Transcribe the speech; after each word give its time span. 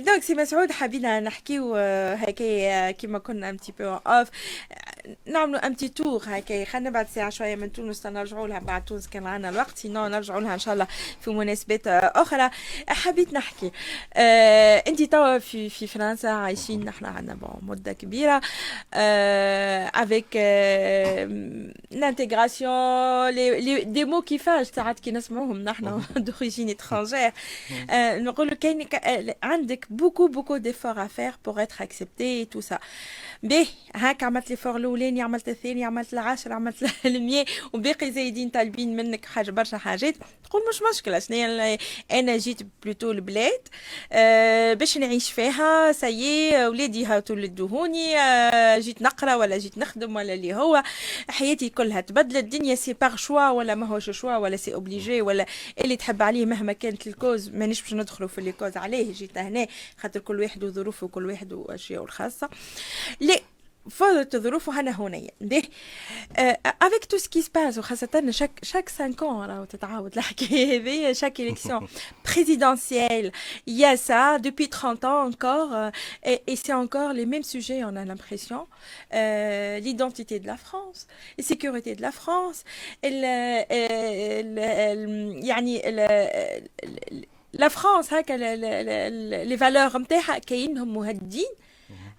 Donc 0.00 0.22
سي 0.22 0.34
مسعود 0.34 0.72
حبينا 0.72 1.20
نحكيو 1.20 1.76
هكا 2.14 2.90
كيما 2.90 3.18
كنا 3.18 3.50
un 3.50 3.56
petit 3.56 3.72
peu 3.78 3.98
euh 4.06 4.28
نعملوا 5.26 5.66
un 5.66 5.74
petit 5.74 5.88
tour 5.88 6.22
هكا 6.26 6.64
خلينا 6.64 6.90
بعد 6.90 7.08
ساعة 7.08 7.30
شوية 7.30 7.56
من 7.56 7.72
تونس 7.72 8.06
نرجعوا 8.06 8.48
لها 8.48 8.58
بعد 8.58 8.84
تونس 8.84 9.08
كان 9.08 9.26
عندنا 9.26 9.48
الوقت 9.48 9.78
sinon 9.78 10.06
نرجعوا 10.06 10.40
لها 10.40 10.54
إن 10.54 10.58
شاء 10.58 10.74
الله 10.74 10.86
في 11.20 11.30
مناسبات 11.30 11.86
أخرى. 11.86 12.50
حبيت 12.88 13.32
نحكي. 13.32 13.70
آه 14.14 14.82
انت 14.88 15.02
توا 15.02 15.38
في 15.38 15.70
في 15.70 15.86
فرنسا 15.86 16.26
عايشين 16.26 16.84
نحن 16.84 17.04
عندنا 17.04 17.58
مدة 17.62 17.92
كبيرة. 17.92 18.40
avec 19.94 20.36
l'intégration 21.90 23.92
des 23.92 24.04
mots 24.04 24.22
كيفاش 24.22 24.66
ساعات 24.66 25.00
كي 25.00 25.10
نسمعوهم 25.10 25.64
نحن 25.64 26.02
d'origine 26.16 26.70
étrangère 26.70 27.32
نقولوا 27.92 28.54
كاين 28.54 28.86
عندك 29.42 29.86
beaucoup 29.90 30.28
beaucoup 30.28 30.56
d'efforts 30.56 31.02
à 31.02 31.06
faire 31.06 31.32
pour 31.44 31.62
être 31.62 31.84
accepté 31.84 32.44
tout 32.44 32.60
ça 32.60 32.78
باهي 33.42 33.66
هاك 33.96 34.22
عملت 34.22 34.50
l'effort 34.50 34.78
الأولاني 34.90 35.22
عملت 35.22 35.48
الثاني 35.48 35.84
عملت 35.84 36.12
العاشر 36.12 36.52
عملت 36.52 36.76
المية 37.06 37.44
وباقي 37.72 38.12
زايدين 38.12 38.48
طالبين 38.48 38.96
منك 38.96 39.24
حاجة 39.24 39.50
برشا 39.50 39.78
حاجات. 39.78 40.14
تقول 40.44 40.62
مش 40.68 40.80
مشكلة 40.92 41.18
شنو 41.18 41.76
أنا 42.12 42.36
جيت 42.36 42.58
plutôt 42.82 43.10
البلاد 43.10 43.68
أه 44.12 44.74
باش 44.74 44.98
نعيش 44.98 45.30
فيها 45.32 45.92
سيي 45.92 46.66
ولادي 46.66 47.04
هاتوا 47.06 47.36
لدوهوني 47.36 48.16
أه 48.18 48.78
جيت 48.78 49.02
نقرا 49.02 49.34
ولا 49.34 49.58
جيت 49.58 49.78
نخدم 49.78 50.16
ولا 50.16 50.34
اللي 50.34 50.54
هو. 50.54 50.82
حياتي 51.28 51.68
كلها 51.68 52.00
تبدلت 52.00 52.36
الدنيا 52.36 52.74
c'est 52.74 52.92
par 52.92 53.16
choix 53.16 53.50
ولا 53.50 53.74
ما 53.74 53.86
هوش 53.86 54.10
choix 54.10 54.36
ولا 54.36 54.56
c'est 54.56 54.74
obligé 54.74 55.22
ولا 55.22 55.46
اللي 55.80 55.96
تحب 55.96 56.22
عليه 56.22 56.46
مهما 56.46 56.72
كانت 56.72 57.06
ال 57.06 57.12
cause. 57.12 57.48
مانيش 57.48 57.82
باش 57.82 57.94
ندخلوا 57.94 58.28
في 58.28 58.38
les 58.38 58.52
causes 58.52 58.76
عليه 58.76 59.12
جيت 59.12 59.38
هنا 59.38 59.66
خاطر 59.98 60.20
كل 60.20 60.40
واحد 60.40 60.64
وظروفه 60.64 61.04
وكل 61.04 61.26
واحد 61.26 61.52
واشياء 61.52 62.04
الخاصة. 62.04 62.50
لي 63.20 63.40
فضلت 63.90 64.34
الظروف 64.34 64.68
وهنا 64.68 64.90
هونية 64.90 65.28
ده 65.40 65.62
avec 66.82 67.04
tout 67.04 67.16
ce 67.16 67.26
qui 67.26 67.42
se 67.42 67.52
passe 67.52 67.78
وخاصة 67.78 68.30
chaque 68.30 68.50
chaque 68.62 68.88
5 68.88 69.16
ans 69.16 69.22
راهو 69.22 69.64
تتعاود 69.64 70.16
الحكاية 70.16 70.80
هذه 70.80 71.12
chaque 71.12 71.42
élection 71.42 71.82
présidentielle 72.24 73.32
il 73.66 73.76
y 73.78 73.84
a 73.84 73.96
ça 73.96 74.38
depuis 74.38 74.68
30 74.68 75.04
ans 75.04 75.26
encore 75.26 75.74
euh, 75.74 75.90
et, 76.24 76.42
et 76.46 76.56
c'est 76.56 76.72
encore 76.72 77.12
les 77.12 77.26
mêmes 77.26 77.42
sujets 77.42 77.84
on 77.84 77.96
a 77.96 78.04
l'impression 78.04 78.66
euh, 79.14 79.78
l'identité 79.78 80.38
de 80.40 80.46
la 80.46 80.56
France 80.56 81.06
la 81.38 81.44
sécurité 81.44 81.94
de 81.94 82.02
la 82.02 82.12
France 82.12 82.64
ال 83.04 83.24
ال 83.24 84.58
ال 84.58 85.44
يعني 85.44 85.88
ال 85.88 86.68
لا 87.52 87.68
فرانس 87.68 88.12
هكا 88.12 88.32
لي 88.32 89.56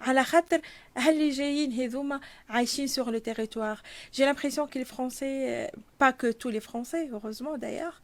على 0.00 0.24
خاطر 0.24 0.60
اللي 1.08 1.30
جايين 1.30 1.72
هذوما 1.72 2.20
عايشين 2.48 2.88
sur 2.88 3.10
le 3.10 3.20
territoire 3.20 3.82
j'ai 4.12 4.24
l'impression 4.24 4.66
que 4.66 4.78
les 4.78 4.84
français 4.84 5.70
pas 5.98 6.12
que 6.12 6.32
tous 6.32 6.50
les 6.50 6.60
français 6.60 7.08
heureusement 7.12 7.58
d'ailleurs 7.58 8.00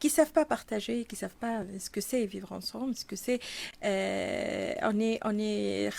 qui 0.00 0.08
savent 0.08 0.32
pas 0.32 0.46
partager, 0.46 1.04
qui 1.04 1.14
savent 1.14 1.40
pas 1.46 1.62
ce 1.78 1.90
que 1.90 2.00
c'est 2.00 2.24
vivre 2.24 2.50
ensemble, 2.52 2.94
ce 2.96 3.04
que 3.04 3.16
c'est. 3.16 3.38
Euh, 3.84 4.72
on 4.82 4.98
est, 4.98 5.20
on 5.30 5.38
est, 5.38 5.90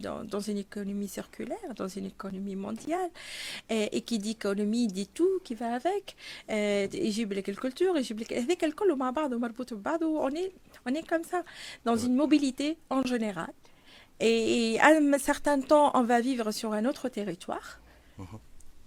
dans, 0.00 0.24
dans 0.24 0.40
une 0.40 0.56
économie 0.56 1.06
circulaire, 1.08 1.74
dans 1.76 1.88
une 1.88 2.06
économie 2.06 2.56
mondiale, 2.56 3.10
et, 3.68 3.96
et 3.96 4.00
qui 4.00 4.18
dit 4.18 4.30
économie 4.30 4.86
dit 4.86 5.06
tout 5.08 5.40
qui 5.44 5.54
va 5.54 5.74
avec. 5.74 6.16
يجيب 6.94 7.32
لك 7.32 7.48
الكولتور 7.48 7.98
يجيب 7.98 8.20
لك 8.20 8.32
هذاك 8.32 8.64
الكل 8.64 8.96
مع 8.96 9.10
بعضه 9.10 9.38
مربوط 9.38 9.74
ببعضه 9.74 10.28
on 10.28 10.34
est, 10.34 10.52
on 10.86 10.94
est 10.94 11.06
comme 11.06 11.24
ça 11.24 11.44
dans 11.84 11.96
une 11.96 12.14
mobilité 12.14 12.78
en 12.88 13.02
général. 13.02 13.52
Et, 14.20 14.74
et 14.74 14.80
à 14.80 14.88
un 14.88 15.18
certain 15.18 15.60
temps, 15.60 15.90
on 15.94 16.04
va 16.04 16.20
vivre 16.20 16.50
sur 16.52 16.72
un 16.72 16.84
autre 16.86 17.08
territoire. 17.08 17.80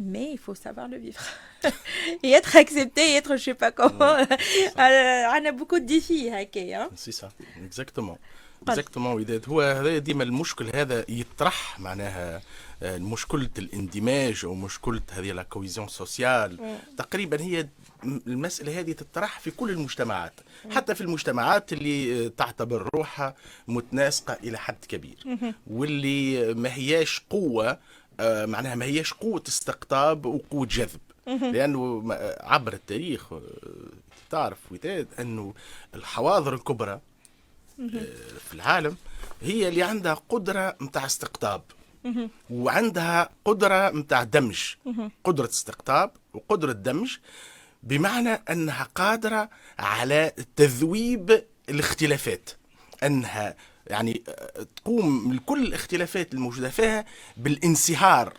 Mais 0.00 0.30
il 0.32 0.38
faut 0.38 0.54
savoir 0.54 0.88
le 0.88 0.96
vivre. 0.96 1.20
Et 2.22 2.30
être 2.30 2.56
accepté 2.56 3.12
et 3.12 3.14
être 3.16 3.36
je 3.36 3.44
sais 3.44 3.54
pas 3.54 3.72
comment. 3.72 4.16
On 4.76 5.44
a 5.44 5.52
beaucoup 5.52 5.80
de 5.80 5.86
défis 5.86 6.30
هكا 6.30 6.96
c'est 6.96 7.12
ça 7.12 7.28
exactement 7.64 8.16
exactement 8.62 9.12
وداد 9.12 9.48
هو 9.48 9.60
هذا 9.60 9.98
ديما 9.98 10.24
المشكل 10.24 10.70
هذا 10.74 11.04
يطرح 11.08 11.80
معناها 11.80 12.42
مشكلة 12.82 13.50
الاندماج 13.58 14.46
ومشكلة 14.46 15.00
هذه 15.10 15.32
la 15.32 15.42
cohésion 15.42 15.88
sociale 15.88 16.78
تقريبا 16.96 17.40
هي 17.40 17.68
المسألة 18.04 18.80
هذه 18.80 18.92
تطرح 18.92 19.40
في 19.40 19.50
كل 19.50 19.70
المجتمعات 19.70 20.32
حتى 20.70 20.94
في 20.94 21.00
المجتمعات 21.00 21.72
اللي 21.72 22.28
تعتبر 22.28 22.88
روحها 22.94 23.34
متناسقة 23.68 24.38
إلى 24.44 24.58
حد 24.58 24.84
كبير 24.88 25.16
واللي 25.66 26.54
ما 26.54 26.74
هياش 26.74 27.22
قوة 27.30 27.78
معناها 28.20 28.74
ما 28.74 28.84
هيش 28.84 29.12
قوة 29.12 29.42
استقطاب 29.48 30.26
وقوة 30.26 30.66
جذب. 30.66 31.00
لأنه 31.26 32.04
عبر 32.40 32.72
التاريخ 32.72 33.26
تعرف 34.30 34.58
وداد 34.70 35.08
أنه 35.20 35.54
الحواضر 35.94 36.54
الكبرى 36.54 37.00
في 38.48 38.54
العالم 38.54 38.96
هي 39.42 39.68
اللي 39.68 39.82
عندها 39.82 40.14
قدرة 40.28 40.76
متاع 40.80 41.06
استقطاب. 41.06 41.62
وعندها 42.50 43.30
قدرة 43.44 43.90
متاع 43.90 44.22
دمج. 44.22 44.74
قدرة 45.24 45.48
استقطاب 45.48 46.10
وقدرة 46.34 46.72
دمج 46.72 47.16
بمعنى 47.82 48.30
أنها 48.50 48.88
قادرة 48.94 49.50
على 49.78 50.32
تذويب 50.56 51.44
الاختلافات. 51.68 52.50
أنها 53.02 53.56
يعني 53.90 54.22
تقوم 54.76 55.28
من 55.28 55.38
كل 55.38 55.66
الاختلافات 55.66 56.34
الموجودة 56.34 56.70
فيها 56.70 57.04
بالانصهار 57.36 58.32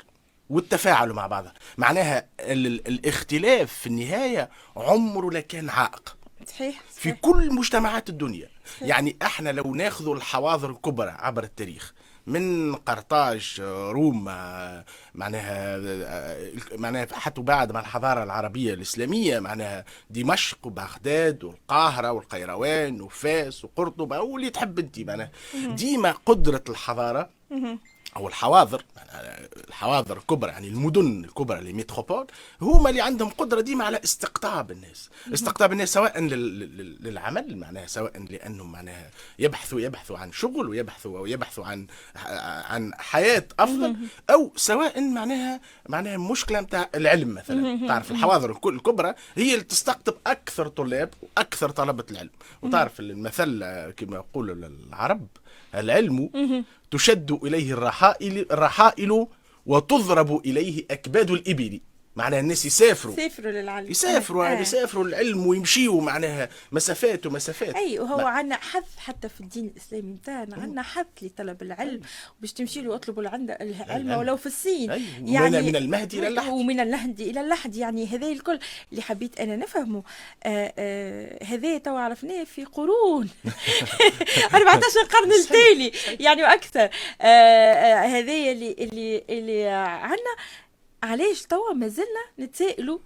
والتفاعل 0.49 1.13
مع 1.13 1.27
بعضها. 1.27 1.53
معناها 1.77 2.25
الاختلاف 2.39 3.73
في 3.73 3.87
النهاية 3.87 4.49
عمره 4.75 5.29
لكان 5.31 5.69
عائق. 5.69 6.17
صحيح 6.47 6.81
في 6.95 7.11
كل 7.11 7.53
مجتمعات 7.55 8.09
الدنيا. 8.09 8.49
يعني 8.81 9.17
إحنا 9.21 9.49
لو 9.49 9.75
ناخذ 9.75 10.07
الحواضر 10.09 10.69
الكبرى 10.69 11.09
عبر 11.09 11.43
التاريخ 11.43 11.93
من 12.29 12.75
قرطاج 12.75 13.61
روما 13.91 14.83
معناها 15.15 15.77
معناها 16.77 17.07
حتى 17.13 17.41
بعد 17.41 17.71
مع 17.71 17.79
الحضارة 17.79 18.23
العربية 18.23 18.73
الإسلامية 18.73 19.39
معناها 19.39 19.85
دمشق 20.09 20.57
وبغداد 20.67 21.43
والقاهرة 21.43 22.11
والقيروان 22.11 23.01
وفاس 23.01 23.65
وقرطبة 23.65 24.19
واللي 24.19 24.49
تحب 24.49 24.79
أنت 24.79 24.99
معناها. 24.99 25.31
ديما 25.75 26.11
قدرة 26.11 26.63
الحضارة 26.69 27.29
أو 28.15 28.27
الحواضر 28.27 28.83
الحواضر 29.67 30.17
الكبرى 30.17 30.51
يعني 30.51 30.67
المدن 30.67 31.23
الكبرى 31.23 31.59
اللي 31.59 31.73
ميتروبول 31.73 32.27
هما 32.61 32.89
اللي 32.89 33.01
عندهم 33.01 33.29
قدرة 33.29 33.61
ديما 33.61 33.85
على 33.85 34.01
استقطاب 34.03 34.71
الناس. 34.71 35.09
استقطاب 35.33 35.71
الناس 35.71 35.93
سواء 35.93 36.19
للعمل 36.19 37.57
معناها 37.57 37.87
سواء 37.87 38.23
لأنهم 38.29 38.71
معناها 38.71 39.09
يبحثوا 39.39 39.81
يبحثوا 39.81 40.17
عن 40.17 40.31
شغل 40.31 40.69
ويبحثوا 40.69 41.19
أو 41.19 41.25
يبحثوا 41.25 41.65
عن 41.65 41.87
عن 42.69 42.93
حياة 42.97 43.45
أفضل 43.59 43.95
أو 44.29 44.51
سواء 44.55 45.01
معناها 45.01 45.61
معناها 45.89 46.17
مشكلة 46.17 46.59
نتاع 46.59 46.89
العلم 46.95 47.35
مثلا. 47.35 47.87
تعرف 47.87 48.11
الحواضر 48.11 48.59
الكبرى 48.65 49.13
هي 49.35 49.53
اللي 49.53 49.63
تستقطب 49.63 50.15
أكثر 50.27 50.67
طلاب 50.67 51.09
وأكثر 51.21 51.69
طلبة 51.69 52.05
العلم. 52.11 52.29
وتعرف 52.61 52.99
المثل 52.99 53.59
كما 53.91 54.15
يقول 54.15 54.63
العرب 54.89 55.27
العلم 55.75 56.29
تشد 56.91 57.31
إليه 57.31 57.73
الرحائل, 57.73 58.45
الرحائل 58.51 59.27
وتضرب 59.65 60.41
إليه 60.45 60.85
أكباد 60.91 61.31
الإبل. 61.31 61.79
معناها 62.19 62.39
الناس 62.39 62.65
يسافروا. 62.65 63.13
يسافروا 63.13 63.51
للعلم. 63.51 63.91
يسافروا 63.91 64.45
يعني 64.45 64.61
يسافروا 64.61 65.03
للعلم 65.03 65.47
ويمشيوا 65.47 66.01
معناها 66.01 66.49
مسافات 66.71 67.25
ومسافات. 67.25 67.75
أي 67.75 67.99
وهو 67.99 68.19
عندنا 68.19 68.55
حث 68.55 68.97
حتى 68.97 69.29
في 69.29 69.41
الدين 69.41 69.65
الإسلامي 69.65 70.13
نتاعنا 70.13 70.55
عندنا 70.55 70.81
حث 70.81 71.05
لطلب 71.21 71.61
العلم 71.61 72.01
باش 72.41 72.53
تمشي 72.53 72.81
له 72.81 72.95
اطلبوا 72.95 73.23
العلم 73.23 74.11
ولو 74.11 74.37
في 74.37 74.45
الصين. 74.45 74.91
أي. 74.91 75.01
يعني 75.25 75.61
من 75.61 75.75
المهد 75.75 76.13
إلى 76.13 76.27
اللحد. 76.27 76.49
ومن 76.49 76.79
اللحد 76.79 77.19
إلى 77.21 77.41
اللحد. 77.41 77.75
يعني 77.75 78.07
هذا 78.07 78.27
الكل 78.27 78.59
اللي 78.91 79.01
حبيت 79.01 79.39
أنا 79.39 79.55
نفهمه. 79.55 80.03
هذا 81.43 81.77
تو 81.77 81.95
عرفناه 81.95 82.43
في 82.43 82.65
قرون. 82.65 83.29
14 84.55 84.99
قرن 85.13 85.31
التالي. 85.31 85.91
يعني 86.19 86.43
وأكثر 86.43 86.89
هذا 88.15 88.33
اللي 88.33 88.75
اللي 88.79 89.23
اللي 89.29 89.67
عندنا. 89.67 90.35
علاش 91.03 91.41
توا 91.41 91.73
مازلنا 91.73 92.25
نتسائلوا 92.39 92.99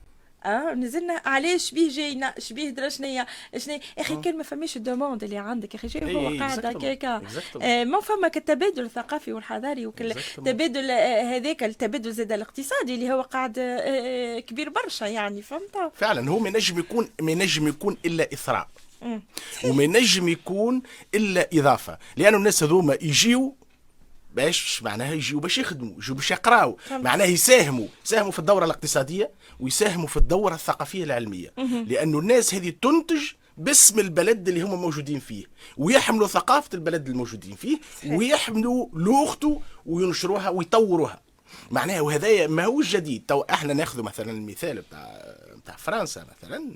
آه 0.45 0.74
نزلنا 0.74 1.22
علاش 1.25 1.69
شبيه 1.69 1.90
جاينا 1.90 2.34
شبيه 2.40 2.69
درا 2.69 2.90
شنيا 2.90 3.25
شنيا 3.57 3.75
يا 3.98 4.01
أخي 4.01 4.16
كان 4.16 4.38
ما 4.38 4.44
فماش 4.44 4.78
ال 4.77 4.83
demande 4.83 5.24
اللي 5.24 5.38
عندك 5.38 5.74
يا 5.74 5.80
أخي 5.80 5.90
شنو 5.90 6.19
هو؟ 6.19 6.40
قاعد 6.40 6.66
هكاكا. 6.66 7.22
آه 7.62 7.84
ما 7.84 8.00
فما 8.01 8.28
التبادل 8.36 8.84
الثقافي 8.86 9.34
والحضاري 9.34 9.86
وكل 9.86 10.12
التبادل 10.12 10.92
هذاك 11.31 11.63
التبادل 11.63 12.12
زاد 12.12 12.31
الاقتصادي 12.31 12.95
اللي 12.95 13.12
هو 13.13 13.22
قاعد 13.22 13.56
آه 13.60 14.39
كبير 14.39 14.69
برشا 14.69 15.06
يعني 15.06 15.42
فهمت؟ 15.42 15.92
فعلا 15.96 16.30
هو 16.30 16.39
ما 16.39 16.50
نجم 16.50 16.80
يكون 16.80 17.10
ما 17.22 17.34
نجم 17.34 17.68
يكون 17.68 17.98
إلا 18.06 18.34
إثراء. 18.34 18.68
وما 19.66 19.84
ينجم 19.84 20.30
يكون 20.30 20.81
إلا 21.16 21.50
إضافة. 21.54 21.98
لأنه 22.18 22.38
الناس 22.38 22.63
هذوما 22.63 22.98
يجيو 23.01 23.56
باش 24.33 24.83
معناها 24.83 25.13
يجيو 25.13 25.39
باش 25.39 25.57
يخدموا 25.57 25.97
يجيو 25.97 26.15
باش 26.15 26.31
يقراوا 26.31 26.75
معناها 26.91 27.27
يساهموا 27.27 27.88
يساهموا 28.06 28.31
في 28.31 28.39
الدورة 28.39 28.65
الاقتصادية 28.65 29.31
ويساهموا 29.59 30.07
في 30.07 30.18
الدورة 30.18 30.56
الثقافية 30.56 31.03
العلمية. 31.03 31.53
لأنه 31.88 32.19
الناس 32.19 32.53
هذه 32.53 32.74
تنتج 32.81 33.21
باسم 33.57 34.00
البلد 34.00 34.47
اللي 34.47 34.62
هم 34.62 34.81
موجودين 34.81 35.19
فيه 35.19 35.45
ويحملوا 35.77 36.27
ثقافة 36.27 36.69
البلد 36.74 37.09
الموجودين 37.09 37.56
فيه 37.56 37.80
ويحملوا 38.06 38.88
لغته 38.94 39.62
وينشروها 39.85 40.50
ويطوروها. 40.50 41.21
معناها 41.71 42.01
وهذا 42.01 42.47
ما 42.47 42.65
هو 42.65 42.81
جديد. 42.81 43.24
تو 43.27 43.41
إحنا 43.41 43.74
ناخذ 43.74 44.01
مثلا 44.01 44.31
المثال 44.31 44.81
بتاع 44.81 45.36
بتاع 45.63 45.75
فرنسا 45.75 46.25
مثلا 46.38 46.74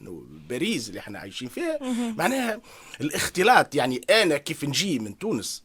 باريس 0.49 0.89
اللي 0.89 0.99
إحنا 0.99 1.19
عايشين 1.19 1.47
فيها. 1.47 1.79
معناها 2.17 2.61
الاختلاط 3.01 3.75
يعني 3.75 4.01
أنا 4.09 4.37
كيف 4.37 4.63
نجي 4.63 4.99
من 4.99 5.17
تونس 5.17 5.63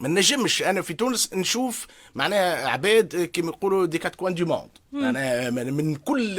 ما 0.00 0.08
نجمش. 0.08 0.62
أنا 0.62 0.82
في 0.82 0.94
تونس 0.94 1.32
نشوف 1.32 1.86
معناها 2.14 2.68
عباد 2.68 3.24
كيما 3.24 3.48
يقولوا 3.48 3.86
des 3.86 3.98
quatre 3.98 4.14
coins 4.16 4.34
du 4.34 4.44
monde 4.44 4.68
معناها 4.92 5.50
من 5.50 5.96
كل 5.96 6.38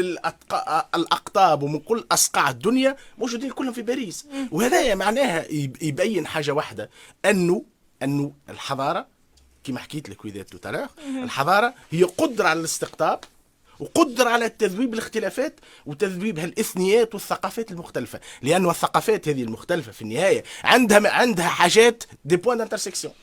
الأقطاب 0.96 1.64
ومن 1.64 1.80
كل 1.80 2.06
اصقاع 2.12 2.50
الدنيا 2.50 2.96
موجودين 3.18 3.52
كلهم 3.52 3.74
في 3.74 3.82
باريس. 3.82 4.26
وهذا 4.52 4.96
معناها 4.96 5.46
يبين 5.82 6.28
حاجة 6.28 6.52
واحدة 6.52 6.90
انه 7.26 7.64
أنه 8.04 8.32
الحضارة 8.50 9.08
كما 9.64 9.80
حكيت 9.80 10.10
لك 10.10 10.26
وذات 10.26 10.50
الحضارة 11.24 11.74
هي 11.92 12.04
قدرة 12.04 12.48
على 12.48 12.60
الاستقطاب 12.60 13.20
وقدر 13.80 14.28
على 14.28 14.50
تذويب 14.50 14.94
الاختلافات 14.94 15.60
وتذويب 15.86 16.40
هالاثنيات 16.40 17.14
والثقافات 17.14 17.72
المختلفة. 17.72 18.20
لأنه 18.42 18.70
الثقافات 18.70 19.28
هذه 19.28 19.44
المختلفة 19.44 19.92
في 19.92 20.02
النهاية 20.02 20.44
عندها 20.64 21.12
عندها 21.12 21.48
حاجات 21.48 22.04
des 22.26 22.36
points 22.36 22.62
d'intersection 22.62 23.14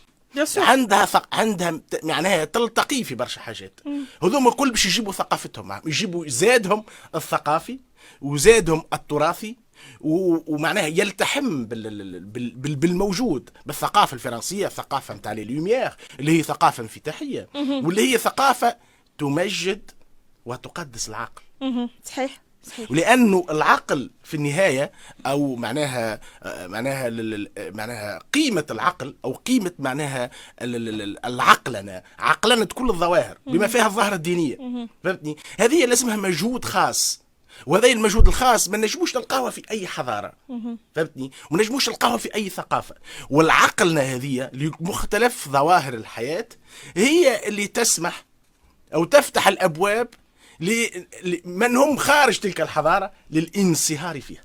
عندها 0.56 1.04
ثق... 1.04 1.34
عندها 1.34 1.80
معناها 2.02 2.44
تلتقي 2.44 3.04
في 3.04 3.14
برشا 3.14 3.40
حاجات. 3.40 3.80
هذوما 4.22 4.50
الكل 4.50 4.70
باش 4.70 4.86
يجيبوا 4.86 5.12
ثقافتهم 5.12 5.68
معهم 5.68 5.82
يجيبوا 5.86 6.28
زادهم 6.28 6.84
الثقافي 7.14 7.78
وزادهم 8.22 8.84
التراثي 8.92 9.56
ومعناها 10.00 10.86
يلتحم 10.86 11.64
بالموجود 12.64 13.50
بالثقافة 13.66 14.14
الفرنسية 14.14 14.66
الثقافة 14.66 15.14
نتاع 15.14 15.32
لي 15.32 15.44
لوميير 15.44 15.96
اللي 16.20 16.38
هي 16.38 16.42
ثقافة 16.42 16.82
انفتاحية 16.82 17.48
واللي 17.54 18.12
هي 18.12 18.18
ثقافة 18.18 18.76
تمجد 19.18 19.90
وتقدس 20.46 21.08
العقل. 21.08 21.42
صحيح. 22.04 22.42
صحيح. 22.66 22.90
ولأنه 22.90 23.46
العقل 23.50 24.10
في 24.24 24.34
النهاية 24.34 24.92
أو 25.26 25.56
معناها 25.56 26.20
معناها 26.44 27.10
معناها 27.58 28.18
قيمة 28.34 28.66
العقل 28.70 29.16
أو 29.24 29.32
قيمة 29.32 29.72
معناها 29.78 30.30
العقلنه 31.24 32.02
عقلنه 32.18 32.64
كل 32.64 32.90
الظواهر 32.90 33.38
بما 33.46 33.66
فيها 33.66 33.86
الظاهرة 33.86 34.14
الدينية. 34.14 34.56
فهمتني؟ 35.04 35.36
هذه 35.60 35.84
اللي 35.84 35.92
اسمها 35.92 36.16
مجهود 36.16 36.64
خاص. 36.64 37.24
وهذا 37.66 37.88
المجهود 37.92 38.28
الخاص 38.28 38.68
ما 38.68 38.76
نجموش 38.76 39.16
نلقاوه 39.16 39.50
في 39.50 39.62
أي 39.70 39.86
حضارة. 39.86 40.32
فهمتني؟ 40.94 41.32
وما 41.50 41.62
نجموش 41.62 41.88
نلقاوه 41.88 42.16
في 42.16 42.34
أي 42.34 42.48
ثقافة. 42.48 42.94
والعقلنا 43.30 44.00
هذه 44.00 44.50
لمختلف 44.52 45.48
ظواهر 45.48 45.94
الحياة 45.94 46.48
هي 46.96 47.48
اللي 47.48 47.66
تسمح 47.66 48.24
أو 48.94 49.04
تفتح 49.04 49.48
الأبواب 49.48 50.08
لمن 50.60 51.76
هم 51.76 51.96
خارج 51.96 52.38
تلك 52.38 52.60
الحضارة؟ 52.60 53.12
للانصهار 53.30 54.20
فيها. 54.20 54.44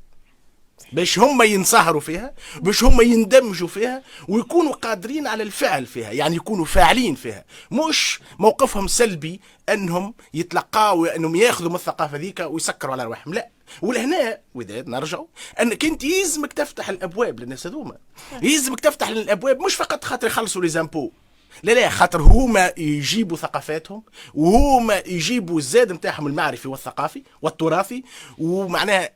باش 0.93 1.19
هم 1.19 1.41
ينصهروا 1.41 2.01
فيها 2.01 2.33
باش 2.59 2.83
هم 2.83 3.01
يندمجوا 3.01 3.67
فيها 3.67 4.03
ويكونوا 4.27 4.73
قادرين 4.73 5.27
على 5.27 5.43
الفعل 5.43 5.85
فيها 5.85 6.11
يعني 6.11 6.35
يكونوا 6.35 6.65
فاعلين 6.65 7.15
فيها. 7.15 7.45
مش 7.71 8.19
موقفهم 8.39 8.87
سلبي 8.87 9.41
أنهم 9.69 10.13
يتلقاوا 10.33 11.15
انهم 11.15 11.35
ياخذوا 11.35 11.69
من 11.69 11.75
الثقافة 11.75 12.17
ذيك 12.17 12.39
ويسكروا 12.39 12.93
على 12.93 13.03
ارواحهم 13.03 13.33
لا. 13.33 13.49
ولهنا 13.81 14.39
وداد 14.55 14.87
نرجعوا 14.87 15.25
أنك 15.61 15.85
أنت 15.85 16.03
يلزمك 16.03 16.53
تفتح 16.53 16.89
الأبواب 16.89 17.39
للناس 17.39 17.67
هذوما. 17.67 17.97
يلزمك 18.41 18.79
تفتح 18.79 19.07
الأبواب 19.07 19.59
مش 19.59 19.75
فقط 19.75 20.03
خاطر 20.03 20.27
يخلصوا 20.27 20.61
لي 20.61 20.67
زامبو. 20.67 21.11
لا 21.63 21.71
لا 21.71 21.89
خاطر 21.89 22.21
هما 22.21 22.73
يجيبوا 22.77 23.37
ثقافاتهم 23.37 24.03
وهما 24.33 24.97
يجيبوا 24.97 25.57
الزاد 25.57 25.91
نتاعهم 25.91 26.27
المعرفي 26.27 26.67
والثقافي 26.67 27.23
والتراثي 27.41 28.03
ومعناها 28.37 29.09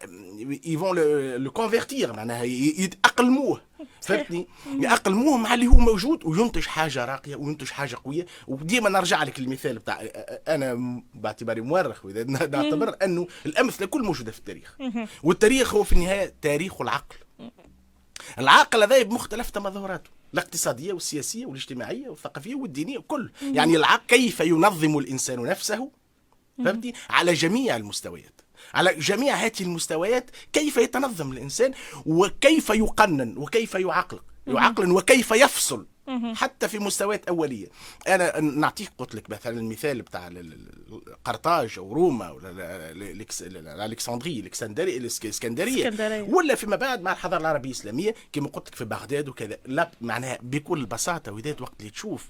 يفون 0.66 1.00
لو 1.36 1.52
كونفيرتير 1.52 2.14
معناها 2.14 2.44
يتأقلموه. 2.44 3.62
فهمتني؟ 4.02 4.48
يأقلموه 4.80 5.38
مع 5.38 5.54
اللي 5.54 5.68
هو 5.68 5.78
موجود 5.78 6.26
وينتج 6.26 6.66
حاجة 6.66 7.06
راقية 7.06 7.36
وينتج 7.36 7.70
حاجة 7.70 7.98
قوية. 8.04 8.26
وديما 8.48 8.90
نرجع 8.90 9.24
لك 9.24 9.40
المثال 9.40 9.80
بتاع 9.80 10.02
أنا 10.48 11.02
باعتباري 11.14 11.62
مؤرخ 11.62 12.06
نعتبر 12.06 12.96
أنه 13.04 13.28
الأمثلة 13.46 13.88
كل 13.88 14.04
موجودة 14.04 14.32
في 14.32 14.40
التاريخ. 14.40 14.78
والتاريخ 15.24 15.76
هو 15.76 15.84
في 15.84 15.94
النهاية 15.94 16.34
تاريخ 16.42 16.82
العقل. 16.82 17.16
العقل 18.40 18.84
هذا 18.84 19.02
بمختلف 19.02 19.50
تمظهراته 19.50 20.23
الاقتصادية 20.34 20.94
والسياسية 20.94 21.46
والاجتماعية 21.46 22.10
والثقافية 22.10 22.56
والدينية 22.56 22.98
كل 22.98 23.32
يعني 23.42 23.76
العقل 23.76 24.06
كيف 24.08 24.40
ينظم 24.40 24.98
الإنسان 24.98 25.44
نفسه؟ 25.44 25.92
فهمتي؟ 26.58 26.94
على 27.10 27.34
جميع 27.34 27.76
المستويات. 27.76 28.42
على 28.74 28.94
جميع 28.96 29.36
هذه 29.36 29.62
المستويات 29.62 30.32
كيف 30.54 30.78
يتنظم 30.78 31.32
الإنسان 31.32 31.74
وكيف 32.06 32.70
يقنن 32.70 33.38
وكيف 33.38 33.76
يعقل 33.76 34.20
يعقل 34.48 34.92
وكيف 34.92 35.32
يفصل 35.32 35.88
حتى 36.36 36.68
في 36.68 36.80
مستويات 36.80 37.28
اوليه 37.28 37.68
أنا 38.08 38.40
نعطيك 38.40 38.92
قلت 38.98 39.16
لك 39.16 39.30
مثلا 39.30 39.60
المثال 39.60 40.02
بتاع 40.02 40.32
قرطاج 41.26 41.74
أو 41.78 41.94
روما 41.94 42.32
ولا 42.32 42.92
الكسندريه 42.92 44.40
الاسكندريه 44.40 44.98
الاسكندريه 44.98 45.88
ولا 46.22 46.56
فيما 46.56 46.76
بعد 46.76 47.02
مع 47.02 47.12
الحضاره 47.12 47.42
العربيه 47.42 47.70
الاسلاميه 47.70 48.16
كما 48.32 48.48
قلت 48.48 48.68
لك 48.68 48.76
في 48.76 48.86
بغداد 48.86 49.30
وكذا 49.30 49.58
لا 49.66 49.92
معناها 50.02 50.38
بكل 50.42 50.86
بساطه 50.86 51.32
ودات 51.32 51.62
وقت 51.62 51.74
اللي 51.80 51.92
تشوف 51.92 52.30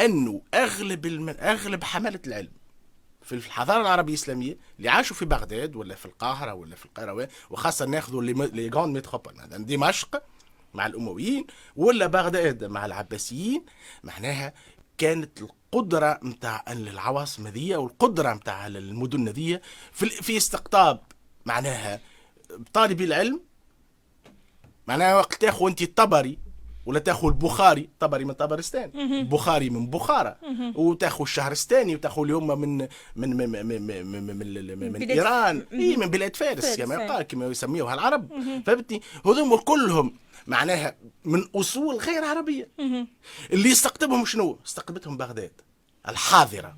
انه 0.00 0.42
اغلب 0.54 1.06
الم... 1.06 1.28
اغلب 1.28 1.84
حمله 1.84 2.20
العلم 2.26 2.52
في 3.22 3.34
الحضاره 3.34 3.80
العربيه 3.80 4.14
الاسلاميه 4.14 4.56
اللي 4.78 4.88
عاشوا 4.88 5.16
في 5.16 5.24
بغداد 5.24 5.76
ولا 5.76 5.94
في 5.94 6.06
القاهره 6.06 6.54
ولا 6.54 6.76
في 6.76 6.84
القيروان 6.84 7.28
وخاصه 7.50 7.86
ناخذوا 7.86 8.22
لي 8.22 8.68
غون 8.68 8.92
ميتروبول 8.92 9.34
دمشق 9.50 10.22
مع 10.74 10.86
الأمويين 10.86 11.46
ولا 11.76 12.06
بغداد 12.06 12.64
مع 12.64 12.86
العباسيين. 12.86 13.64
معناها 14.04 14.54
كانت 14.98 15.42
القدرة 15.42 16.18
متاع 16.22 16.64
العواصم 16.68 17.48
ذي 17.48 17.76
والقدرة 17.76 18.34
متاع 18.34 18.66
المدن 18.66 19.28
ذي 19.28 19.60
في, 19.92 20.06
في 20.06 20.36
استقطاب. 20.36 21.00
معناها 21.46 22.00
طالب 22.72 23.00
العلم 23.00 23.40
معناها 24.86 25.16
وقت 25.16 25.34
تاخذ 25.34 25.66
انت 25.66 25.82
الطبري 25.82 26.38
ولا 26.86 26.98
تاخذ 26.98 27.26
البخاري 27.26 27.88
طبري 28.00 28.24
من 28.24 28.32
طبرستان 28.32 28.90
البخاري 28.94 29.70
من 29.70 29.86
بخارى 29.86 30.36
وتاخذ 30.74 31.22
الشهرستاني 31.22 31.94
وتاخذ 31.94 32.22
اليوم 32.22 32.60
من 32.60 32.78
من 32.78 32.88
من 33.16 33.36
من, 33.48 33.66
من, 33.66 34.26
من, 34.26 34.78
من, 34.78 34.92
من 34.92 35.10
ايران 35.10 35.66
اي 35.72 35.96
من 35.96 36.06
بلاد 36.06 36.36
فارس 36.36 36.76
كما 36.76 37.22
كما 37.22 37.46
يسميوها 37.46 37.94
العرب 37.94 38.28
فهمتني 38.66 39.02
هذوم 39.26 39.56
كلهم 39.56 40.14
معناها 40.46 40.96
من 41.24 41.44
اصول 41.56 41.96
غير 41.96 42.24
عربيه 42.24 42.68
اللي 43.52 43.72
استقطبهم 43.72 44.24
شنو؟ 44.24 44.58
استقطبتهم 44.66 45.16
بغداد 45.16 45.52
الحاضره 46.08 46.76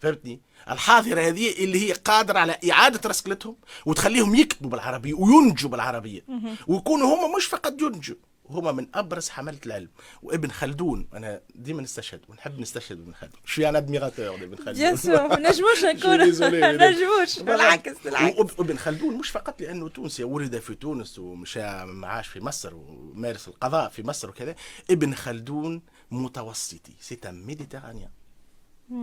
فهمتني؟ 0.00 0.40
الحاضره 0.70 1.20
هذه 1.20 1.64
اللي 1.64 1.88
هي 1.88 1.92
قادره 1.92 2.38
على 2.38 2.58
اعاده 2.70 3.08
رسكلتهم 3.08 3.56
وتخليهم 3.86 4.34
يكتبوا 4.34 4.70
بالعربيه 4.70 5.14
وينتجوا 5.14 5.70
بالعربيه 5.70 6.24
ويكونوا 6.68 7.14
هم 7.14 7.36
مش 7.36 7.44
فقط 7.44 7.82
ينتجوا 7.82 8.16
هما 8.54 8.72
من 8.72 8.86
أبرز 8.94 9.28
حملة 9.28 9.58
العلم. 9.66 9.88
وابن 10.22 10.50
خلدون 10.50 11.08
أنا 11.14 11.40
ديما 11.54 11.82
نستشهد 11.82 12.20
ونحب 12.28 12.60
نستشهد 12.60 13.00
ابن 13.00 13.14
خلدون. 13.14 13.40
شوي 13.44 13.68
أنا 13.68 13.78
admirateur 13.78 14.34
ابن 14.34 14.56
خلدون؟ 14.56 14.72
bien 14.74 14.96
sûr 14.96 15.28
ما 15.28 15.38
نجموش 15.50 15.84
نكون 15.84 16.18
ما 16.60 16.90
نجموش. 16.90 17.38
بالعكس 17.48 17.98
بالعكس. 18.04 18.36
ابن 18.58 18.76
خلدون 18.76 19.14
مش 19.14 19.30
فقط 19.30 19.60
لأنه 19.62 19.88
تونسي 19.88 20.24
ولد 20.24 20.58
في 20.58 20.74
تونس 20.74 21.18
ومشى 21.18 21.84
معاش 21.84 22.28
في 22.28 22.40
مصر 22.40 22.74
ومارس 22.74 23.48
القضاء 23.48 23.88
في 23.88 24.02
مصر 24.02 24.28
وكذا. 24.30 24.54
ابن 24.90 25.14
خلدون 25.14 25.82
متوسطي 26.10 26.92
c'est 27.00 27.18
méditerranéen 27.24 28.10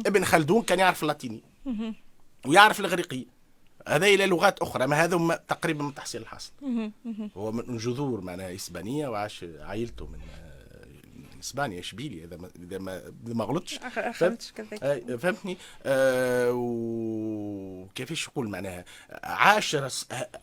ابن 0.06 0.26
خلدون 0.26 0.62
كان 0.62 0.80
يعرف 0.80 1.02
اللاتيني. 1.04 1.44
ويعرف 2.46 2.80
الاغريقيه 2.80 3.26
هذا 3.88 4.06
إلى 4.06 4.26
لغات 4.26 4.60
أخرى 4.60 4.88
ما 4.88 5.04
هذا 5.04 5.36
تقريبا 5.48 5.84
من 5.84 5.94
تحصيل 5.94 6.22
الحاصل. 6.22 6.52
هو 7.38 7.52
من 7.52 7.78
جذور 7.78 8.22
معناها 8.22 8.56
إسبانية 8.56 9.08
وعاش 9.08 9.46
عائلته 9.60 10.06
من 10.06 10.20
إسبانيا 11.42 11.80
اشبيليا 11.80 12.26
إذا 12.26 12.38
ما 12.38 12.50
إذا 12.56 12.78
ما 12.78 13.02
ما 13.26 13.44
غلطش 13.44 13.80
فهمتني؟ 15.18 15.58
آه 15.86 16.52
وكيفاش 16.54 18.30
نقول 18.30 18.50
معناها؟ 18.50 18.86
عاشر 19.24 19.90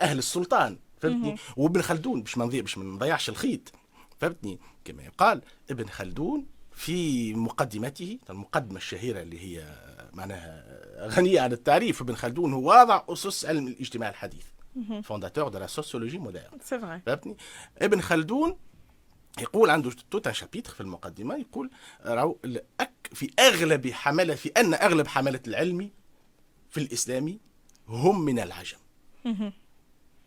أهل 0.00 0.18
السلطان 0.18 0.78
فهمتني؟ 1.00 1.36
وابن 1.56 1.82
خلدون 1.82 2.22
باش 2.22 2.38
ما 2.38 2.44
نضيع 2.44 2.60
باش 2.60 2.78
ما 2.78 2.84
نضيعش 2.84 3.28
الخيط 3.28 3.72
فهمتني؟ 4.20 4.58
كما 4.84 5.02
يقال 5.02 5.42
ابن 5.70 5.86
خلدون 5.88 6.46
في 6.78 7.34
مقدمته 7.34 8.18
المقدمة 8.30 8.76
الشهيرة 8.76 9.22
اللي 9.22 9.40
هي 9.40 9.64
معناها 10.12 10.64
غنية 11.08 11.40
عن 11.40 11.52
التعريف 11.52 12.00
ابن 12.02 12.14
خلدون 12.14 12.52
هو 12.52 12.68
واضع 12.68 13.02
أسس 13.08 13.46
علم 13.46 13.66
الاجتماع 13.66 14.08
الحديث 14.08 14.44
fondateur 15.02 15.48
de 15.48 15.58
la 15.58 15.66
sociologie 15.66 16.18
moderne. 16.18 16.58
فهمتني؟ 17.06 17.36
ابن 17.78 18.00
خلدون 18.00 18.56
يقول 19.40 19.70
عنده 19.70 19.90
tout 20.10 20.26
un 20.26 20.34
chapitre 20.34 20.72
في 20.72 20.80
المقدمة 20.80 21.36
يقول 21.36 21.70
راهو 22.04 22.36
في 23.12 23.30
أغلب 23.38 23.90
حملة 23.90 24.34
في 24.34 24.48
أن 24.48 24.74
أغلب 24.74 25.06
حملة 25.06 25.40
العلم 25.46 25.90
في 26.70 26.80
الإسلام 26.80 27.38
هم 27.88 28.20
من 28.20 28.38
العجم. 28.38 28.78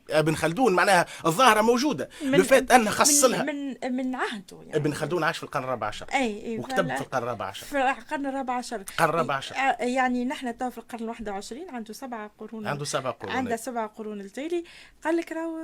ابن 0.10 0.36
خلدون 0.36 0.74
معناها 0.74 1.06
الظاهرة 1.26 1.62
موجودة. 1.62 2.10
لو 2.24 2.44
فات 2.44 2.72
أن 2.72 2.90
خص 2.90 3.24
لها. 3.24 3.44
من, 3.44 3.96
من, 3.96 4.16
عهده 4.16 4.58
يعني. 4.62 4.76
ابن 4.76 4.94
خلدون 4.94 5.24
عاش 5.24 5.38
في 5.38 5.44
القرن 5.44 5.64
الرابع 5.64 5.88
عشر. 5.88 6.06
أي, 6.14 6.46
أي 6.46 6.60
وكتب 6.60 6.96
في 6.96 7.02
القرن 7.02 7.24
الرابع 7.24 7.46
عشر. 7.46 7.66
في 7.66 7.78
القرن 7.78 8.26
الرابع 8.26 8.54
عشر. 8.54 8.76
القرن 8.76 9.10
الرابع 9.10 9.36
عشر. 9.36 9.56
يعني 9.80 10.26
نحن 10.26 10.58
تو 10.58 10.70
في 10.70 10.78
القرن 10.78 11.04
الواحد 11.04 11.30
وعشرين 11.30 11.70
عنده 11.70 11.94
سبع 11.94 12.28
قرون 12.28 12.68
عنده 12.68 12.86
سبع 12.86 13.12
قرون 13.12 13.32
عنده 13.36 13.56
سبع 13.56 13.86
قرون 13.86 14.22
التالي 14.22 14.64
قال 15.04 15.18
لك 15.18 15.32
راهو 15.32 15.58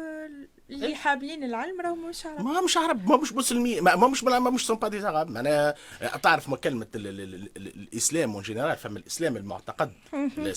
اللي 0.69 0.95
حابين 0.95 1.43
العلم 1.43 1.81
راهو 1.81 1.95
مش 1.95 2.25
عرب. 2.25 2.45
ما 2.45 2.61
مش 2.61 2.77
عرب 2.77 3.09
ما 3.09 3.17
مش 3.17 3.33
مسلمين 3.33 3.83
ما, 3.83 4.07
مش 4.07 4.23
ما 4.23 4.39
مش 4.39 4.67
sont 4.67 4.77
pas 4.77 4.87
des 4.87 5.07
عرب 5.07 5.29
معناها 5.29 5.75
تعرف 6.23 6.49
ما 6.49 6.57
كلمة 6.57 6.87
الإسلام 6.95 8.33
en 8.33 8.43
général 8.43 8.77
فما 8.77 8.99
الإسلام 8.99 9.37
المعتقد. 9.37 9.93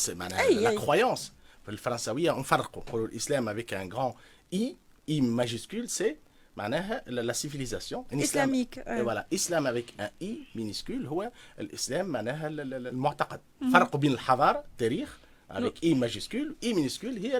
معناها 0.09 0.51
la 0.51 0.81
croyance 0.81 1.33
في 1.71 1.77
الفرنسوية 1.77 2.39
نفرقوا 2.39 2.83
نقولوا 2.83 3.07
الإسلام 3.07 3.49
avec 3.49 3.75
un 3.75 3.93
grand 3.93 4.13
I, 4.55 4.59
I 5.11 5.21
majuscule, 5.21 5.89
c'est 5.99 6.17
معناها 6.57 7.05
la 7.09 7.35
civilisation 7.35 8.05
islamique 8.13 8.81
voilà. 8.87 9.25
islam 9.31 9.67
avec 9.67 9.87
un 10.01 10.11
i 10.23 10.59
minuscule 10.59 11.07
هو 11.07 11.31
الإسلام 11.59 12.07
معناها 12.07 12.49
المعتقد. 12.49 13.41
فرق 13.73 13.97
بين 13.97 14.13
الحضارة 14.13 14.59
التاريخ 14.59 15.19
avec 15.51 15.85
i 15.85 15.95
majuscule 15.95 16.55
i 16.65 16.73
minuscule 16.75 17.19
هي 17.19 17.37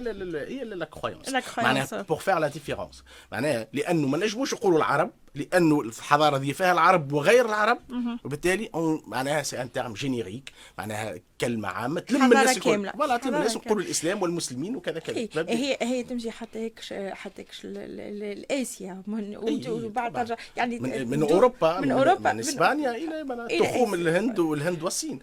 هي 0.49 0.75
la 0.77 0.87
croyance. 0.87 1.59
معناها 1.59 2.03
pour 2.03 2.23
faire 2.23 2.41
la 2.41 2.49
différence. 2.59 3.03
معناها 3.33 3.67
لأنه 3.73 4.09
ما 4.09 4.19
نجموش 4.19 4.55
نقولوا 4.55 4.79
العرب 4.79 5.11
لأنه 5.35 5.81
الحضارة 5.81 6.39
دي 6.39 6.55
فيها 6.55 6.73
العرب 6.73 7.13
وغير 7.13 7.47
العرب. 7.47 7.79
وبالتالي 8.25 8.71
معناها 9.07 9.43
c'est 9.43 9.63
un 9.63 9.73
terme 9.73 9.93
générique 9.93 10.53
معناها 10.79 11.15
كلمة 11.41 11.69
عامة 11.69 12.01
تلم 12.01 12.23
الناس 12.23 12.59
كاملة. 12.59 12.93
ولا 12.99 13.17
تلم 13.17 13.35
الناس 13.35 13.57
نقولوا 13.57 13.83
الإسلام 13.83 14.23
والمسلمين 14.23 14.77
وكذا 14.77 14.99
كذا. 14.99 15.47
هي 15.49 15.77
هي 15.83 16.03
تمشي 16.03 16.31
حتى 16.31 16.59
هيك 16.59 16.81
حتى 17.13 17.43
هيك 17.43 17.49
l'Asie 18.51 19.03
وبعد 19.09 20.13
ترجع 20.13 20.37
يعني 20.57 20.79
من 20.81 21.23
أوروبا 21.23 21.81
من 21.81 21.91
أوروبا 21.91 22.33
من 22.33 22.39
إسبانيا 22.39 22.91
إلى 22.91 23.59
تخوم 23.59 23.95
الهند 23.95 24.39
والهند 24.39 24.83
والصين. 24.83 25.19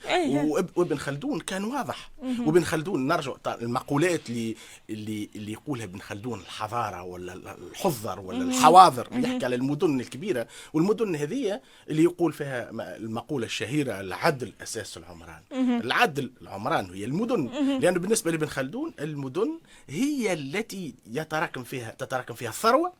وابن 0.75 0.97
خلدون 0.97 1.39
كان 1.39 1.63
واضح. 1.63 2.11
وابن 2.39 2.63
خلدون 2.63 3.07
نرجع 3.07 3.33
المقولات 3.61 4.29
اللي 4.29 4.55
اللي 4.89 5.29
اللي 5.35 5.51
يقولها 5.51 5.85
ابن 5.85 5.99
خلدون 5.99 6.39
الحضارة 6.39 7.03
ولا 7.03 7.33
الحضر 7.71 8.19
ولا 8.19 8.41
الحواضر 8.43 9.07
يحكي 9.11 9.45
على 9.45 9.55
المدن 9.55 9.99
الكبيرة. 9.99 10.47
والمدن 10.73 11.15
هذه 11.15 11.61
اللي 11.89 12.03
يقول 12.03 12.33
فيها 12.33 12.69
المقولة 12.95 13.45
الشهيرة 13.45 13.99
العدل 13.99 14.53
أساس 14.63 14.97
العمران. 14.97 15.41
العدل 15.51 16.06
العمران 16.41 16.93
هي 16.93 17.05
المدن. 17.05 17.47
لأنه 17.81 17.99
بالنسبة 17.99 18.31
لابن 18.31 18.47
خلدون 18.47 18.93
المدن 18.99 19.59
هي 19.89 20.33
التي 20.33 20.95
يتراكم 21.11 21.63
فيها 21.63 21.91
تتراكم 21.91 22.33
فيها 22.33 22.49
الثروة 22.49 22.93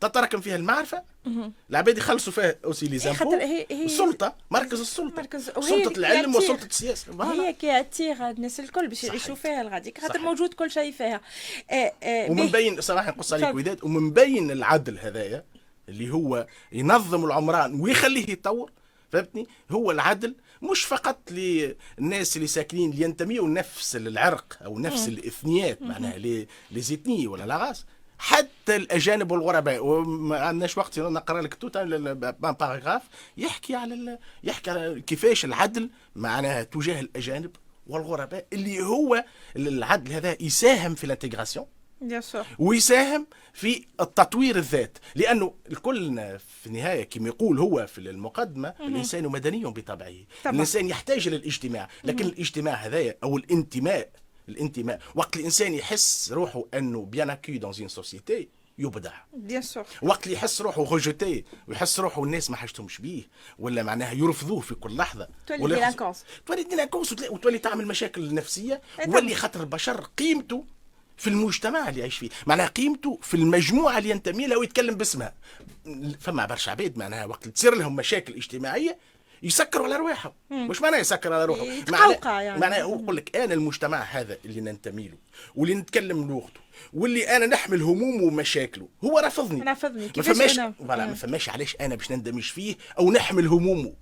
تتراكم 0.00 0.40
فيها 0.40 0.56
المعرفة. 0.56 1.02
العباد 1.70 1.98
يخلصوا 1.98 2.32
فيها 2.32 2.54
أوسي 2.64 2.86
لي 2.86 2.98
زامبو. 2.98 3.34
السلطة 3.70 4.34
مركز 4.50 4.80
السلطة. 4.80 5.16
مركز 5.16 5.50
سلطة 5.50 5.98
العلم 5.98 6.34
وسلطة 6.34 6.66
السياسة. 6.66 7.32
هي 7.32 7.52
كي 7.52 7.80
اتيغ 7.80 8.30
الناس 8.30 8.60
الكل 8.60 8.88
باش 8.88 9.04
يعيشوا 9.04 9.34
فيها 9.34 9.62
الغاديك 9.62 10.00
خاطر 10.00 10.18
موجود 10.18 10.54
كل 10.54 10.70
شيء 10.70 10.92
فيها. 10.92 11.20
آه 11.70 11.92
آه 12.02 12.30
ومن 12.30 12.46
بين 12.46 12.80
صراحة 12.80 13.10
نقص 13.10 13.32
عليك 13.32 13.54
وداد 13.54 13.84
ومن 13.84 14.10
بين 14.10 14.50
العدل 14.50 14.98
هذايا 14.98 15.44
اللي 15.88 16.10
هو 16.10 16.46
ينظم 16.72 17.24
العمران 17.24 17.80
ويخليه 17.80 18.30
يتطور 18.30 18.70
فهمتني؟ 19.12 19.46
هو 19.70 19.90
العدل 19.90 20.34
مش 20.62 20.84
فقط 20.84 21.18
للناس 21.30 22.36
اللي 22.36 22.46
ساكنين 22.46 22.90
اللي 22.90 23.04
ينتميوا 23.04 23.48
لنفس 23.48 23.96
العرق 23.96 24.58
أو 24.64 24.78
نفس 24.78 25.08
الإثنيات 25.08 25.82
معناها 25.82 26.18
لي 26.18 26.46
زيتني 26.72 27.26
ولا 27.26 27.44
لاغاس 27.44 27.84
حتى 28.18 28.76
الأجانب 28.76 29.30
والغرباء 29.30 29.86
وما 29.86 30.38
عندناش 30.38 30.78
وقت 30.78 30.98
نقرأ 30.98 31.42
لك 31.42 31.54
توت 31.54 31.76
باراغراف 31.76 33.02
يحكي 33.36 33.74
على 33.74 34.18
يحكي 34.44 34.70
على 34.70 35.00
كيفاش 35.00 35.44
العدل 35.44 35.90
معناها 36.16 36.62
تجاه 36.62 37.00
الأجانب 37.00 37.50
والغرباء 37.86 38.46
اللي 38.52 38.82
هو 38.82 39.24
العدل 39.56 40.12
هذا 40.12 40.42
يساهم 40.42 40.94
في 40.94 41.04
ال 41.04 41.09
intégration 41.09 41.66
ويساهم 42.58 43.26
في 43.52 43.84
التطوير 44.00 44.56
الذات 44.56 44.98
لأنه 45.14 45.54
الكل 45.70 46.38
في 46.38 46.66
النهاية 46.66 47.04
كما 47.04 47.28
يقول 47.28 47.58
هو 47.58 47.86
في 47.86 47.98
المقدمة 47.98 48.74
الإنسان 48.80 49.24
مدني 49.28 49.64
بطبعه. 49.64 50.14
طبعا. 50.44 50.54
الإنسان 50.54 50.88
يحتاج 50.88 51.28
للاجتماع 51.28 51.88
لكن 52.04 52.24
الاجتماع 52.26 52.74
هذايا 52.74 53.18
أو 53.22 53.36
الانتماء 53.36 54.10
الانتماء 54.48 55.00
وقت 55.14 55.36
الإنسان 55.36 55.74
يحس 55.74 56.32
روحه 56.32 56.64
أنه 56.74 57.04
bien 57.04 57.30
accueilli 57.30 57.58
dans 57.58 57.72
une 57.80 57.88
société 57.88 58.48
يبدع. 58.78 59.12
bien 59.32 59.62
sûr 59.62 59.84
وقت 60.02 60.24
اللي 60.24 60.34
يحس 60.36 60.60
روحه 60.62 60.94
rejeté 60.94 61.44
ويحس 61.68 62.00
روحه 62.00 62.24
الناس 62.24 62.50
ما 62.50 62.56
حاجتهمش 62.56 62.98
بيه 63.00 63.22
ولا 63.58 63.82
معناها 63.82 64.12
يرفضوه 64.12 64.60
في 64.60 64.74
كل 64.74 64.96
لحظة. 64.96 65.28
تولي 65.46 65.74
délinquance 65.74 66.24
تولي 66.46 66.62
délinquance 66.62 67.12
وتولي 67.12 67.58
تعمل 67.58 67.86
مشاكل 67.86 68.34
نفسيه 68.34 68.80
واللي 69.08 69.34
خاطر 69.34 69.60
البشر 69.60 70.00
قيمته 70.18 70.64
في 71.18 71.30
المجتمع 71.30 71.88
اللي 71.88 72.00
يعيش 72.00 72.18
فيه. 72.18 72.28
معناها 72.46 72.66
قيمته 72.66 73.18
في 73.22 73.34
المجموعة 73.34 73.98
اللي 73.98 74.10
ينتمي 74.10 74.46
لها 74.46 74.56
ويتكلم 74.56 74.94
باسمها. 74.94 75.32
فما 76.20 76.46
برشا 76.46 76.70
عباد 76.70 76.98
معناها 76.98 77.24
وقت 77.24 77.48
تصير 77.48 77.74
لهم 77.74 77.96
مشاكل 77.96 78.34
اجتماعية 78.34 78.98
يسكروا 79.42 79.84
على 79.86 79.96
رواحهم 79.96 80.32
مش 80.50 80.82
معناه 80.82 80.98
يسكر 80.98 81.32
على 81.32 81.44
روحه 81.44 81.64
معناه 81.88 82.40
يعني. 82.40 82.60
معناه 82.60 82.82
هو 82.82 82.94
يقول 82.94 83.16
لك 83.16 83.36
أنا 83.36 83.54
المجتمع 83.54 83.98
هذا 84.02 84.38
اللي 84.44 84.60
ننتمي 84.60 85.08
له 85.08 85.16
واللي 85.54 85.74
نتكلم 85.74 86.28
لغته 86.28 86.60
واللي 86.92 87.36
أنا 87.36 87.46
نحمل 87.46 87.82
همومه 87.82 88.22
ومشاكله. 88.22 88.88
هو 89.04 89.18
رافضني 89.18 89.62
رافضني 89.62 90.10
ما 90.16 90.22
فماش 90.22 90.58
أنا؟ 90.58 90.74
ما 90.80 91.14
فماش 91.14 91.48
علاش 91.48 91.76
أنا 91.80 91.94
باش 91.94 92.10
نندمج 92.12 92.42
فيه 92.42 92.76
أو 92.98 93.12
نحمل 93.12 93.46
همومه. 93.46 93.92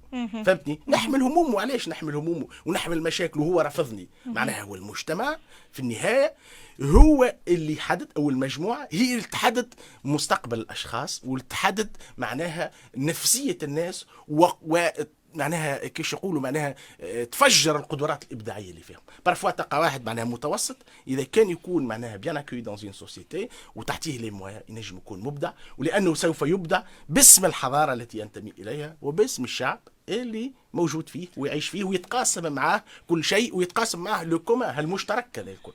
فهمتني؟ 0.44 0.80
نحمل 0.88 1.22
همومه. 1.22 1.60
علاش 1.60 1.88
نحمل 1.88 2.14
همومه؟ 2.14 2.46
ونحمل 2.66 3.02
مشاكله. 3.02 3.42
وهو 3.42 3.60
رافضني 3.60 4.08
معناها 4.26 4.62
هو 4.62 4.74
المجتمع 4.74 5.36
في 5.72 5.80
النهاية 5.80 6.34
هو 6.82 7.34
اللي 7.48 7.72
يحدد 7.72 8.08
أو 8.16 8.30
المجموعة 8.30 8.88
هي 8.90 9.12
اللي 9.12 9.26
تحدد 9.26 9.74
مستقبل 10.04 10.58
الأشخاص 10.58 11.22
واللي 11.24 11.44
تحدد 11.50 11.96
معناها 12.16 12.70
نفسية 12.96 13.58
الناس 13.62 14.06
و, 14.28 14.46
و... 14.62 14.88
معناها 15.36 15.86
كيش 15.86 16.12
يقولوا 16.12 16.40
معناها 16.40 16.74
آه، 17.00 17.24
تفجر 17.24 17.76
القدرات 17.76 18.24
الإبداعية 18.24 18.70
اللي 18.70 18.82
فيهم. 18.82 19.00
parfois 19.26 19.50
تلقى 19.50 19.80
واحد 19.80 20.04
معناها 20.04 20.24
متوسط 20.24 20.76
إذا 21.08 21.22
كان 21.22 21.50
يكون 21.50 21.86
معناها 21.86 22.16
bien 22.16 22.36
accueilli 22.36 22.60
dans 22.60 22.76
une 22.84 22.92
société 22.92 23.48
وتحتيه 23.74 24.18
لي 24.18 24.30
مويا 24.30 24.62
ينجم 24.68 24.96
يكون 24.96 25.20
مبدع 25.20 25.52
ولأنه 25.78 26.14
سوف 26.14 26.42
يبدع 26.42 26.82
باسم 27.08 27.44
الحضارة 27.44 27.92
التي 27.92 28.18
ينتمي 28.18 28.52
إليها 28.58 28.96
وباسم 29.02 29.44
الشعب 29.44 29.80
اللي 30.08 30.52
موجود 30.72 31.08
فيه 31.08 31.28
ويعيش 31.36 31.68
فيه 31.68 31.84
ويتقاسم 31.84 32.52
معاه 32.52 32.84
كل 33.08 33.24
شيء 33.24 33.56
ويتقاسم 33.56 33.98
معاه 33.98 34.24
لو 34.24 34.38
كوما 34.38 34.80
المشترك 34.80 35.38
الكل 35.38 35.72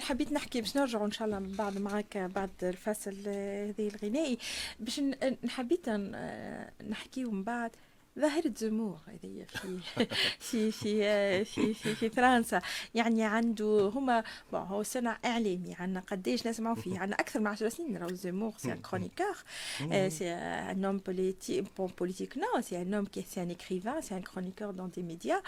حبيت 0.00 0.32
نحكي 0.32 0.60
باش 0.60 0.76
نرجعوا 0.76 1.06
إن 1.06 1.12
شاء 1.12 1.26
الله 1.26 1.38
من 1.38 1.52
بعد 1.52 1.78
معك 1.78 2.16
بعد 2.18 2.50
الفصل 2.62 3.28
هذه 3.28 3.90
الغنائي. 3.94 4.38
باش 4.80 5.00
حبيت 5.48 5.88
نحكيو 6.90 7.30
من 7.30 7.44
بعد 7.44 7.70
ظاهرة 8.18 8.52
زمور 8.56 8.98
هذه 9.06 9.46
في 9.48 9.78
في 10.40 10.70
في 10.70 11.44
في 11.44 11.74
في, 11.74 11.94
في 11.94 12.10
فرنسا. 12.10 12.60
يعني 12.94 13.24
عنده 13.24 13.92
هما 13.94 14.24
هو 14.54 14.82
صنع 14.82 15.18
إعلامي 15.24 15.74
عندنا 15.78 16.00
قديش 16.00 16.46
نسمعوا 16.46 16.76
فيه. 16.76 16.98
عندنا 16.98 17.16
أكثر 17.20 17.40
من 17.40 17.46
10 17.46 17.68
سنين 17.68 17.96
راهو 17.96 18.14
زمور 18.14 18.52
سي 18.58 18.74
كرونيكور 18.90 19.36
سي 20.08 20.32
ان 20.32 20.84
هوم 20.84 20.96
بوليتيك 20.98 21.64
بون 21.78 21.90
بوليتيك 21.98 22.38
نو 22.38 22.60
سي 22.60 22.82
ان 22.82 22.94
هوم 22.94 23.04
كي 23.04 23.22
سي 23.22 23.42
ان 23.42 23.50
اكريفان 23.50 24.00
سي 24.00 24.14
ان 24.16 24.22
كرونيكور 24.22 24.70
دون 24.70 24.90
دي 24.90 25.02
ميديا 25.02 25.42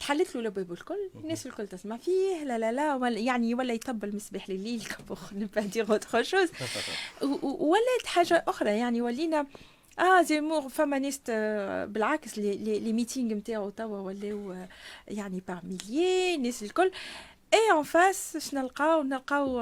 تحلت 0.00 0.34
له 0.34 0.40
الابواب 0.40 0.72
الكل 0.72 1.10
الناس 1.14 1.46
الكل 1.46 1.66
تسمع 1.68 1.96
فيه 1.96 2.44
لا 2.44 2.58
لا 2.58 2.72
لا 2.72 3.08
يعني 3.08 3.54
ولا 3.54 3.74
يطبل 3.74 4.16
مسبح 4.16 4.50
لليل 4.50 4.82
بوغ 5.08 5.20
نبا 5.34 5.60
دير 5.60 5.90
اوتر 5.90 6.22
شوز 6.22 6.48
ولات 7.42 8.06
حاجة 8.06 8.44
أخرى 8.48 8.70
يعني 8.70 9.02
ولينا 9.02 9.46
آه 9.98 10.22
زيمور 10.22 10.68
فامانيست 10.68 11.30
بالعكس 11.88 12.38
لي 12.38 12.78
لي 12.78 12.92
ميتينغ 12.92 13.34
نتاعو 13.34 13.70
توا 13.70 13.98
ولاو 13.98 14.54
يعني 15.08 15.42
باغ 15.48 15.58
ميليي 15.64 16.34
الناس 16.34 16.62
الكل. 16.62 16.90
اي 17.54 17.70
اون 17.72 17.82
فاس 17.82 18.36
شنو 18.36 18.60
نلقاو؟ 18.60 19.02
نلقاو 19.02 19.60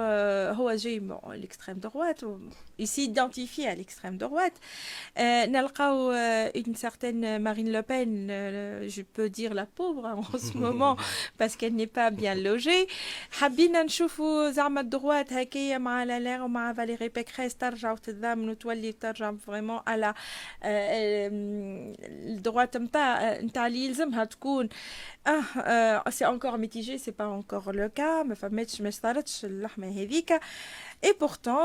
هو 0.54 0.74
جاي 0.74 1.00
l'extrême 1.42 1.80
droite 1.86 2.22
il 2.22 2.26
s'identifie 2.86 3.66
à 3.66 3.74
l'extrême 3.74 4.16
droite. 4.16 4.54
Euh, 5.18 5.46
نلقاو 5.46 6.12
une 6.54 6.74
certaine 6.74 7.38
Marine 7.38 7.72
Le 7.72 7.82
Pen 7.82 8.28
euh, 8.30 8.88
je 8.88 9.02
peux 9.02 9.28
dire 9.28 9.54
la 9.54 9.66
pauvre 9.66 10.04
en 10.06 10.38
ce 10.38 10.56
moment 10.64 10.96
parce 11.38 11.56
qu'elle 11.56 11.74
n'est 11.74 11.94
pas 12.00 12.10
bien 12.10 12.34
logée. 12.34 12.86
حبينا 13.30 13.82
نشوفوا 13.82 14.50
زعما 14.50 14.80
الدروات 14.80 15.32
هكايا 15.32 15.78
مع 15.78 16.04
لالا 16.04 16.42
ومع 16.42 16.72
فاليري 16.72 17.08
بيكريس 17.08 17.54
ترجع 17.56 17.92
وتتضامن 17.92 18.48
وتولي 18.48 18.92
ترجع 18.92 19.34
فريمون 19.46 19.80
على 19.86 20.14
الدروات 22.30 22.76
نتاع 22.76 23.40
نتاع 23.40 23.66
اللي 23.66 23.84
يلزمها 23.84 24.24
تكون 24.24 24.68
آه 25.26 26.10
سي 26.10 26.26
انكور 26.26 26.56
ميتيجي 26.56 26.98
سي 26.98 27.10
با 27.10 27.34
انكور 27.34 27.76
لو 27.76 27.88
كا 27.88 28.22
ما 28.22 28.34
فماتش 28.34 28.80
ما 28.80 28.90
صارتش 28.90 29.44
اللحمه 29.44 29.88
هذيك 29.88 30.40
اي 31.03 31.15
بورتون 31.19 31.55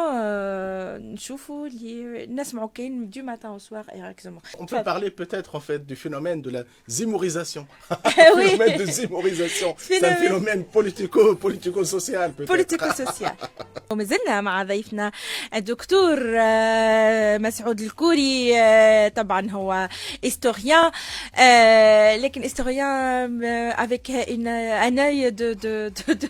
نشوفوا 1.14 1.66
اللي 1.66 2.26
نسمعوا 2.26 2.68
كاين 2.74 3.10
du 3.16 3.22
matin 3.22 3.50
au 3.56 3.58
soir 3.58 3.84
exactement. 3.94 4.42
On 4.58 4.66
peut 4.66 4.82
parler 4.92 5.10
peut-être 5.10 5.54
en 5.54 5.60
fait 5.60 5.86
du 5.86 5.96
phénomène 5.96 6.42
de 6.42 6.50
la 6.50 6.62
zimorisation. 6.88 7.66
oui. 8.36 8.48
phénomène 8.48 8.76
de 8.78 8.86
zimorisation. 8.86 9.74
C'est 9.78 10.04
un 10.04 10.14
phénomène 10.24 10.64
politico 10.64 11.34
politico 11.46 11.84
social 11.84 12.32
peut-être. 12.32 12.48
politico 12.54 12.86
social. 13.04 13.36
وما 13.90 14.04
زلنا 14.04 14.40
مع 14.40 14.62
ضيفنا 14.62 15.12
الدكتور 15.54 16.18
مسعود 17.38 17.80
الكوري 17.80 18.50
طبعا 19.10 19.50
هو 19.50 19.88
historien 20.26 20.92
لكن 22.24 22.42
historien 22.48 23.28
avec 23.84 24.08
une 24.28 24.48
un 24.88 24.98
œil 24.98 25.32
de 25.32 25.48
de 25.64 25.74
de 25.98 26.12
de 26.14 26.28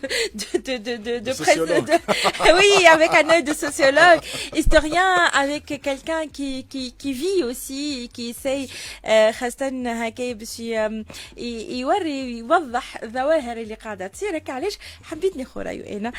de 0.67 0.77
de 0.87 0.97
de, 0.97 1.19
de, 1.19 1.33
Sociologue. 1.33 1.87
de 1.87 2.53
oui 2.59 2.87
avec 2.98 3.12
un 3.22 3.28
œil 3.30 3.44
de 3.44 3.54
sociologue 3.66 4.22
historien 4.60 5.12
avec 5.44 5.66
quelqu'un 5.88 6.24
qui 6.36 6.50
qui 6.72 6.84
qui 7.02 7.12
vit 7.24 7.42
aussi 7.50 8.10
qui 8.14 8.24
essaye 8.34 8.66
خاصة 9.32 9.68
هكا 9.86 10.34
باش 10.34 10.60
يوري 10.60 12.38
يوضح 12.38 13.04
الظواهر 13.04 13.58
اللي 13.58 13.74
قاعدة 13.74 14.08
تصير. 14.08 14.38
هكا 14.38 14.54
علاش 14.54 14.78
حبيت 15.04 15.38
ناخذ 15.38 15.62
رأيه 15.62 15.98
أنا 15.98 16.12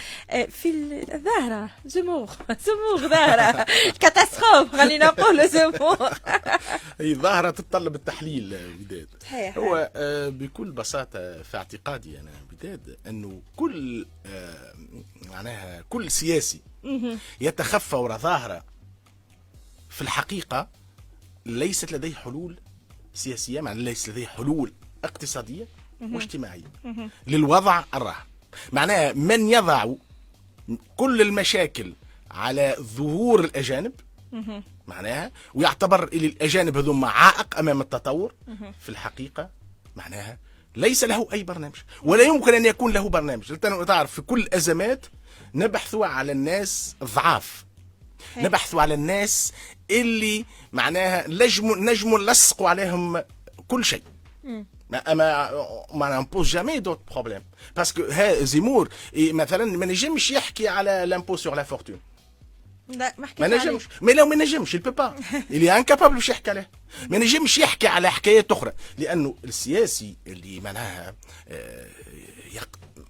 في 0.48 0.68
الظاهرة 1.14 1.70
زموغ 1.86 2.32
زموغ 2.66 3.08
ظاهرة. 3.08 3.66
كاتاستروف 4.00 4.76
خلينا 4.76 5.06
نقول 5.06 5.48
زموغ. 5.48 6.08
هي 7.00 7.14
ظاهرة 7.14 7.50
تتطلب 7.50 7.94
التحليل 7.94 8.58
وداد 8.80 9.08
صحيح. 9.22 9.58
هو 9.58 9.90
آه، 9.96 10.28
بكل 10.28 10.70
بساطة 10.70 11.42
في 11.42 11.56
اعتقادي 11.56 12.18
أنا 12.20 12.30
وداد 12.52 12.96
أنه 13.06 13.40
كل 13.56 14.06
آه، 14.26 14.72
معناها 15.28 15.82
كل 15.88 16.10
سياسي 16.10 16.60
يتخفى 17.40 17.96
وراء 17.96 18.18
ظاهرة. 18.18 18.64
في 19.88 20.02
الحقيقة 20.02 20.68
ليست 21.46 21.92
لديه 21.92 22.14
حلول 22.14 22.60
سياسية 23.14 23.60
معناها 23.60 23.82
ليس 23.82 24.08
لديه 24.08 24.26
حلول 24.26 24.72
اقتصادية 25.04 25.66
واجتماعية 26.00 26.72
للوضع 27.26 27.84
الراهن. 27.94 28.24
معناها 28.72 29.12
من 29.12 29.48
يضع 29.48 29.86
كل 30.96 31.20
المشاكل 31.20 31.92
على 32.30 32.76
ظهور 32.80 33.40
الأجانب 33.40 33.92
معناها 34.86 35.32
ويعتبر 35.54 36.04
اللي 36.04 36.26
الأجانب 36.26 36.76
هذوما 36.76 37.08
عائق 37.08 37.58
أمام 37.58 37.80
التطور 37.80 38.34
في 38.80 38.88
الحقيقة 38.88 39.50
معناها 39.96 40.38
ليس 40.76 41.04
له 41.04 41.28
أي 41.32 41.42
برنامج 41.42 41.74
ولا 42.02 42.22
يمكن 42.22 42.54
أن 42.54 42.66
يكون 42.66 42.92
له 42.92 43.08
برنامج. 43.08 43.56
تعرف 43.86 44.12
في 44.12 44.22
كل 44.22 44.40
الأزمات 44.40 45.06
نبحثوا 45.54 46.06
على 46.06 46.32
الناس 46.32 46.96
الضعاف 47.02 47.64
نبحثوا 48.36 48.82
على 48.82 48.94
الناس 48.94 49.52
اللي 49.90 50.44
معناها 50.72 51.28
نجموا 51.28 51.76
نجموا 51.76 52.18
نلصقوا 52.18 52.68
عليهم 52.68 53.24
كل 53.68 53.84
شيء. 53.84 54.02
ما 54.90 55.14
ما 55.14 55.50
ما 55.94 56.08
نامبوز 56.08 56.48
جامي 56.48 56.78
دوت 56.78 57.00
بروبليم. 57.12 57.42
باسكو 57.76 58.02
ها 58.02 58.44
زيمور 58.44 58.88
إيه، 59.14 59.32
مثلا 59.32 59.64
ما 59.64 59.86
نجمش 59.86 60.30
يحكي 60.30 60.68
على 60.68 61.04
لامبو 61.06 61.36
سور 61.36 61.54
لا 61.54 61.62
فورتون 61.62 62.00
لا 62.88 63.14
ما 63.18 63.26
حكيت 63.26 63.40
ما. 63.40 63.48
نجمش. 63.48 63.88
مي 64.02 64.12
لو 64.12 64.26
ما 64.26 64.36
نجمش 64.36 64.74
البي 64.74 64.90
با 64.90 65.16
اللي 65.50 65.76
انكابابل 65.76 66.14
باش 66.14 66.28
يحكي 66.28 66.50
عليه. 66.50 66.70
ما 67.08 67.18
نجمش 67.18 67.58
يحكي 67.58 67.86
على 67.86 68.10
حكايات 68.10 68.52
أخرى. 68.52 68.72
لأنه 68.98 69.34
السياسي 69.44 70.16
اللي 70.26 70.60
معناها 70.60 71.14
آه،. 71.48 71.86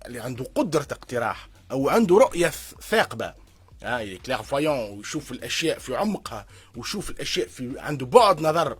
اللي 0.06 0.20
عنده 0.20 0.44
قدرة 0.54 0.86
اقتراح 0.90 1.48
أو 1.70 1.88
عنده 1.88 2.18
رؤية 2.18 2.52
ثاقبة. 2.90 3.34
آه 3.82 4.16
كلير 4.26 4.42
فايون 4.42 4.78
ويشوف 4.98 5.32
الأشياء 5.32 5.78
في 5.78 5.96
عمقها 5.96 6.46
ويشوف 6.76 7.10
الأشياء 7.10 7.48
في 7.48 7.74
عنده 7.80 8.06
بعد 8.06 8.40
نظر. 8.40 8.78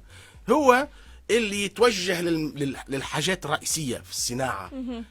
هو 0.51 0.89
اللي 1.31 1.65
يتوجه 1.65 2.21
لل... 2.21 2.53
لل- 2.59 2.77
للحاجات 2.89 3.45
الرئيسية 3.45 3.99
في 3.99 4.11
الصناعة 4.11 4.69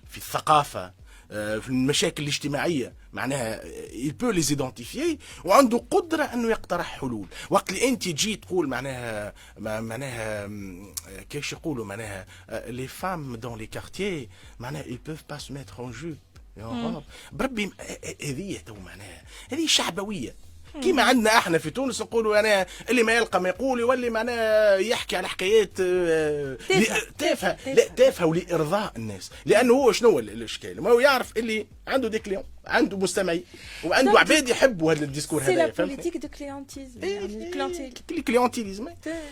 في 0.10 0.18
الثقافة 0.18 0.94
آه، 1.32 1.58
في 1.58 1.70
المشاكل 1.70 2.24
الاجتماعية. 2.24 2.94
معناها 3.14 3.62
peut 4.10 4.34
les 4.36 4.50
identifier 4.56 5.18
وعنده 5.46 5.78
قدرة 5.92 6.24
أنه 6.24 6.50
يقترح 6.50 7.00
حلول. 7.00 7.28
وقت 7.50 7.70
اللي 7.70 7.88
أنت 7.90 8.04
تجي 8.10 8.36
تقول 8.36 8.68
معناها 8.70 9.34
معناها 9.60 10.46
آه، 10.46 11.22
كيفاش 11.30 11.54
يقولوا 11.54 11.86
معناها 11.86 12.26
les 12.68 12.88
femmes 12.88 13.36
dans 13.36 13.58
les 13.58 13.68
quartiers 13.68 14.30
معناها 14.60 14.84
ils 14.84 15.10
peuvent 15.10 15.34
pas 15.36 15.40
se 15.40 15.54
mettre 15.54 15.80
en 15.80 15.92
jupe 15.92 16.35
en 16.58 16.96
robe. 16.96 17.04
بربي 17.32 17.72
آه، 17.80 17.84
آه، 17.84 18.16
هذه 18.24 18.58
تو 18.66 18.76
معناها 18.76 19.22
هذه 19.52 19.68
شعبوية. 19.68 20.36
كيما 20.84 21.04
عندنا 21.04 21.38
إحنا 21.38 21.58
في 21.58 21.70
تونس 21.70 22.02
نقولوا 22.02 22.40
أنا 22.40 22.66
اللي 22.90 23.04
ما 23.04 23.14
يلقى 23.14 23.42
ما 23.42 23.50
يقول 23.50 23.80
يولي 23.80 24.10
معناها 24.10 24.76
يحكي 24.78 25.16
على 25.16 25.28
حكايات 25.28 25.72
آه،. 25.80 26.58
لي- 26.70 27.02
تافهة. 27.18 27.58
لا 27.74 27.88
تافهة 27.88 28.26
ولارضاء 28.26 28.94
الناس. 28.98 29.32
لأنه 29.46 29.74
هو 29.74 29.92
شنو 29.92 30.20
الإشكال؟ 30.20 30.82
ما 30.82 30.90
هو 30.90 31.00
يعرف 31.00 31.38
اللي 31.38 31.68
عنده 31.88 32.08
des 32.08 32.20
clients 32.20 32.44
عنده 32.68 32.98
مستمعين 32.98 33.44
وعنده 33.84 34.20
عباد 34.20 34.50
يحبوا 34.50 34.94
هذا 34.94 35.06
ال 35.06 35.10
discours 35.10 35.44
c'est 35.44 35.56
la 35.56 35.66
هذا 35.66 35.74
بوليتيك 35.74 36.18
du 36.18 36.28
clientélisme 36.28 37.04
يعني 37.04 37.94
ال 38.12 38.17
clientélisme 38.17 38.88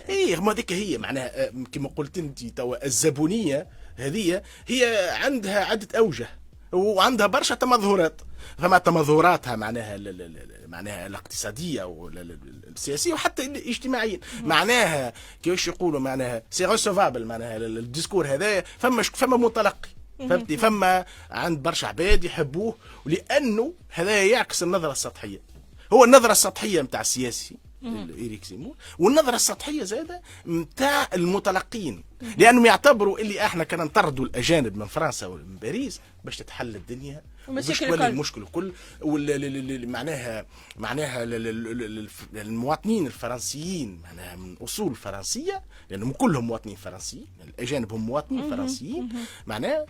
اي 0.09 0.35
ما 0.35 0.51
هذيك 0.51 0.71
هي 0.73 0.97
معناها 0.97 1.47
آه، 1.47 1.53
كما 1.71 1.89
قلت 1.95 2.17
انت 2.17 2.43
توا 2.45 2.85
الزبونية 2.85 3.67
هذه 3.95 4.41
هي 4.67 5.09
عندها 5.23 5.65
عدة 5.65 5.87
أوجه. 5.97 6.27
وعندها 6.73 7.27
برشا 7.27 7.55
تمظهرات 7.55 8.21
فما 8.57 8.77
تمظهراتها 8.77 9.55
معناها 9.55 9.97
معناها 10.67 11.07
الاقتصادية 11.07 11.83
والسياسيه 11.83 13.13
وحتى 13.13 13.45
الاجتماعيه 13.45 14.19
معناها 14.43 15.13
كيفاش 15.43 15.67
يقولوا 15.67 15.99
معناها 15.99 16.43
c'est 16.49 16.65
recevable 16.65 17.25
معناها 17.25 17.57
ال- 17.57 17.77
ال 17.77 17.83
discours 17.83 18.27
هذا 18.27 18.61
فما 18.61 19.03
فما 19.03 19.37
متلقي. 19.37 19.89
فهمتي 20.19 20.57
فما 20.57 21.05
عند 21.31 21.57
برشا 21.63 21.87
عباد 21.87 22.23
يحبوه 22.23 22.75
ولأنه 23.05 23.73
هذا 23.89 24.23
يعكس 24.23 24.63
النظرة 24.63 24.91
السطحية. 24.91 25.41
هو 25.93 26.03
النظرة 26.03 26.31
السطحية 26.31 26.81
متاع 26.81 27.01
السياسي. 27.01 27.55
إيريك 27.85 28.43
سيمون 28.43 28.75
والنظرة 28.99 29.35
السطحية 29.35 29.83
زادة 29.83 30.21
متاع 30.45 31.09
المتلقين. 31.13 32.03
لأنهم 32.37 32.65
يعتبروا 32.65 33.19
اللي 33.19 33.45
إحنا 33.45 33.63
كنا 33.63 33.83
نطردوا 33.83 34.25
الأجانب 34.25 34.77
من 34.77 34.85
فرنسا 34.85 35.27
ومن 35.27 35.57
باريس 35.61 35.99
باش 36.25 36.37
تتحل 36.37 36.75
الدنيا 36.75 37.21
وباش 37.47 37.79
تولي. 37.79 38.07
المشكل 38.07 38.41
الكل. 38.41 38.73
معناها 39.87 40.45
معناها 40.77 41.23
المواطنين 42.33 43.07
الفرنسيين 43.07 44.01
معناها 44.03 44.35
من 44.35 44.55
أصول 44.61 44.95
فرنسية 44.95 45.61
لأنهم 45.89 46.11
كلهم 46.11 46.47
مواطنين 46.47 46.75
فرنسيين 46.75 47.27
الأجانب 47.43 47.93
هم 47.93 48.05
مواطنين 48.05 48.49
فرنسيين 48.49 49.09
معناها 49.47 49.85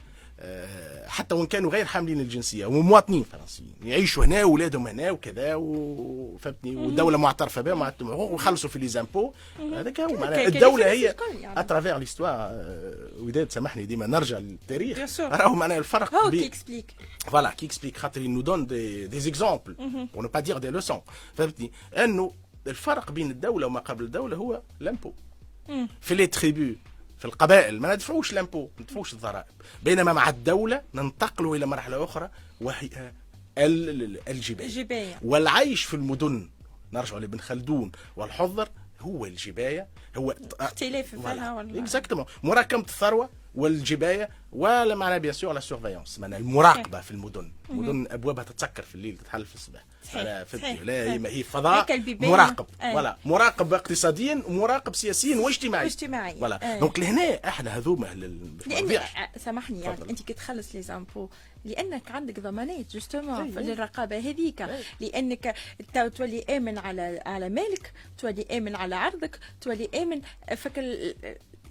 حتى 1.08 1.36
وان 1.36 1.46
كانوا 1.46 1.72
غير 1.72 1.86
حاملين 1.86 2.20
الجنسية 2.20 2.66
ومواطنين 2.66 3.24
فرنسيين 3.24 3.74
يعيشوا 3.84 4.26
هنا 4.26 4.44
واولادهم 4.44 4.88
هنا 4.88 5.12
وكذا 5.12 5.56
وفهمتني 5.56 6.76
والدولة 6.76 7.18
معترفة 7.18 7.62
بهم 7.62 7.84
حقوق 7.84 8.32
ويخلصوا 8.32 8.70
في 8.70 8.80
les 8.80 8.88
impôts. 8.88 9.34
هذاك 9.60 10.00
هو 10.00 10.18
معناها 10.18 10.48
الدولة 10.48 10.92
هي 10.92 11.16
يعني. 11.42 11.60
à 11.60 11.64
travers 11.64 11.98
l'histoire 11.98 12.66
وداد 13.20 13.52
سامحني 13.52 13.86
ديما 13.86 14.08
نرجع 14.08 14.38
للتاريخ. 14.38 15.20
راهو 15.20 15.56
معناها 15.56 15.78
الفرق 15.78 16.16
هو 16.16 16.32
qui 16.32 16.46
explique 16.46 16.94
voilà 17.26 17.50
qui 17.50 17.66
explique 17.66 17.98
خاطر 17.98 18.44
donne 18.44 18.66
des, 18.66 19.08
des 19.08 19.28
exemples 19.28 19.74
pour 20.14 20.24
ne 20.24 20.28
pas 20.28 20.42
dire 20.42 20.60
des 20.60 20.72
leçons. 20.72 21.02
فهمتني؟ 21.36 21.72
أنه 21.98 22.32
الفرق 22.68 23.12
بين 23.12 23.32
الدولة 23.32 23.68
وما 23.68 23.80
قبل 23.80 24.04
الدولة 24.04 24.38
هو 24.38 24.62
l'impôt. 24.80 25.14
في 26.02 26.16
les 26.16 26.28
tribus 26.28 26.76
في 27.24 27.30
القبائل 27.30 27.80
ما 27.82 27.94
ندفعوش 27.94 28.34
l'impôt 28.34 28.62
ما 28.78 28.84
ندفعوش 28.84 29.14
الضرائب. 29.14 29.46
بينما 29.84 30.14
مع 30.14 30.30
الدولة 30.30 30.82
ننتقلوا 30.94 31.56
إلى 31.56 31.66
مرحلة 31.66 32.04
أخرى 32.04 32.30
وهي 32.62 32.90
ال- 33.58 33.90
ال- 34.04 34.20
الجبال. 34.30 34.66
الجباية. 34.66 35.20
والعيش 35.22 35.84
في 35.84 35.94
المدن 35.94 36.50
نرجع 36.94 37.18
لابن 37.18 37.40
خلدون 37.40 37.92
والحضر 38.16 38.70
هو 39.02 39.26
الجبايه 39.26 39.88
هو 40.18 40.36
اختلاف 40.60 41.16
فيها 41.16 41.54
ولا- 41.54 41.80
exactement 41.80 42.26
مراكمة 42.44 42.80
الثروة 42.82 43.30
والجباية 43.56 44.30
ولا 44.52 44.96
معناها 44.96 45.18
bien 45.18 45.34
sûr 45.34 45.54
la 45.54 45.60
surveillance 45.60 46.20
معناها 46.20 46.40
المراقبة 46.40 47.02
في 47.02 47.12
المدن 47.12 47.52
المدن 47.70 48.08
أبوابها 48.12 48.44
تتسكر 48.44 48.84
في 48.84 48.96
الليل 48.96 49.18
تتحل 49.18 49.46
في 49.46 49.56
الصباح 49.56 49.86
صحيح. 50.04 50.44
صحيح. 50.54 50.82
لا 50.82 51.14
هي 51.14 51.44
فضاء. 51.44 52.04
مراقب 52.08 52.66
أي. 52.84 52.96
ولا 52.96 53.18
مراقب 53.26 53.74
اقتصاديا 53.74 54.44
ومراقب 54.48 54.96
سياسيا 54.96 55.36
واجتماعيا 55.36 55.84
واجتماعيا. 55.84 56.36
ولا 56.40 56.74
أي. 56.74 56.80
دونك 56.80 57.00
لهنا 57.00 57.48
إحنا 57.48 57.78
هذوما 57.78 58.06
لأن 58.06 58.98
آه، 58.98 59.38
سامحني 59.38 59.82
يعني. 59.82 60.10
أنت 60.10 60.22
كي 60.22 60.34
تخلص 60.34 60.76
les 60.76 60.82
impôts 60.82 61.30
لأنك 61.66 62.12
عندك 62.12 62.40
ضمانات 62.40 62.94
justement 62.94 63.52
في 63.52 63.60
أي. 63.60 63.74
الرقابة 63.74 64.18
هذيك 64.18 64.62
أي. 64.62 64.84
لأنك 65.00 65.56
تو 65.94 66.08
تولي 66.08 66.44
آمن 66.50 66.78
على 66.78 67.22
على 67.26 67.50
مالك 67.50 67.94
تولي 68.18 68.46
آمن 68.58 68.76
على 68.76 68.96
عرضك 68.96 69.40
تولي 69.62 69.90
آمن 69.96 70.22
فك 70.58 70.80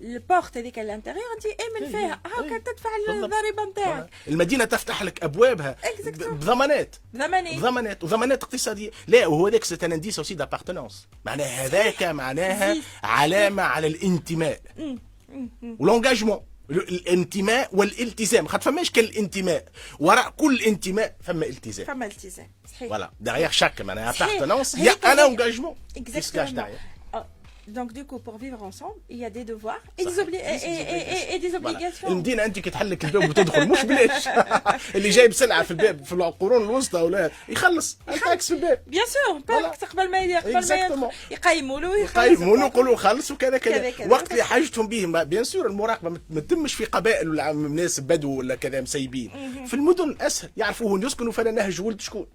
ال 0.02 0.11
porte 0.11 0.56
هذيك 0.56 0.78
ال 0.78 0.83
intérieur 0.83 1.24
انت 1.36 1.46
امن 1.46 1.86
أي، 1.86 1.90
فيها. 1.90 2.20
هاكا 2.26 2.58
تدفع 2.58 2.90
بالضبط. 3.06 3.24
الضريبة 3.24 3.70
نتاعك. 3.70 4.10
المدينة 4.28 4.64
تفتح 4.64 5.02
لك 5.02 5.24
أبوابها. 5.24 5.76
بضمانات. 6.06 6.96
ضمانات 7.16 7.58
ضمانات 7.60 8.04
وضمانات 8.04 8.42
اقتصادية. 8.42 8.90
لا 9.06 9.26
وهو 9.26 9.48
ذاك 9.48 9.64
c'est 9.64 9.84
un 9.84 9.92
indice 9.92 10.18
aussi 10.18 10.34
d'appartenance 10.34 11.08
معناها 11.24 11.66
هذاك 11.66 12.02
معناها. 12.02 12.76
علامة 13.02 13.62
على 13.62 13.86
الانتماء. 13.86 14.60
و 15.78 15.83
l'engagement 15.83 16.40
الانتماء 16.70 17.76
والالتزام. 17.76 18.46
خاطر 18.46 18.64
فماش 18.64 18.90
كالانتماء. 18.90 19.64
وراء 19.98 20.30
كل 20.30 20.60
انتماء 20.60 21.16
فما 21.22 21.46
التزام. 21.46 21.86
فما 21.86 22.06
التزام. 22.06 22.50
صحيح. 22.72 22.88
Voilà 22.88 23.10
Derrière 23.20 23.50
chaque 23.50 23.80
معناها. 23.80 24.10
appartenance 24.10 24.74
y 24.74 24.92
a 25.04 25.09
un 25.09 25.18
engagement 25.18 25.76
Exactement. 25.98 26.91
Devoirs 29.52 29.82
et 29.98 30.04
des, 30.04 30.18
obli- 30.24 30.36
et, 30.36 30.58
et- 30.70 30.84
et- 30.94 31.06
et- 31.14 31.34
et 31.34 31.38
des 31.38 31.54
obligations. 31.54 32.04
المدينة 32.08 32.44
انت 32.44 32.58
كي 32.58 32.70
تحلك 32.70 33.04
الباب 33.04 33.28
وتدخل 33.30 33.68
مش 33.68 33.82
بلاش 33.84 34.28
اللي 34.94 35.10
جايب 35.10 35.32
سلعة 35.32 35.62
في 35.62 35.70
الباب 35.70 36.04
في 36.04 36.12
القرون 36.12 36.62
الوسطى 36.64 37.00
ولا 37.00 37.30
يخلص. 37.48 37.98
ال 38.08 38.16
taxe 38.16 38.48
في 38.48 38.54
الباب. 38.54 38.82
Voilà. 39.46 39.76
pas 39.80 39.84
قبل 39.84 40.10
ما 40.10 40.38
قبل 40.38 40.52
ما 40.52 41.10
يقيموا 41.30 41.80
له 41.80 41.96
يقيموا 41.98 42.56
له 42.56 42.66
يقولوا 42.66 42.96
خلص 42.96 43.30
وكذا 43.30 43.58
كذا. 43.58 44.08
وقت 44.08 44.30
اللي 44.32 44.42
حاجتهم 44.42 44.88
به 44.88 45.22
bien 45.22 45.44
sûr 45.44 45.66
المراقبة 45.66 46.10
ما- 46.30 46.40
تتمش 46.40 46.74
في 46.74 46.84
قبائل 46.84 47.28
ولا 47.28 47.52
ناس 47.52 48.00
بدو 48.00 48.30
ولا 48.38 48.54
كذا 48.54 48.80
مسيبين. 48.80 49.30
في 49.66 49.74
المدن 49.74 50.16
اسهل 50.20 50.50
يعرفوا 50.56 50.90
وين 50.92 51.02
يسكنوا 51.02 51.32
فلا 51.32 51.50
نهج 51.50 51.80
ولد 51.80 52.00
شكون. 52.00 52.26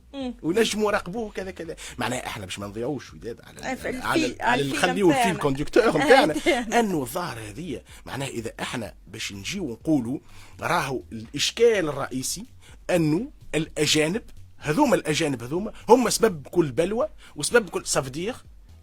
وينجموا 0.43 0.91
يراقبوه 0.91 1.31
كذا 1.31 1.51
كذا. 1.51 1.75
معناها 1.97 2.25
إحنا 2.25 2.45
باش 2.45 2.59
ما 2.59 2.67
نضيعوش 2.67 3.13
وداد 3.13 3.39
على 3.47 3.59
على 3.65 3.97
على 4.03 4.35
على 4.41 4.63
متاعنا. 4.63 5.16
conducteur 5.37 5.83
آه، 5.87 5.97
نتاعنا. 5.97 6.35
انه 6.79 7.01
الظاهره 7.01 7.39
هذه 7.39 7.81
معناها 8.05 8.27
إذا 8.27 8.51
إحنا 8.59 8.93
باش 9.07 9.33
نجيو 9.33 9.71
نقولوا 9.71 10.19
راهو 10.61 11.01
الإشكال 11.11 11.89
الرئيسي 11.89 12.45
أنه 12.89 13.31
الأجانب 13.55 14.21
هذوما 14.57 14.95
الأجانب 14.95 15.43
هذوما 15.43 15.71
هم 15.89 16.09
سبب 16.09 16.47
كل 16.47 16.71
بلوى 16.71 17.07
وسبب 17.35 17.69
كل 17.69 17.85
سافدير 17.85 18.35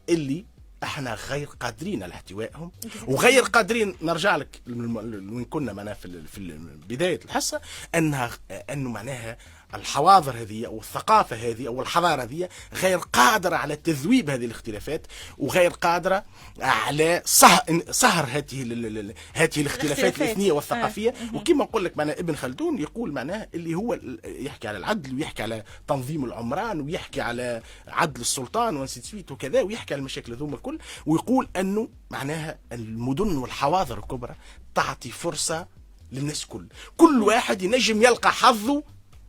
اللي 0.08 0.44
إحنا 0.82 1.14
غير 1.14 1.46
قادرين 1.46 2.02
على 2.02 2.14
احتوائهم. 2.14 2.70
وغير 3.06 3.42
قادرين 3.42 3.96
نرجع 4.02 4.36
لك 4.36 4.62
وين 4.66 5.44
كنا 5.44 5.72
معناها 5.72 5.94
في 5.94 6.22
في 6.26 6.58
بداية 6.88 7.20
الحصة 7.24 7.60
انها 7.94 8.30
أنه 8.50 8.90
معناها 8.90 9.36
الحواضر 9.74 10.36
هذه 10.36 10.66
أو 10.66 10.78
الثقافة 10.78 11.36
هذه 11.36 11.66
أو 11.68 11.82
الحضارة 11.82 12.22
هذه 12.22 12.48
غير 12.74 12.98
قادرة 12.98 13.56
على 13.56 13.76
تذويب 13.76 14.30
هذه 14.30 14.44
الاختلافات 14.44 15.06
وغير 15.38 15.70
قادرة 15.70 16.24
على 16.60 17.22
صه- 17.24 17.82
سهر 17.90 18.24
هذه 18.24 18.62
هذه 18.62 18.70
الاختلافات 19.34 19.58
الاختلافات. 19.58 20.22
الاثنية 20.22 20.52
والثقافية. 20.52 21.14
وكما 21.34 21.64
نقول 21.64 21.84
لك 21.84 21.96
معناها 21.96 22.18
ابن 22.20 22.36
خلدون 22.36 22.78
يقول 22.78 23.12
معناها 23.12 23.48
اللي 23.54 23.74
هو 23.74 23.98
يحكي 24.24 24.68
على 24.68 24.78
العدل 24.78 25.14
ويحكي 25.14 25.42
على 25.42 25.64
تنظيم 25.88 26.24
العمران 26.24 26.80
ويحكي 26.80 27.20
على 27.20 27.62
عدل 27.88 28.20
السلطان 28.20 28.76
و 28.76 28.80
ainsi 28.80 28.97
de 28.97 29.04
suite 29.04 29.32
وكذا 29.32 29.62
ويحكي 29.62 29.94
على 29.94 29.98
المشاكل 30.00 30.32
هذوما 30.32 30.56
الكل 30.56 30.78
ويقول 31.06 31.48
أنه 31.56 31.88
معناها 32.10 32.58
المدن 32.72 33.36
والحواضر 33.36 33.98
الكبرى 33.98 34.34
تعطي 34.74 35.10
فرصة 35.10 35.66
للناس 36.12 36.42
الكل 36.42 36.66
كل 36.96 37.22
واحد 37.22 37.62
ينجم 37.62 38.02
يلقى 38.02 38.32
حظه 38.32 38.82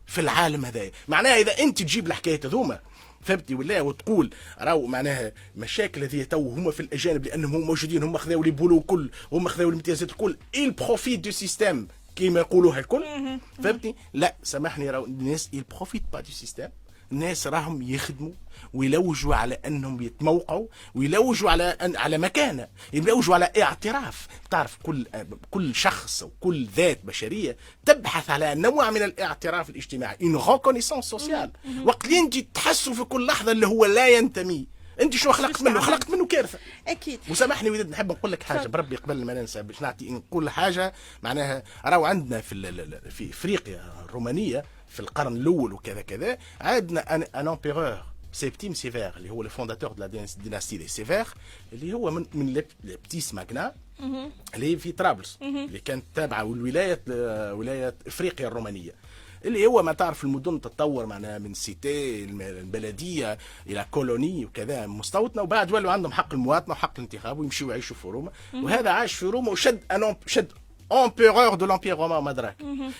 في 0.06 0.20
العالم 0.20 0.64
هذايا 0.64 0.92
معناها 1.08 1.36
إذا 1.40 1.58
أنت 1.58 1.82
تجيب 1.82 2.06
الحكاية 2.06 2.40
هذوما 2.44 2.80
فهمتي 3.22 3.54
ولا؟ 3.54 3.80
وتقول 3.80 4.34
راهو 4.60 4.86
معناها 4.86 5.32
مشاكل 5.56 6.02
هذه 6.02 6.22
تو 6.22 6.48
هما 6.48 6.70
في 6.70 6.80
الأجانب 6.80 7.26
لأنهم 7.26 7.54
هم 7.54 7.60
موجودين 7.60 8.02
هم 8.02 8.16
خذاو 8.16 8.42
les 8.42 8.50
boulots 8.50 8.78
الكل 8.78 9.10
هم 9.32 9.48
خذاو 9.48 9.68
الامتيازات 9.68 10.10
الكل. 10.10 10.36
Ils 10.56 10.70
profitent 10.70 11.20
du 11.20 11.30
système 11.30 11.88
كيما 12.16 12.40
يقولوها 12.40 12.78
الكل. 12.80 13.04
فهمتني 13.62 13.96
لا 14.14 14.34
سامحني 14.42 14.90
راهو 14.90 15.04
الناس 15.04 15.50
ils 15.54 15.74
profitent 15.76 16.02
pas 16.12 16.20
du 16.20 16.30
système 16.30 16.68
الناس 17.12 17.46
راهم 17.46 17.82
يخدموا 17.82 18.32
ويلوجوا 18.74 19.34
على 19.34 19.58
أنهم 19.66 20.02
يتموقعوا 20.02 20.66
ويلوجوا 20.94 21.50
على 21.50 21.64
أن 21.64 21.96
على 21.96 22.18
مكانة. 22.18 22.68
يلوجوا 22.92 23.34
على 23.34 23.52
اعتراف. 23.62 24.26
تعرف 24.50 24.78
كل 24.82 25.06
كل 25.50 25.74
شخص 25.74 26.22
أو 26.22 26.30
كل 26.40 26.66
ذات 26.76 27.04
بشرية 27.04 27.56
تبحث 27.86 28.30
على 28.30 28.54
نوع 28.54 28.90
من 28.90 29.02
الاعتراف 29.02 29.70
الاجتماعي. 29.70 30.16
Une 30.22 30.36
reconnaissance 30.36 31.04
sociale 31.04 31.50
وقت 31.84 32.04
اللي 32.04 32.18
انت 32.18 32.38
تحسوا 32.38 32.94
في 32.94 33.04
كل 33.04 33.26
لحظة 33.26 33.52
اللي 33.52 33.66
هو 33.66 33.86
لا 33.86 34.08
ينتمي. 34.08 34.66
انت 35.00 35.16
شنو 35.16 35.32
خلقت 35.32 35.62
منه؟ 35.62 35.80
خلقت 35.80 36.10
منه 36.10 36.26
كارثة. 36.26 36.58
أكيد. 36.88 37.20
وسامحني 37.30 37.70
وداد 37.70 37.90
نحب 37.90 38.12
نقول 38.12 38.32
لك 38.32 38.42
حاجة. 38.42 38.68
بربي 38.68 38.96
قبل 38.96 39.24
ما 39.24 39.34
ننسى 39.34 39.62
باش 39.62 39.82
نعطي 39.82 40.10
نقول 40.10 40.50
حاجة 40.50 40.92
معناها 41.22 41.62
راهو 41.84 42.04
عندنا 42.04 42.40
في 42.40 43.10
في 43.10 43.30
إفريقيا 43.30 43.92
الرومانيه 44.04 44.64
في 44.88 45.00
القرن 45.00 45.36
الأول 45.36 45.72
وكذا 45.72 46.00
كذا 46.02 46.38
عندنا 46.60 47.14
un 47.14 47.22
un 47.22 47.48
empereur 47.48 48.02
Septime 48.32 48.74
Sévère 48.74 49.16
اللي 49.16 49.30
هو 49.30 49.42
ال 49.42 49.47
fondateur 49.47 49.92
de 49.92 50.00
la 50.00 50.06
dynastie 50.42 50.76
des 50.78 50.88
Sévères 50.88 51.26
اللي 51.72 51.92
هو 51.92 52.10
من 52.10 52.26
من 52.34 52.46
Leptis 52.52 53.34
Magna 53.34 53.74
اللي 54.54 54.76
في 54.76 54.92
طرابلس 54.92 55.38
اللي 55.42 55.80
كانت 55.80 56.04
تابعه 56.14 56.42
لولايه 56.44 57.00
ولايه 57.52 57.94
إفريقيا 58.06 58.48
الرومانية. 58.48 58.92
اللي 59.44 59.66
هو 59.66 59.82
ما 59.82 59.92
تعرف 59.92 60.24
المدن 60.24 60.60
تتطور 60.60 61.06
معناها 61.06 61.38
من 61.38 61.54
cité 61.54 62.24
البلدية 62.24 63.38
إلى 63.66 63.86
colonie 63.90 64.44
وكذا 64.44 64.86
مستوطنة 64.86 65.42
وبعد 65.42 65.72
ولوا 65.72 65.92
عندهم 65.92 66.12
حق 66.12 66.32
المواطنة 66.34 66.72
وحق 66.72 66.92
الانتخاب 66.98 67.38
ويمشيوا 67.38 67.70
يعيشوا 67.70 67.96
في 67.96 68.08
روما. 68.08 68.30
وهذا 68.54 68.90
عاش 68.90 69.14
في 69.14 69.26
روما 69.26 69.50
وشد 69.50 69.80
شد 70.26 70.52
empereur 70.92 71.54
de 71.54 71.66
l'empire 71.66 71.96
romain 71.96 72.24
مدراك 72.24 72.56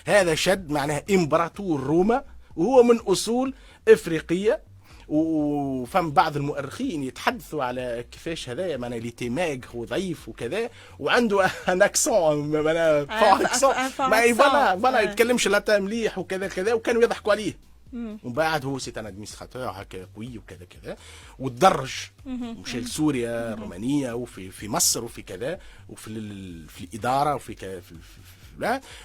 هذا 0.07 0.35
شد 0.35 0.71
معناها 0.71 1.03
إمبراطور 1.11 1.81
روما 1.81 2.25
وهو 2.57 2.83
من 2.83 2.99
أصول 2.99 3.55
إفريقية. 3.89 4.61
وفم 5.09 6.11
بعض 6.11 6.37
المؤرخين 6.37 7.03
يتحدثوا 7.03 7.65
على 7.65 8.05
كيفاش 8.13 8.49
هذايا 8.49 8.77
معناها 8.77 8.99
اللي 8.99 9.11
تيماغ 9.11 9.57
وضعيف 9.75 10.29
وكذا. 10.29 10.71
وعنده 10.99 11.47
un 11.69 11.83
accent 11.83 12.63
معناها 12.63 13.05
un 13.05 13.47
accent 13.47 13.75
ما. 13.99 14.33
Voilà 14.33 14.77
voilà. 14.79 15.01
يتكلمش 15.01 15.49
لا 15.49 15.79
مليح 15.79 16.19
وكذا 16.19 16.49
كذا 16.49 16.75
وكانوا 16.75 17.03
يضحكوا 17.03 17.33
عليه. 17.33 17.55
ومن 17.93 18.33
بعد 18.33 18.65
هو 18.65 18.79
c'est 18.79 18.99
un 18.99 19.07
administrateur 19.07 19.63
هكا 19.71 20.07
قوي 20.17 20.39
وكذا 20.39 20.65
كذا. 20.65 20.97
وتدرج 21.39 21.93
مشى 22.27 22.81
لسوريا 22.81 23.55
رومانيا 23.55 24.13
وفي 24.13 24.51
في 24.51 24.69
مصر 24.69 25.05
وفي 25.05 25.23
كذا 25.23 25.59
وفي 25.89 26.11
في 26.69 26.85
الإدارة 26.85 27.35
وفي 27.35 27.55
كذا 27.55 27.81
في, 27.81 27.95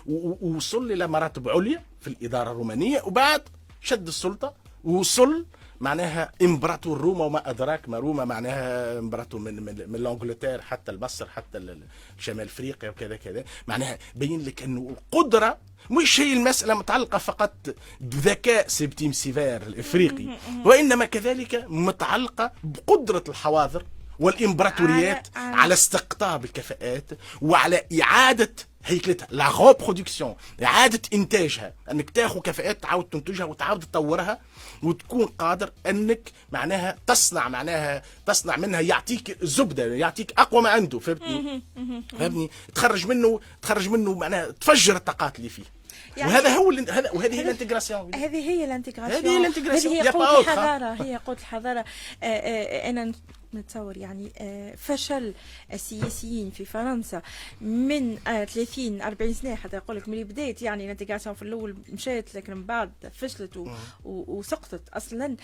ووصل 0.06 0.92
إلى 0.92 1.08
مراتب 1.08 1.50
عليا 1.50 1.84
في 2.00 2.08
الإدارة 2.08 2.52
الرومانية 2.52 3.02
وبعد 3.06 3.42
شد 3.82 4.08
السلطة. 4.08 4.54
ووصل 4.84 5.46
معناها 5.80 6.32
امبراطور 6.42 7.02
روما 7.02 7.26
وما 7.26 7.50
أدراك 7.50 7.90
ما 7.90 7.98
روما 8.00 8.26
معناها 8.26 9.00
امبراطور 9.00 9.40
من 9.40 9.64
من, 9.64 9.76
من 9.90 9.96
l'Angleterre 9.96 10.62
حتى 10.62 10.92
لمصر 10.92 11.26
حتى 11.30 11.78
شمال 12.20 12.46
إفريقيا 12.46 12.90
وكذا 12.90 13.16
كذا. 13.16 13.44
معناها 13.68 13.98
بين 14.16 14.46
لك 14.46 14.64
أنه 14.64 14.96
القدرة 15.14 15.58
مش 15.92 16.20
هي 16.20 16.34
المسألة 16.34 16.74
متعلقة 16.74 17.18
فقط 17.18 17.54
بذكاء 18.02 18.68
Septime 18.68 19.12
Sévère 19.12 19.62
الإفريقي. 19.62 20.28
وإنما 20.66 21.06
كذلك 21.06 21.66
متعلقة 21.68 22.52
بقدرة 22.64 23.24
الحواضر 23.30 23.86
والإمبراطوريات 24.20 25.28
على- 25.28 25.38
على 25.38 25.74
استقطاب 25.74 26.46
الكفاءات 26.46 27.06
وعلى 27.42 27.84
إعادة 28.02 28.54
هيكلتها 28.86 29.28
la 29.32 29.50
reproduction 29.68 30.36
إعادة 30.64 31.02
إنتاجها. 31.14 31.74
إنك 31.92 32.10
تاخذ 32.10 32.40
كفاءات 32.40 32.82
تعاود 32.84 33.04
تنتجها 33.06 33.46
وتعاود 33.46 33.80
تطورها 33.80 34.40
وتكون 34.84 35.26
قادر 35.26 35.72
إنك 35.86 36.32
معناها 36.52 36.98
تصنع 37.08 37.50
معناها 37.50 38.02
تصنع 38.26 38.58
منها 38.58 38.80
يعطيك 38.82 39.42
الزبده 39.44 39.86
يعطيك 39.96 40.34
أقوى 40.38 40.62
ما 40.62 40.70
عنده 40.70 41.00
فهمتني؟ 41.00 41.62
فهمتني؟ 42.20 42.50
تخرج 42.76 43.08
منه 43.08 43.40
تخرج 43.62 43.90
منه 43.90 44.14
معناها 44.14 44.52
تفجر 44.52 44.96
الطاقات 44.96 45.38
اللي 45.38 45.50
فيه. 45.50 45.64
يعني- 46.18 46.32
وهذا 46.32 46.50
هو 46.56 46.72
هذا 46.72 47.12
وهذه 47.12 47.34
هي 47.36 47.42
ال 47.42 47.47
intégration. 47.47 48.16
هذه 48.16 48.50
هي 48.50 48.66
ال 48.66 48.70
intégration. 48.70 49.18
هذه 49.26 49.30
هي 49.30 49.38
ال 49.38 49.42
intégration. 49.42 49.96
هذه 49.96 50.04
هي 50.04 50.10
قوة. 50.10 50.40
الحضارة 50.40 51.04
هي 51.04 51.16
قوة 51.26 51.36
الحضارة. 51.40 51.80
آه، 52.24 52.26
آه، 52.26 52.90
أنا 52.90 53.12
نتصور 53.56 53.98
يعني 53.98 54.32
آه، 54.38 54.76
فشل 54.76 55.34
السياسيين 55.74 56.50
في 56.52 56.66
فرنسا 56.66 57.22
من 57.62 58.18
30 58.26 59.02
40 59.02 59.34
سنة 59.34 59.56
حتى 59.56 59.76
يقول 59.76 59.98
لك 59.98 60.10
ملي 60.10 60.24
بديت 60.24 60.62
يعني 60.62 60.86
ال 60.86 60.90
intégration 60.90 61.36
في 61.36 61.42
الأول 61.42 61.76
مشات 61.90 62.36
لكن 62.36 62.56
من 62.56 62.66
بعد 62.66 62.92
فشلت 63.14 63.68
وسقطت 64.06 64.90
أصلا. 64.90 65.26
آه، 65.26 65.36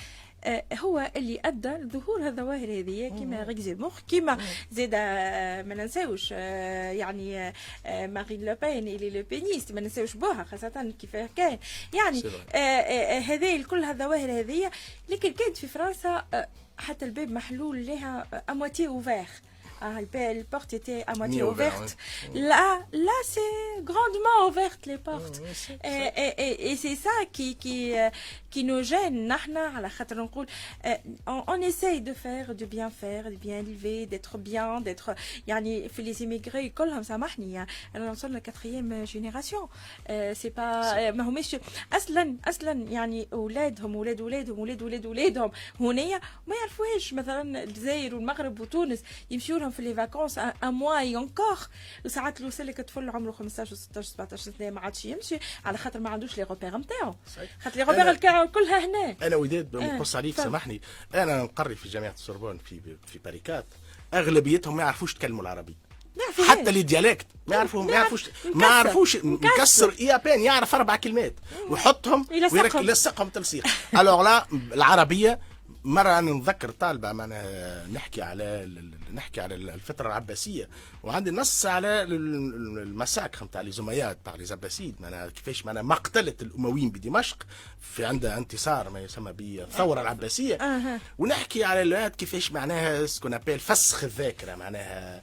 هو 0.79 1.11
اللي 1.15 1.39
أدى 1.45 1.69
لظهور 1.69 2.27
الظواهر 2.27 2.79
هذه 2.79 3.09
كما 3.09 3.43
غيك 3.43 3.79
مخ 3.79 3.99
كما 4.11 4.37
زاد 4.71 4.91
آه، 4.93 5.61
ما 5.61 5.75
ننساوش 5.75 6.29
آه، 6.33 6.91
يعني 6.91 7.53
مارين 7.85 8.45
لوبين 8.45 8.87
les 8.87 9.09
lepénistes 9.09 9.71
ما 9.71 9.81
ننساوش 9.81 10.13
بوها 10.13 10.43
خاصة 10.43 10.93
كيف 10.99 11.15
كان. 11.15 11.57
يعني 11.93 12.23
هذه 13.21 13.63
كل 13.63 13.83
الظواهر 13.83 14.39
هذه 14.39 14.71
لكن 15.09 15.33
كانت 15.33 15.57
في 15.57 15.67
فرنسا 15.67 16.25
حتى 16.77 17.05
الباب 17.05 17.31
محلول 17.31 17.85
لها 17.85 18.27
امواتي 18.49 18.87
اوفير 18.87 19.27
Ah, 19.84 19.98
les 20.00 20.44
portes 20.44 20.72
étaient 20.74 21.02
à 21.08 21.14
moitié 21.16 21.42
ouvertes. 21.42 21.96
Là, 22.34 22.66
là, 22.92 23.18
c'est 23.24 23.82
grandement 23.90 24.38
ouverte 24.48 24.86
les 24.86 25.00
portes. 25.08 25.42
et, 25.82 26.06
et, 26.24 26.32
et, 26.44 26.70
et 26.70 26.76
c'est 26.76 26.94
ça 26.94 27.10
qui, 27.32 27.56
qui, 27.56 27.78
euh, 27.98 28.08
qui 28.48 28.62
nous 28.62 28.82
gêne. 28.84 29.18
Euh, 29.28 30.94
on, 31.26 31.42
on 31.48 31.60
essaye 31.60 32.00
de 32.00 32.14
faire, 32.14 32.54
de 32.54 32.64
bien 32.64 32.90
faire, 32.90 33.24
de 33.28 33.34
bien 33.46 33.58
élever, 33.58 34.06
d'être 34.06 34.38
bien, 34.38 34.80
d'être. 34.80 35.14
يعني 35.48 35.88
في 35.88 36.02
les 36.02 36.16
immigrés 36.22 36.68
كلهم 36.78 37.02
سامحني 37.02 37.66
انا 37.96 38.10
وصلنا 38.10 38.38
la 38.38 38.50
quatrième 38.50 39.06
génération 39.06 39.68
c'est 40.42 40.54
pas 40.54 41.10
ما 41.10 41.28
هماش 41.28 41.56
اصلا 41.92 42.36
اصلا 42.48 42.72
يعني 42.72 43.28
اولادهم 43.32 43.94
اولاد 43.96 44.20
اولادهم 44.20 44.58
اولاد 44.58 44.82
اولاد 44.82 45.06
اولادهم 45.06 45.50
هنايا 45.80 46.20
ما 46.46 46.54
يعرفوهاش 46.54 47.14
مثلا 47.14 47.62
الجزائر 47.62 48.14
والمغرب 48.14 48.60
وتونس 48.60 49.02
يمشيوا 49.30 49.65
لهم 49.67 49.75
في 49.75 49.81
لي 49.81 49.93
فاكونس 49.93 50.37
ان 50.37 50.73
موا 50.73 50.99
اي 50.99 51.17
انكور 51.17 51.57
وساعات 52.05 52.41
لك 52.41 52.81
طفل 52.81 53.09
عمره 53.09 53.31
15 53.31 53.75
و16 53.75 53.99
17 54.01 54.37
سنة 54.37 54.69
ما 54.69 54.81
عادش 54.81 55.05
يمشي. 55.05 55.39
على 55.65 55.77
خاطر 55.77 55.99
ما 55.99 56.09
عندوش 56.09 56.37
les 56.37 56.43
repères 56.43 56.77
نتاعو 56.77 57.15
خاطر 57.63 57.77
les 57.77 57.83
repères 57.83 58.11
نتاعو 58.11 58.47
كلها 58.47 58.85
هنا. 58.85 59.15
أنا 59.27 59.35
وداد 59.35 59.71
بنقص 59.71 60.15
عليك 60.15 60.35
سامحني. 60.35 60.81
أنا 61.13 61.43
نقري 61.43 61.75
في 61.75 61.89
جامعة 61.89 62.11
السوربون 62.11 62.57
في 62.57 62.79
في 63.07 63.19
Paris 63.19 63.38
quatre. 63.38 63.65
أغلبيتهم 64.13 64.75
ما 64.75 64.83
يعرفوش 64.83 65.13
يتكلموا 65.13 65.41
العربي. 65.41 65.77
حتى 66.47 66.71
le 66.71 66.83
dialecte 66.83 67.27
ما 67.47 67.55
يعرفوا 67.55 67.83
ما 67.83 67.91
يعرفوش 67.91 68.29
ما 68.55 68.67
يعرفوش 68.67 69.17
مكسر. 69.23 69.93
يا 69.99 70.17
بين 70.17 70.41
يعرف 70.41 70.75
أربع 70.75 70.95
كلمات. 70.95 71.35
ويحطهم 71.69 72.27
ويلصقهم 72.75 73.29
تلصيق 73.29 73.67
alors 73.97 74.23
لا 74.23 74.45
العربية 74.51 75.39
مرة 75.83 76.19
أنا 76.19 76.31
نتذكر 76.31 76.71
طالبة 76.71 77.11
معنا 77.11 77.87
نحكي 77.87 78.21
على 78.21 78.69
نحكي 79.13 79.41
على 79.41 79.55
الفترة 79.55 80.07
العباسية 80.07 80.69
وعندي 81.03 81.31
نص 81.31 81.65
على 81.65 82.03
ال 82.03 82.19
massacre 82.19 83.43
نتاع 83.43 83.61
les 83.61 83.71
Omeyyades 83.71 84.17
تاع 84.25 84.35
les 84.35 84.45
Abbassides 84.45 84.95
معناها 84.99 85.29
كيفاش 85.29 85.65
معناها 85.65 85.83
مقتلة 85.83 86.33
الأمويين 86.41 86.89
بدمشق 86.89 87.37
في 87.81 88.05
عندها 88.05 88.37
انتصار 88.37 88.89
ما 88.89 88.99
يسمى 88.99 89.33
بالثورة 89.33 90.01
العباسية. 90.01 90.55
ونحكي 91.17 91.63
على 91.63 92.11
كيفاش 92.17 92.51
معناها 92.51 93.05
ce 93.05 93.13
qu'on 93.13 93.33
appelle 93.33 93.59
فسخ 93.59 94.03
الذاكرة 94.03 94.55
معناها 94.55 95.21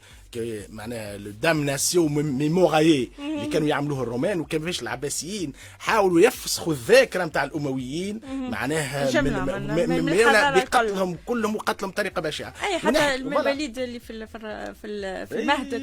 معناها 0.69 1.17
damnatio 1.17 2.13
memoriae 2.13 3.11
اللي 3.19 3.47
كانوا 3.47 3.69
يعملوه 3.69 4.03
الرومان 4.03 4.41
وكيفاش 4.41 4.83
العباسيين 4.83 5.53
حاولوا 5.79 6.21
يفسخوا 6.21 6.73
الذاكره 6.73 7.25
نتاع 7.25 7.45
الامويين 7.45 8.21
معناها 8.51 9.23
من, 9.23 9.33
من, 9.33 9.89
من, 9.89 10.07
بقتلهم 10.55 11.17
كلهم 11.27 11.57
وقتلهم 11.57 11.91
بطريقه 11.91 12.23
بشعه 12.23 12.55
اي 12.65 12.79
حتى 12.79 13.15
المواليد 13.15 13.79
اللي 13.79 14.01
في 14.01 14.27
في 14.75 14.87
المهد 15.33 15.75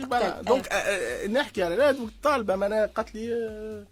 donc 0.41 0.69
نحكي 1.29 1.63
على 1.63 1.89
الطالبه 1.89 2.55
معناها 2.55 2.85
قالت 2.85 3.15
لي 3.15 3.85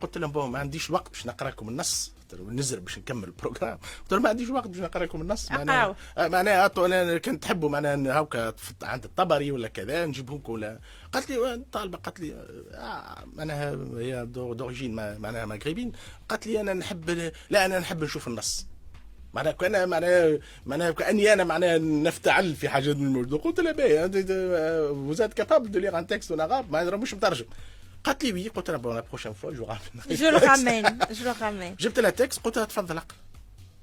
قلت 0.00 0.18
لهم 0.18 0.52
ما 0.52 0.58
عنديش 0.58 0.90
وقت 0.90 1.08
باش 1.10 1.26
نقرا 1.26 1.48
لكم 2.34 2.48
النص 2.48 2.64
نزر 2.68 2.80
باش 2.80 2.98
نكمل 2.98 3.24
ال 3.24 3.29
programme 3.29 3.78
قلت 4.02 4.12
له 4.12 4.20
ما 4.20 4.28
عنديش 4.28 4.50
وقت 4.50 4.68
باش 4.68 4.78
نقرا 4.80 5.04
لكم 5.04 5.20
النص 5.20 5.50
معناها 5.50 5.96
معناها 6.18 6.70
أنا 6.78 7.18
كنت 7.18 7.42
تحبوا 7.42 7.68
معناها 7.68 8.20
هاكا 8.20 8.54
عند 8.82 9.04
الطبري 9.04 9.52
ولا 9.52 9.68
كذا 9.68 10.06
نجيبهم 10.06 10.38
لكم 10.38 10.52
ولا 10.52 10.80
قالت 11.12 11.30
لي 11.30 11.54
الطالبه 11.54 11.98
قالت 11.98 12.20
لي 12.20 12.32
آه 12.72 13.24
معناها 13.34 13.78
هي 13.96 14.26
d'origine 14.26 14.94
معناها 14.94 15.46
مغربين 15.46 15.92
قالت 16.28 16.46
لي 16.46 16.60
أنا 16.60 16.74
نحب 16.74 17.32
لا 17.50 17.66
أنا 17.66 17.78
نحب 17.78 18.04
نشوف 18.04 18.28
النص. 18.28 18.66
معناها 19.34 19.52
كان 19.52 19.88
معناها 19.88 20.38
معناها 20.66 20.90
كاني 20.90 21.32
أنا 21.32 21.44
معناها 21.44 21.78
نفتعل 21.78 22.54
في 22.54 22.68
حاجة 22.68 22.94
من 22.94 23.06
الموجود 23.06 23.40
قلت 23.40 23.60
لها 23.60 23.72
باهي 23.72 24.10
vous 24.90 25.11
êtes 25.11 25.32
capable 25.32 25.70
de 25.70 25.78
lire 25.78 25.98
un 25.98 26.06
texte 26.06 26.30
en 26.30 26.48
arabe 26.48 26.64
ما 26.70 26.96
مش 26.96 27.14
مترجم. 27.14 27.46
قالت 28.04 28.24
لي 28.24 28.32
oui 28.32 28.48
قلت 28.48 28.70
لها 28.70 28.94
la 28.94 29.00
prochaine 29.00 29.32
fois 29.32 29.52
je 29.52 29.64
ramène 29.64 30.18
je 30.20 30.28
le 30.28 30.38
ramène 30.38 30.98
je 31.10 31.24
le 31.24 31.34
ramène 31.40 31.76
جبت 31.76 31.98
لها 31.98 32.10
texte 32.10 32.40
قلت 32.44 32.56
لها 32.56 32.64
تفضل 32.64 32.96
اقرا 32.96 33.16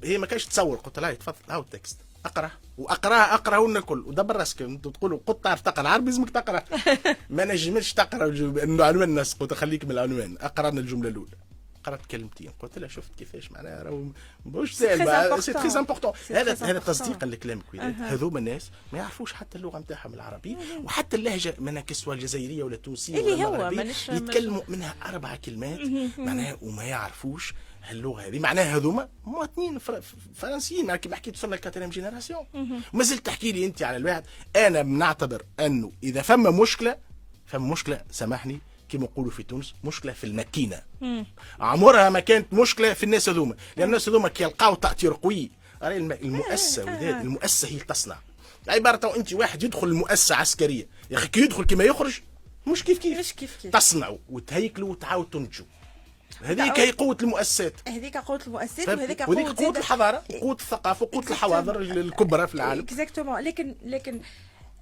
هي 0.04 0.18
ما 0.18 0.26
كانش 0.26 0.46
تصور 0.46 0.78
قلت 0.78 1.00
لها 1.00 1.14
تفضل 1.14 1.36
هاو 1.50 1.62
ال 1.62 1.68
texte 1.68 1.98
اقرا 2.26 2.52
واقراه 2.78 3.34
اقراه 3.34 3.66
الكل 3.66 4.00
ودبر 4.00 4.36
راسك 4.36 4.58
تقولوا 4.84 5.20
قلت 5.28 5.44
تعرف 5.44 5.62
تقرا 5.62 5.82
العربي 5.82 6.06
لازمك 6.06 6.30
تقرا 6.30 6.64
ما 7.30 7.46
نجمش 7.46 7.94
تقرا 7.94 8.26
عنوان 8.84 9.10
النص 9.10 9.34
قلت 9.34 9.54
خليك 9.54 9.86
من 9.86 9.92
العنوان 9.92 10.38
اقرا 10.42 10.70
الجمله 10.70 11.10
الاولى 11.10 11.32
قرات 11.86 12.06
كلمتين 12.06 12.52
قلت 12.60 12.80
لها 12.80 12.88
شفت 12.88 13.16
كيفاش 13.18 13.52
معناها 13.52 13.84
راهو 13.84 14.04
مش 14.46 14.78
سهل 14.78 15.44
c'est 15.44 15.54
très 15.54 15.80
important 15.80 16.12
هذا 16.30 16.54
هذا 16.54 16.80
تصديقا 16.80 17.28
لكلامك 17.28 17.76
هذوما 18.00 18.40
الناس 18.40 18.72
ما 18.94 19.00
يعرفوش 19.00 19.34
حتى 19.34 19.58
اللغة 19.58 19.80
نتاعهم 19.80 20.14
العربيه 20.14 20.58
وحتى 20.84 21.18
اللهجة 21.18 21.56
منها 21.60 21.82
que 21.82 21.92
ce 21.92 21.99
soit 21.99 22.14
الجزائرية 22.14 22.64
ولا 22.64 22.76
التونسية 22.76 23.20
اللي 23.20 23.46
هو 23.46 23.72
يتكلموا 24.10 24.62
منها 24.68 24.96
أربع 25.06 25.36
كلمات 25.36 25.80
معناها 26.18 26.58
وما 26.62 26.84
يعرفوش 26.84 27.54
اللغة 27.92 28.22
هذه. 28.22 28.40
معناها 28.40 28.76
هذوما 28.76 29.10
مواطنين 29.26 29.80
فرنسيين 30.36 30.96
كيما 30.96 31.16
حكيت 31.16 31.36
وصلنا 31.36 31.56
ال 31.56 31.59
quatrième 31.59 31.90
génération 31.90 32.46
ما 32.94 33.04
زلت 33.04 33.26
تحكي 33.26 33.52
لي 33.52 33.66
أنت 33.66 33.84
على 33.84 33.98
الواحد 33.98 34.24
أنا 34.56 34.82
بنعتبر 34.82 35.46
أنه 35.60 35.92
إذا 36.04 36.22
فما 36.22 36.52
مشكلة 36.52 36.98
فما 37.46 37.72
مشكلة 37.72 38.02
سامحني 38.12 38.60
كما 38.96 39.04
نقولوا 39.04 39.32
في 39.32 39.44
تونس 39.44 39.74
مشكلة 39.84 40.14
في 40.14 40.24
الماكينة. 40.24 40.82
عمرها 41.60 42.10
ما 42.10 42.20
كانت 42.20 42.54
مشكلة 42.54 42.94
في 42.94 43.04
الناس 43.04 43.30
هذوما 43.30 43.56
لأن 43.78 43.88
الناس 43.88 44.10
هذوما 44.10 44.30
كي 44.30 44.44
يلقاو 44.44 44.76
تأطير 44.76 45.14
قوي. 45.14 45.52
المؤسسة 45.84 46.84
وداد 46.84 47.22
المؤسسة 47.22 47.68
هي 47.68 47.80
تصنع. 47.80 48.18
عبارة 48.68 49.16
أنت 49.16 49.34
واحد 49.34 49.64
يدخل 49.64 49.88
المؤسسه 49.88 50.36
عسكرية. 50.36 50.88
يا 51.12 51.18
أخي 51.18 51.28
كي 51.28 51.40
يدخل 51.40 51.66
كما 51.66 51.84
يخرج 51.84 52.20
مش 52.68 52.84
كيف 52.84 52.98
كيف. 52.98 53.20
مش 53.20 53.34
كيف 53.34 53.58
كيف. 53.62 53.72
تصنعوا 53.72 54.18
وتهيكلوا 54.30 54.90
وتعاود 54.90 55.30
تنتجوا. 55.30 55.66
هذيك 56.42 56.80
هي 56.80 56.92
قوة 56.92 57.18
المؤسسات. 57.22 57.74
هذيك 57.88 58.18
قوة 58.18 58.40
المؤسسات 58.48 58.88
وهذيك 58.88 59.22
قوة, 59.22 59.54
قوة 59.54 59.78
الحضارة 59.78 60.24
قوة 60.42 60.54
الثقافة 60.62 61.10
قوة 61.14 61.24
الحواضر 61.30 61.82
الكبرى 61.82 62.48
في 62.48 62.56
العالم. 62.56 62.82
exactement 62.82 63.40
لكن 63.40 63.76
لكن 63.86 64.22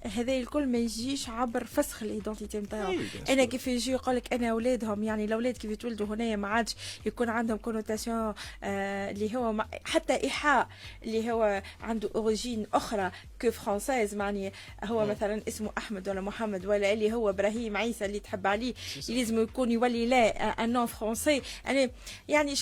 هذا 0.06 0.36
الكل 0.36 0.66
ما 0.66 0.78
يجيش 0.78 1.28
عبر 1.28 1.64
فسخ 1.64 2.02
ال 2.02 2.08
identité 2.08 2.58
نتاعو 2.58 2.94
أنا 3.28 3.44
كيف 3.44 3.66
يجي 3.66 3.92
يقول 3.92 4.16
لك 4.16 4.32
أنا 4.32 4.50
اولادهم 4.50 5.02
يعني 5.02 5.24
الاولاد 5.24 5.56
كيف 5.56 5.70
يتولدوا 5.70 6.06
هنا 6.06 6.36
ما 6.36 6.48
عادش 6.48 6.76
يكون 7.06 7.28
عندهم 7.28 7.56
connotation 7.58 8.34
آه 8.62 9.10
اللي 9.10 9.36
هو 9.36 9.64
حتى 9.84 10.14
ايحاء 10.24 10.68
اللي 11.04 11.32
هو 11.32 11.62
عنده 11.80 12.10
origine 12.14 12.66
أخرى 12.74 13.10
que 13.40 13.50
française 13.50 14.14
معني 14.14 14.52
هو 14.84 15.06
مثلا 15.06 15.42
اسمه 15.48 15.70
احمد 15.78 16.08
ولا 16.08 16.20
محمد 16.20 16.66
ولا 16.66 16.92
اللي 16.92 17.12
هو 17.12 17.30
إبراهيم 17.30 17.76
عيسى 17.76 18.04
اللي 18.04 18.20
تحب 18.20 18.46
عليه 18.46 18.74
لازم 19.08 19.42
يكون 19.42 19.70
يولي 19.70 20.06
لا 20.06 20.26
un 20.64 20.72
nom 20.72 20.86
français 20.86 21.42
يعني 21.64 21.90
يعني 22.28 22.54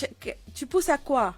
tu 0.59 0.65
pousses 0.71 0.89
à 0.89 1.33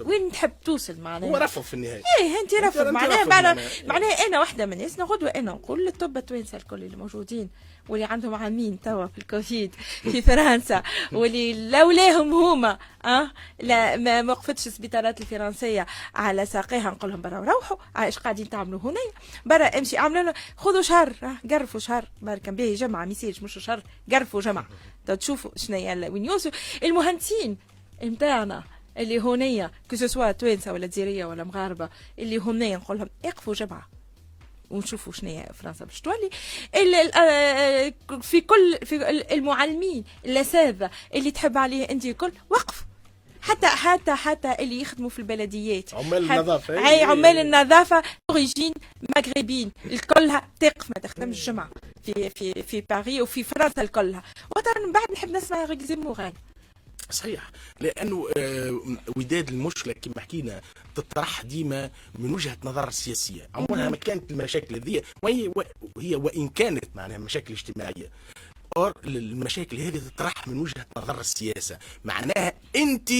وين 0.00 0.32
تحب 0.32 0.52
توصل 0.64 1.00
معناها؟ 1.00 1.30
هو 1.30 1.36
رفض 1.36 1.62
في 1.62 1.74
النهاية. 1.74 2.02
إيه 2.20 2.40
أنت 2.42 2.54
رفض. 2.54 2.86
معناها 2.86 3.24
معناها. 3.24 3.56
معناها 3.86 4.26
أنا 4.26 4.40
واحدة 4.40 4.66
من 4.66 4.72
الناس 4.72 5.00
غدوه 5.00 5.30
أنا 5.30 5.52
نقول 5.52 5.84
للطب 5.86 6.16
التوانسة 6.16 6.58
الكل 6.58 6.84
اللي 6.84 6.96
موجودين 6.96 7.50
واللي 7.88 8.04
عندهم 8.04 8.34
عامين 8.34 8.80
توا 8.80 9.06
في 9.06 9.18
الكوفيد 9.18 9.74
في 10.02 10.22
فرنسا 10.28 10.82
واللي 11.12 11.70
لولاهم 11.70 12.34
هما 12.34 12.78
آه؟ 13.04 13.30
لا 13.60 13.96
ما 13.96 14.32
وقفتش 14.32 14.66
السبيطارات 14.66 15.20
الفرنسية 15.20 15.86
على 16.14 16.46
ساقيها 16.46 16.90
نقول 16.90 17.10
لهم 17.10 17.22
برا 17.22 17.38
روحوا 17.52 17.76
إيش 17.98 18.18
قاعدين 18.18 18.48
تعملوا 18.50 18.80
هنا 18.84 19.00
برا 19.46 19.64
امشي 19.66 19.98
اعملوا 19.98 20.32
خذوا 20.56 20.82
شهر 20.82 21.12
آه 21.22 21.48
قرفوا 21.50 21.80
شهر 21.80 22.04
كان 22.44 22.56
به 22.56 22.74
جمعة 22.74 23.04
ميسيج 23.04 23.44
مش 23.44 23.58
شهر 23.58 23.82
قرفوا 24.12 24.40
جمعة. 24.40 24.66
تشوفوا 25.16 25.50
شنو 25.56 25.76
وين 26.12 26.24
يوصلوا. 26.24 26.54
المهندسين 26.82 27.58
نتاعنا 28.02 28.62
اللي 28.98 29.22
هونية 29.22 29.70
كو 29.90 29.96
توانسة 30.32 30.72
ولا 30.72 30.86
جزيرية 30.86 31.24
ولا 31.24 31.44
مغاربة 31.44 31.88
اللي 32.18 32.38
هونية 32.38 32.76
نقول 32.76 32.98
لهم 32.98 33.08
اقفوا 33.24 33.54
جمعة 33.54 33.88
ونشوفوا 34.70 35.12
شنو 35.12 35.30
هي 35.30 35.48
فرنسا 35.54 35.84
باش 35.84 36.00
تولي. 36.00 36.30
آه، 37.16 37.92
في 38.22 38.40
كل 38.40 38.78
في 38.84 39.10
المعلمين 39.34 40.04
الاساتذه 40.24 40.90
اللي 41.14 41.30
تحب 41.30 41.58
عليه 41.58 41.84
أنت 41.84 42.04
الكل 42.04 42.32
وقف 42.50 42.84
حتى 43.40 43.66
حتى 43.66 44.14
حتى 44.14 44.54
اللي 44.58 44.80
يخدموا 44.80 45.10
في 45.10 45.18
البلديات. 45.18 45.94
عمال 45.94 46.30
النظافة. 46.30 46.88
أي 46.88 47.02
عمال 47.02 47.38
النظافة 47.38 48.02
أوريجين 48.30 48.72
مغربيين. 49.16 49.72
الكلها 49.84 50.48
تقف 50.60 50.90
ما 50.96 51.02
تخدمش 51.02 51.38
الجمعه 51.38 51.70
في 52.02 52.30
في 52.30 52.62
في 52.62 52.80
باريس 52.80 53.20
وفي 53.20 53.42
فرنسا 53.42 53.82
الكلها 53.82 54.22
وترى 54.56 54.86
من 54.86 54.92
بعد 54.92 55.12
نحب 55.12 55.30
نسمع 55.30 55.64
غير 55.64 55.78
زيمور 55.82 56.32
صحيح. 57.10 57.50
لأنه 57.80 58.28
آه، 58.36 58.80
وداد 59.16 59.48
المشكلة 59.48 59.92
كما 59.92 60.20
حكينا 60.20 60.60
تطرح 60.94 61.42
ديما 61.42 61.90
من 62.18 62.34
وجهة 62.34 62.56
نظر 62.64 62.90
سياسية. 62.90 63.48
عمرها 63.54 63.88
ما 63.88 63.96
كانت 63.96 64.30
المشاكل 64.30 64.74
هذه 64.74 65.02
وهي 65.22 65.52
وهي 65.96 66.16
وإن 66.16 66.48
كانت 66.48 66.84
معناها 66.94 67.18
مشاكل 67.18 67.54
اجتماعية. 67.54 68.10
or 68.76 68.92
المشاكل 69.04 69.80
هذه 69.80 69.98
تطرح 69.98 70.48
من 70.48 70.58
وجهة 70.58 70.86
نظر 70.96 71.20
السياسة. 71.20 71.78
معناها 72.04 72.52
أنت 72.76 73.10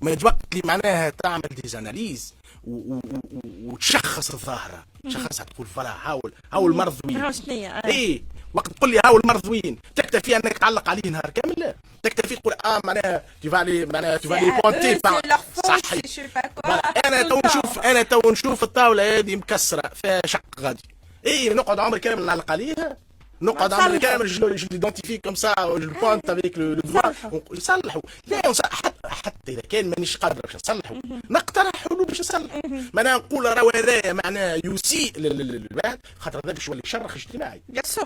ما 0.00 0.16
وقت 0.24 0.42
اللي 0.52 0.62
معناها 0.64 1.10
تعمل 1.10 1.48
des 1.62 1.82
analyses 1.82 2.34
وتشخص 2.64 4.30
الظاهرة. 4.30 4.86
تشخصها 5.04 5.44
تقول 5.44 5.66
voilà 5.66 5.92
هاو 5.94 6.32
هاو 6.52 6.70
المرض 6.70 7.00
وين 7.04 7.16
اي 7.84 8.24
وقت 8.54 8.72
تقول 8.72 8.90
لي 8.90 9.00
هاو 9.04 9.16
المرض 9.16 9.48
وين 9.48 9.78
تكتفي 9.96 10.36
أنك 10.36 10.58
تعلق 10.58 10.88
عليه 10.88 11.10
نهار 11.10 11.30
كامل. 11.34 11.54
لا 11.58 11.74
تكتفي 12.02 12.36
تقول 12.36 12.54
آه 12.64 12.80
معناها 12.84 13.22
تفالي 13.42 13.86
معناها 13.86 14.16
تفالي 14.16 14.60
بونتي 14.64 15.00
صحيح. 15.66 16.02
أنا 17.04 17.22
تو 17.22 17.40
نشوف 17.44 17.78
أنا 17.78 18.02
تو 18.02 18.30
نشوف 18.30 18.62
الطاولة 18.62 19.18
هذه 19.18 19.36
مكسرة 19.36 19.90
فيها 19.94 20.20
شق 20.26 20.40
غادي. 20.60 20.82
اي 21.26 21.48
نقعد 21.48 21.80
عمري 21.80 22.00
كامل 22.00 22.26
نعلق 22.26 22.50
عليها. 22.52 22.96
نقعد 23.42 23.72
عمري 23.72 23.98
كامل 23.98 24.26
je 24.26 24.48
l'identifie 24.48 25.18
comme 25.18 25.34
ça 25.34 25.54
je 25.58 25.90
pointe 25.90 26.30
avec 26.30 26.58
le 26.58 26.74
doigt 26.74 27.02
يصلحوا 27.52 28.02
لا 28.26 28.42
حتى 28.70 29.08
حتى 29.08 29.52
إذا 29.52 29.60
كان 29.60 29.90
مانيش 29.90 30.16
قادر 30.16 30.40
باش 30.40 30.56
نصلحوا 30.56 30.96
نقترح 31.30 31.76
حلول 31.76 32.04
باش 32.04 32.20
نصلحوا 32.20 32.60
معناها 32.94 33.16
نقول 33.16 33.44
راهو 33.44 33.70
هذايا 33.74 34.12
معناها 34.12 34.60
يسيء 34.64 35.18
للواحد 35.18 35.98
خاطر 36.18 36.40
هذا 36.44 36.52
باش 36.52 36.68
يولي 36.68 36.82
شرخ 36.84 37.14
اجتماعي. 37.14 37.62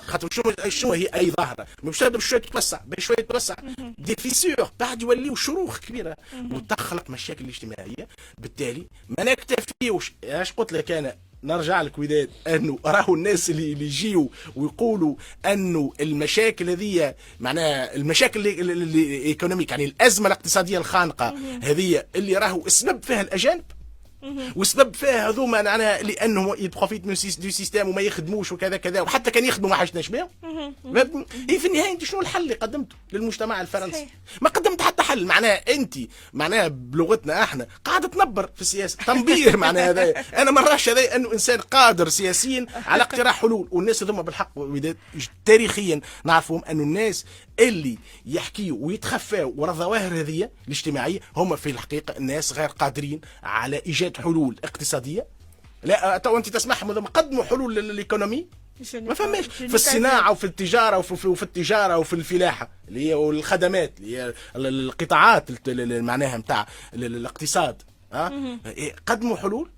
خاطر 0.06 0.28
شنو 0.32 0.68
شنو 0.68 0.92
هي؟ 0.92 1.06
أي 1.06 1.30
ظاهرة. 1.30 1.66
مش 1.82 2.02
بشوية 2.02 2.40
تتوسع 2.40 2.80
بشويه 2.86 3.16
تتوسع. 3.16 3.54
des 3.98 4.14
fissures 4.14 4.70
بعد 4.80 5.02
يوليو 5.02 5.34
شروخ 5.34 5.78
كبيرة. 5.78 6.16
وتخلق 6.52 7.10
مشاكل 7.10 7.48
اجتماعية. 7.48 8.08
بالتالي 8.38 8.86
ما 9.08 9.24
نكتفيوش 9.24 10.12
اش 10.24 10.52
قلت 10.52 10.72
لك 10.72 10.90
أنا؟ 10.90 11.16
نرجع 11.44 11.82
لك 11.82 11.98
وداد 11.98 12.30
أنه 12.46 12.78
راهو 12.86 13.14
الناس 13.14 13.50
اللي 13.50 13.72
اللي 13.72 13.84
يجيو 13.84 14.30
ويقولوا 14.56 15.14
أنه 15.46 15.92
المشاكل 16.00 16.70
هذه 16.70 17.14
معناها 17.40 17.94
المشاكل 17.96 18.46
اللي 18.46 19.22
économiques 19.24 19.70
يعني 19.70 19.84
الأزمة 19.84 20.26
الاقتصادية 20.26 20.78
الخانقة 20.78 21.34
هذه 21.62 22.04
اللي 22.16 22.36
راهو 22.36 22.66
السبب 22.66 23.02
فيها 23.02 23.20
الأجانب. 23.20 23.64
والسبب 24.56 24.96
فيها 24.96 25.28
هذوما 25.28 25.62
معناها 25.62 26.02
لأنهم 26.02 26.54
ils 26.58 26.70
profitent 26.70 27.06
من 27.06 27.14
du 27.38 27.50
système 27.50 27.88
وما 27.88 28.00
يخدموش 28.00 28.52
وكذا 28.52 28.76
كذا 28.76 29.00
وحتى 29.00 29.30
كان 29.30 29.44
يخدموا 29.44 29.70
ما 29.70 29.76
حاجناش 29.76 30.08
بهم. 30.08 30.28
هي 31.50 31.58
في 31.58 31.66
النهاية 31.66 31.92
أنت 31.92 32.04
شنو 32.04 32.20
الحل 32.20 32.42
اللي 32.42 32.54
قدمته 32.54 32.96
للمجتمع 33.12 33.60
الفرنسي؟ 33.60 34.08
ما 34.40 34.48
قدمت 34.48 34.82
حتى 34.82 35.02
حل 35.02 35.26
معناها 35.26 35.74
أنت 35.74 35.94
معناها 36.32 36.68
بلغتنا 36.68 37.42
إحنا 37.42 37.66
قاعدة 37.84 38.08
تنبر 38.08 38.50
في 38.54 38.60
السياسة. 38.60 38.96
تنبير 39.06 39.56
معناها 39.66 39.90
هذا 39.90 40.24
أنا 40.36 40.50
ما 40.50 40.60
راش 40.60 40.88
هذا 40.88 41.16
أنه 41.16 41.32
إنسان 41.32 41.60
قادر 41.60 42.08
سياسيا 42.08 42.66
على 42.86 43.02
اقتراح 43.02 43.40
حلول. 43.40 43.68
والناس 43.70 44.02
هذوما 44.02 44.22
بالحق 44.22 44.52
تاريخيا 45.44 46.00
نعرفهم 46.24 46.62
أنه 46.64 46.82
الناس 46.82 47.24
اللي 47.60 47.98
يحكيوا 48.26 48.78
ويتخفاوا 48.80 49.52
ورا 49.56 49.70
الظواهر 49.70 50.20
هذه 50.20 50.50
الاجتماعية 50.68 51.20
هم 51.36 51.56
في 51.56 51.70
الحقيقة 51.70 52.16
الناس 52.16 52.52
غير 52.52 52.68
قادرين 52.68 53.20
على 53.42 53.82
إيجاد 53.86 54.09
حلول 54.18 54.56
اقتصادية؟ 54.64 55.26
لا 55.82 56.18
تو 56.18 56.36
أنت 56.36 56.48
تسمعهم 56.48 57.06
قدموا 57.06 57.44
حلول 57.44 57.74
للإيكونومي؟ 57.74 58.46
ما 58.94 59.14
فماش 59.14 59.46
في 59.46 59.74
الصناعة 59.74 60.30
وفي 60.30 60.44
التجارة 60.44 60.98
وفي, 60.98 61.28
وفي 61.28 61.42
التجارة 61.42 61.98
وفي 61.98 62.12
الفلاحة 62.12 62.70
اللي 62.88 63.08
هي 63.08 63.14
والخدمات 63.14 64.00
اللي 64.00 64.18
هي 64.18 64.34
القطاعات 64.56 65.68
معناها 65.78 66.38
نتاع 66.38 66.66
الاقتصاد. 66.94 67.82
ها؟ 68.12 68.58
قدموا 69.06 69.36
حلول؟ 69.36 69.70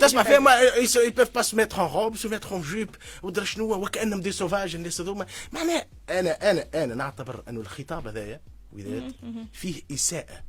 تسمع 0.00 0.22
فيها؟ 0.22 0.38
ما 0.38 0.60
ils 0.84 1.12
peuvent 1.12 1.32
pas 1.38 1.42
se 1.42 1.56
mettre 1.56 1.78
en 1.78 1.88
robe 1.88 2.16
se 2.16 2.28
mettre 2.28 2.52
en 2.52 2.62
jupe 2.62 2.96
ودرا 3.22 3.44
شنو 3.44 3.74
وكأنهم 3.74 4.20
دي 4.20 4.32
سوفاج 4.32 4.74
الناس 4.74 5.00
هذوما 5.00 5.26
معناها 5.52 5.86
أنا 6.10 6.50
أنا 6.50 6.66
أنا 6.74 6.94
نعتبر 6.94 7.42
أنه 7.48 7.60
الخطاب 7.60 8.06
هذايا 8.06 8.40
فيه 9.52 9.82
إساءة. 9.92 10.42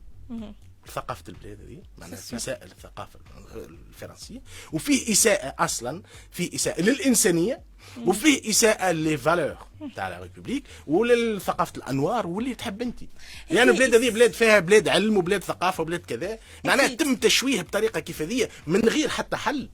ثقافة 0.87 1.23
البلاد 1.29 1.59
هذه 1.61 1.81
معناها 1.97 2.19
إساءة 2.19 2.65
للثقافة 2.65 3.19
الفرنسية. 3.55 4.41
وفيه 4.71 5.11
إساءة 5.11 5.55
أصلا 5.59 6.01
في 6.31 6.55
إساءة 6.55 6.81
للإنسانية 6.81 7.61
وفيه 8.05 8.49
إساءة 8.49 8.91
les 8.91 9.17
valeurs 9.17 9.57
تاع 9.95 10.09
la 10.09 10.19
République 10.19 10.63
ولثقافه 10.87 11.73
الأنوار 11.77 12.27
واللي 12.27 12.55
تحب 12.55 12.81
أنت. 12.81 13.01
لأن 13.01 13.57
يعني 13.57 13.71
البلاد 13.71 13.95
هذه 13.95 14.09
بلاد 14.09 14.33
فيها 14.33 14.59
بلاد 14.59 14.87
علم 14.87 15.17
وبلاد 15.17 15.43
ثقافة 15.43 15.81
وبلاد 15.81 15.99
كذا 15.99 16.39
معناها 16.63 16.87
تم 16.87 17.15
تشويه 17.15 17.61
بطريقة 17.61 17.99
كيف 17.99 18.21
هذه 18.21 18.49
من 18.67 18.79
غير 18.79 19.09
حتى 19.09 19.37
حل. 19.37 19.69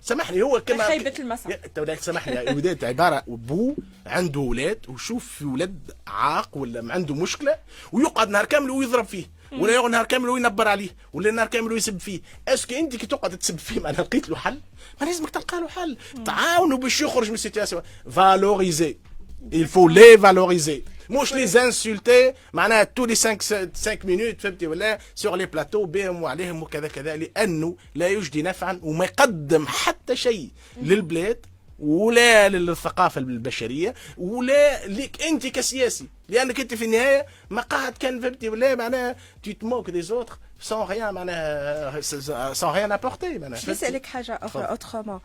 سامحني 0.00 0.42
هو 0.42 0.60
كما 0.60 0.84
خيبة 0.84 1.14
المسا 1.18 1.94
سامحني 2.00 2.50
الوداد 2.50 2.84
عبارة 2.84 3.22
بو 3.26 3.74
عنده 4.06 4.40
ولاد 4.40 4.78
وشوف 4.88 5.26
في 5.26 5.44
ولد 5.44 5.94
عاق 6.06 6.56
ولا 6.56 6.92
عنده 6.94 7.14
مشكلة 7.14 7.56
ويقعد 7.92 8.28
نهار 8.28 8.44
كامل 8.44 8.70
ويضرب 8.70 9.04
فيه. 9.04 9.26
ولا 9.58 9.72
يقعد 9.72 9.90
نهار 9.90 10.04
كامل 10.04 10.28
وينبر 10.28 10.68
عليه 10.68 10.96
ولا 11.12 11.30
نهار 11.30 11.46
كامل 11.46 11.72
ويسب 11.72 12.00
فيه. 12.00 12.20
est-ce 12.48 12.65
que 12.65 12.74
انت 12.74 12.96
كي 12.96 13.06
تقعد 13.06 13.38
تسب 13.38 13.58
فيه 13.58 13.80
معناها 13.80 14.02
لقيت 14.02 14.28
له 14.28 14.36
حل. 14.36 14.60
ما 15.00 15.06
لازمك 15.06 15.30
تلقى 15.30 15.60
له 15.60 15.68
حل. 15.68 15.96
تعاونوا 16.24 16.78
باش 16.78 17.00
يخرج 17.00 17.28
من 17.28 17.34
ال 17.34 17.38
situation. 17.38 17.82
valoriser 18.10 18.96
il 19.52 19.66
faut 19.66 19.88
les 19.88 20.16
valoriser. 20.16 20.80
مش 21.10 21.34
les 21.34 21.46
insulter 21.46 22.32
معناها 22.52 22.84
tous 22.84 23.04
les 23.04 23.14
5 23.14 23.70
5 23.74 23.98
minutes 24.04 24.40
فهمتي 24.40 24.66
ولا؟ 24.66 24.98
sur 25.14 25.36
les 25.36 25.46
plateaux 25.46 25.84
بهم 25.84 26.22
وعليهم 26.22 26.62
وكذا 26.62 26.88
كذا. 26.88 27.16
لأنه 27.16 27.76
لا 27.94 28.08
يجدي 28.08 28.42
نفعا 28.42 28.80
وما 28.82 29.04
يقدم 29.04 29.66
حتى 29.66 30.16
شيء. 30.16 30.50
للبلاد 30.82 31.46
ولا 31.78 32.48
للثقافة 32.48 33.18
البشرية 33.20 33.94
ولا 34.18 34.86
ليك 34.86 35.22
أنت 35.22 35.46
كسياسي. 35.46 36.06
لأنك 36.28 36.60
أنت 36.60 36.74
في 36.74 36.84
النهاية 36.84 37.26
ما 37.50 37.62
قاعد 37.62 37.92
كان 37.92 38.20
فهمتي 38.20 38.48
ولا 38.48 38.74
معناها 38.74 39.16
te 39.46 39.50
moques 39.64 39.90
des 39.90 40.10
autres 40.10 40.38
sans 40.70 40.84
rien 40.92 41.10
معناها 41.12 42.00
sans 42.54 42.72
rien 42.72 42.90
apporter 42.90 43.24
معناها. 43.24 43.48
باش 43.60 43.68
نسالك 43.70 44.06
حاجة 44.06 44.38
أخرى 44.42 44.62
autrement 44.64 45.20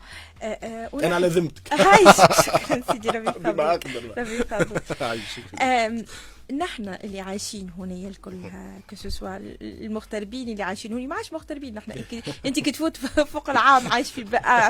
أنا 0.94 1.20
لازمتك 1.20 1.72
هاي 1.72 2.12
شكرا 2.44 2.82
سيدي 2.92 3.08
ربي 3.08 3.28
يحفظك. 3.28 3.86
ربي 4.18 4.40
يحفظك. 4.40 6.04
نحن 6.58 6.88
اللي 6.88 7.20
عايشين 7.20 7.70
هنا 7.78 8.08
الكل 8.08 8.50
que 8.88 9.04
ce 9.04 9.15
soit 9.15 9.36
المغتربين 9.62 10.48
اللي 10.48 10.62
عايشين 10.62 10.92
هنا. 10.92 11.06
ما 11.06 11.14
عادش 11.14 11.32
مغتربين 11.32 11.74
نحن. 11.74 11.92
انت 12.46 12.60
كي 12.60 12.70
تفوت 12.70 12.96
فوق 12.96 13.50
العام 13.50 13.88
عايش 13.88 14.10
في 14.10 14.24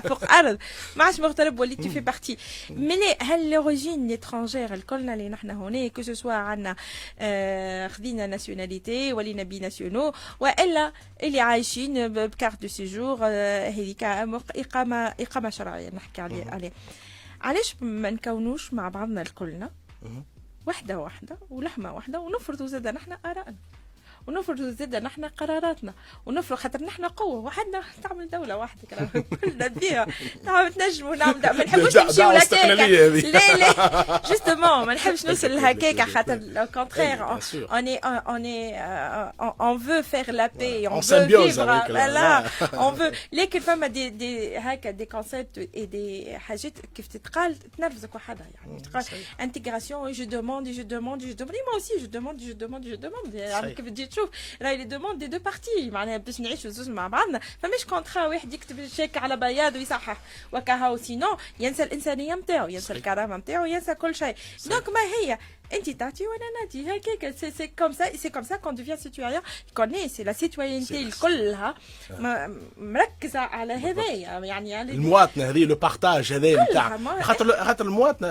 فوق 0.09 0.33
أرض. 0.33 0.59
ما 0.97 1.05
عادش 1.05 1.21
مغترب 1.21 1.61
وليت 1.61 1.87
fais 1.87 2.01
partie 2.01 2.37
ملي 2.71 3.17
هل 3.21 3.51
l'origine 3.51 4.09
l'étranger 4.09 4.75
الكلنا 4.75 5.15
اللي 5.15 5.29
نحن 5.29 5.51
هنا 5.51 5.89
que 5.89 6.03
ce 6.03 6.13
soit 6.13 6.33
عندنا 6.33 6.77
آه 7.19 7.89
خذينا 7.89 8.27
nationalité 8.27 9.13
ولينا 9.13 9.43
binationaux 9.43 10.13
وإلا 10.41 10.93
اللي 11.23 11.41
عايشين 11.41 12.09
ب 12.09 12.18
carte 12.18 12.63
de 12.63 12.69
séjour 12.69 13.19
هذيك 13.25 14.05
اقامه 14.05 15.15
إقامة 15.21 15.51
شرعية 15.51 15.91
نحكي 15.91 16.21
عليه 16.21 16.73
علاش 17.41 17.77
ما 17.81 18.11
نكونوش 18.11 18.73
مع 18.75 18.89
بعضنا 18.89 19.23
الكلنا؟ 19.23 19.71
وحده 20.67 20.99
واحدة 20.99 21.39
ولحمة 21.51 21.95
واحدة 21.95 22.21
ونفرضوا 22.21 22.67
زاد 22.67 22.89
نحن 22.89 23.17
ارائنا 23.27 23.57
ونفرض 24.27 24.61
زاد 24.61 24.97
نحن 24.97 25.25
قراراتنا 25.25 25.95
ونفرض 26.27 26.59
خاطر 26.59 26.83
نحن 26.85 27.05
قوة 27.05 27.41
وحدنا 27.41 27.83
تعمل 28.03 28.31
دولة 28.31 28.57
واحدة 28.57 28.83
كلنا 29.45 29.69
فيها. 29.69 30.07
نعم 30.45 30.69
تنجموا 30.69 31.17
نعمل 31.17 31.41
ما 31.43 31.65
نحبوش 31.65 31.97
نمشيو 31.97 32.31
لهكاكا. 32.33 32.67
لا 33.21 33.57
لا. 33.57 34.23
justement 34.29 34.87
ما 34.87 34.95
نحبش 34.95 35.27
نوصل 35.27 35.51
لهكاكا 35.55 36.05
خاطر 36.05 36.35
le 36.43 36.67
contraire 36.67 37.25
on 37.73 37.97
est 37.97 38.47
on 38.47 38.81
est 39.61 39.71
on 39.71 39.79
veut 39.79 40.03
vivre 40.03 40.31
la 40.31 40.47
paix 40.47 40.89
on 40.89 41.01
veut 41.01 41.27
vivre 41.27 41.65
là 41.89 42.39
on 42.75 42.95
veut 42.95 43.11
لكن 43.33 43.61
فما 43.61 43.87
des 43.87 44.09
des 44.11 44.59
هكا 44.59 44.91
des 44.91 45.05
concepts 45.05 45.59
et 45.75 45.87
des 45.87 46.39
حاجات 46.39 46.73
كيف 46.95 47.07
تتقال 47.07 47.57
تنرفزك 47.79 48.15
وحدها 48.15 48.47
يعني 48.55 48.81
تقال 48.81 49.05
intégration 49.41 50.13
je 50.13 50.25
demande 50.25 50.69
je 50.69 50.83
demande 50.83 51.23
je 51.25 51.33
demande 51.33 51.57
moi 51.69 51.73
aussi 51.75 51.99
je 51.99 52.07
demande 52.07 52.41
je 52.41 52.53
demande 52.53 52.85
je 52.85 52.95
demande 52.95 53.37
كيف 53.77 53.87
تجي 53.89 54.07
تشوف. 54.13 54.31
راهي 54.63 54.77
les 54.77 54.85
demandes 54.85 55.19
des 55.19 55.27
deux 55.27 55.39
parties 55.39 55.91
معناها 55.91 56.17
باش 56.17 56.41
نعيشوا 56.41 56.71
زوج 56.71 56.89
مع 56.89 57.09
بعضنا 57.09 57.41
فماش 57.63 57.85
contrat 57.85 58.27
واحد 58.27 58.55
يكتب 58.55 58.89
شيك 58.89 59.17
على 59.17 59.37
بياض 59.37 59.75
ويصحح. 59.75 60.17
وكهو 60.53 60.97
sinon 60.97 61.39
ينسى 61.61 61.83
الإنسانية 61.83 62.35
نتاعو 62.35 62.69
ينسى 62.69 62.93
الكرامة 62.93 63.37
نتاعو 63.37 63.65
ينسى 63.65 63.95
كل 63.95 64.15
شيء. 64.15 64.35
donc 64.67 64.89
ما 64.89 65.01
هي؟ 65.01 65.39
devient 68.75 68.97
citoyen 68.97 69.43
qu'on 69.75 70.09
est 70.09 70.25
c'est 70.25 70.30
la 70.30 70.33
citoyenneté 70.33 71.11
كلها 71.23 71.75
مركزه 72.77 73.41
على 73.41 73.73
هذايا 73.73 74.39
يعني 74.39 74.75
على 74.75 74.93
المواطنه 74.93 75.51
هذه 75.51 75.65
le 75.65 75.75
partage 75.75 76.33
هذا 76.33 76.65
نتاع 76.65 76.99
خاطر 77.21 77.65
خاطر 77.65 77.85
المواطنه 77.85 78.29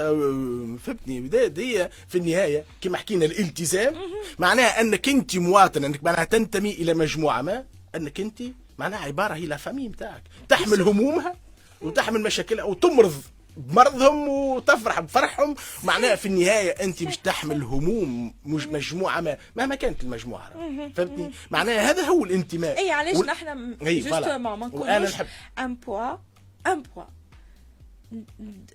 فهمتني 0.78 1.30
هي 1.58 1.89
في 2.08 2.18
النهايه 2.18 2.64
كما 2.82 2.98
حكينا 2.98 3.26
الالتزام 3.26 3.96
معناها 4.39 4.82
انك 4.82 5.10
انت 5.10 5.38
مواطن 5.38 5.84
انك 5.84 6.04
معناها 6.04 6.24
تنتمي 6.24 6.72
إلى 6.72 6.94
مجموعه 6.94 7.42
ما 7.42 7.66
انك 7.96 8.20
انت 8.20 8.44
معناها 8.78 9.00
عباره 9.00 9.34
هي 9.34 9.46
la 9.46 9.58
famille 9.58 9.88
نتاعك 9.88 10.24
تحمل 10.50 10.82
همومها 10.82 11.36
وتحمل 11.82 12.22
مشاكلها 12.22 12.64
وتمرض 12.64 13.14
بمرضهم 13.58 14.28
وتفرح 14.28 14.99
بفرحهم 14.99 15.56
معناها 15.84 16.16
في 16.16 16.26
النهاية 16.26 16.70
أنت 16.70 17.04
مش 17.04 17.18
تحمل 17.18 17.64
هموم 17.64 18.34
مش 18.45 18.68
مجموعة 18.68 19.22
ما 19.22 19.38
مهما 19.56 19.76
كانت 19.76 20.04
المجموعة 20.04 20.49
فهمتني؟ 20.95 21.32
معناها 21.52 21.89
هذا 21.91 22.04
هو 22.04 22.24
الانتماء. 22.26 22.78
أي 22.78 22.91
علاش 22.91 23.16
وال... 23.18 23.28
نحن 23.28 23.78
justement 23.82 24.60
ما 24.60 24.68
نكونوش 24.68 25.14
un 25.60 25.76
poids 25.76 26.18
un 26.68 26.84
poids 26.96 27.04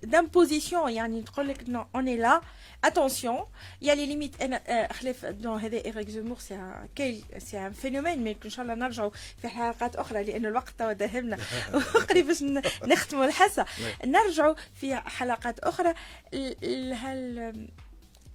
d'imposition 0.03 0.87
يعني 0.87 1.21
تقول 1.21 1.47
لك 1.47 1.69
non 1.69 1.85
on 1.95 2.05
l'a 2.05 2.41
attention 2.83 3.45
y 3.81 3.95
a 3.95 3.97
les 3.97 4.05
limites 4.05 4.41
أنا 4.41 4.93
خلاف 4.93 5.25
donc 5.25 5.59
هذا 5.59 5.85
Éric 5.85 6.09
Zemmour 6.09 6.39
c'est 6.39 6.85
quel 6.95 7.23
c'est 7.37 7.67
un 7.67 7.73
phénomène 7.73 8.23
mais 8.23 8.37
ان 8.45 8.49
شاء 8.49 8.63
الله 8.63 8.75
نرجعوا 8.75 9.11
في 9.41 9.47
حلقات 9.47 9.95
أخرى 9.95 10.23
لأن 10.23 10.45
الوقت 10.45 10.73
توا 10.79 10.93
داهمنا 10.93 11.37
وقريب 11.73 12.27
باش 12.27 12.43
نختموا 12.83 13.25
الحصه 13.25 13.65
نرجعوا 14.05 14.55
في 14.75 14.95
حلقات 14.95 15.59
أخرى 15.59 15.93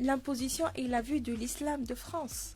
l'imposition 0.00 0.66
et 0.74 0.88
la 0.88 1.00
vue 1.00 1.20
de 1.20 1.32
l'islam 1.32 1.84
de 1.84 1.94
France. 1.94 2.55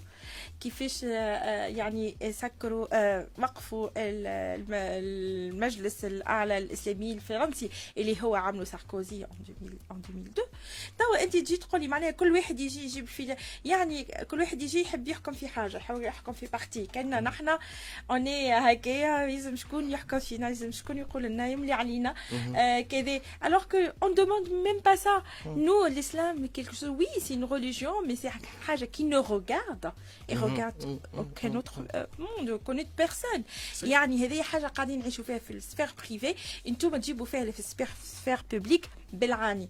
كيفاش 0.61 1.05
آه، 1.05 1.09
آه، 1.09 1.67
يعني 1.67 2.17
سكروا 2.31 2.87
آه، 2.93 3.27
وقفوا 3.39 3.89
المجلس 3.97 6.05
الأعلى 6.05 6.59
الإسلامي 6.59 7.13
الفرنسي 7.13 7.71
اللي 7.99 8.23
هو 8.23 8.35
عمله 8.35 8.65
ساركوزي 8.65 9.25
ان 9.25 9.79
2002 9.91 10.47
توا 10.99 11.23
أنت 11.23 11.37
تجي 11.37 11.57
تقول 11.57 11.81
لي 11.81 11.89
معناها 11.89 12.11
كل 12.11 12.33
واحد 12.33 12.61
يجي 12.61 12.85
يجيب 12.85 13.07
في 13.07 13.37
يعني 13.65 14.05
كل 14.05 14.41
واحد 14.41 14.63
يجي 14.63 14.83
يحب 14.83 15.09
يحكم 15.09 15.33
في 15.33 15.49
حاجة 15.49 15.77
يحب 15.77 16.01
يحكم 16.01 16.33
في 16.33 16.47
partie 16.47 16.87
كأن 16.87 17.23
نحن 17.23 17.59
اوني 18.11 18.53
هكايا 18.53 19.27
لازم 19.27 19.57
شكون 19.57 19.91
يحكم 19.91 20.19
فينا 20.19 20.47
لازم 20.47 20.71
شكون 20.71 20.99
يقول 20.99 21.23
لنا 21.23 21.49
يملي 21.49 21.73
علينا 21.73 22.15
كذا. 22.81 23.21
alors 23.45 23.65
que 23.65 23.79
on 24.03 24.15
demande 24.15 24.49
même 24.49 24.79
pas 24.79 24.97
ça 24.97 25.23
nous 25.47 25.87
الاسلام 25.87 26.47
quelque 26.47 26.73
chose 26.73 26.89
oui 26.89 27.07
c'est 27.21 27.35
une 27.35 27.45
religion 27.45 28.09
mais 28.09 28.17
c'est 28.17 28.31
حاجة 28.67 28.85
qui 28.85 29.05
nous 29.05 30.57
regarde 30.57 30.88
regarde 30.88 31.19
aucun 31.19 31.55
autre 31.55 31.81
monde 32.19 32.61
connaît 32.65 32.87
personne. 33.03 33.43
يعني 33.83 34.27
هذه 34.27 34.43
حاجة 34.43 34.67
قاعدين 34.67 34.99
نعيشوا 34.99 35.25
فيها 35.25 35.39
في 35.39 35.51
ال 35.51 35.56
sphère 35.56 35.89
privée 35.99 36.35
أنتم 36.69 36.97
تجيبوا 36.97 37.27
فيها 37.27 37.51
في 37.51 37.83
ال 37.83 37.91
sphère 37.91 38.39
publique 38.53 38.89
بالعاني 39.13 39.69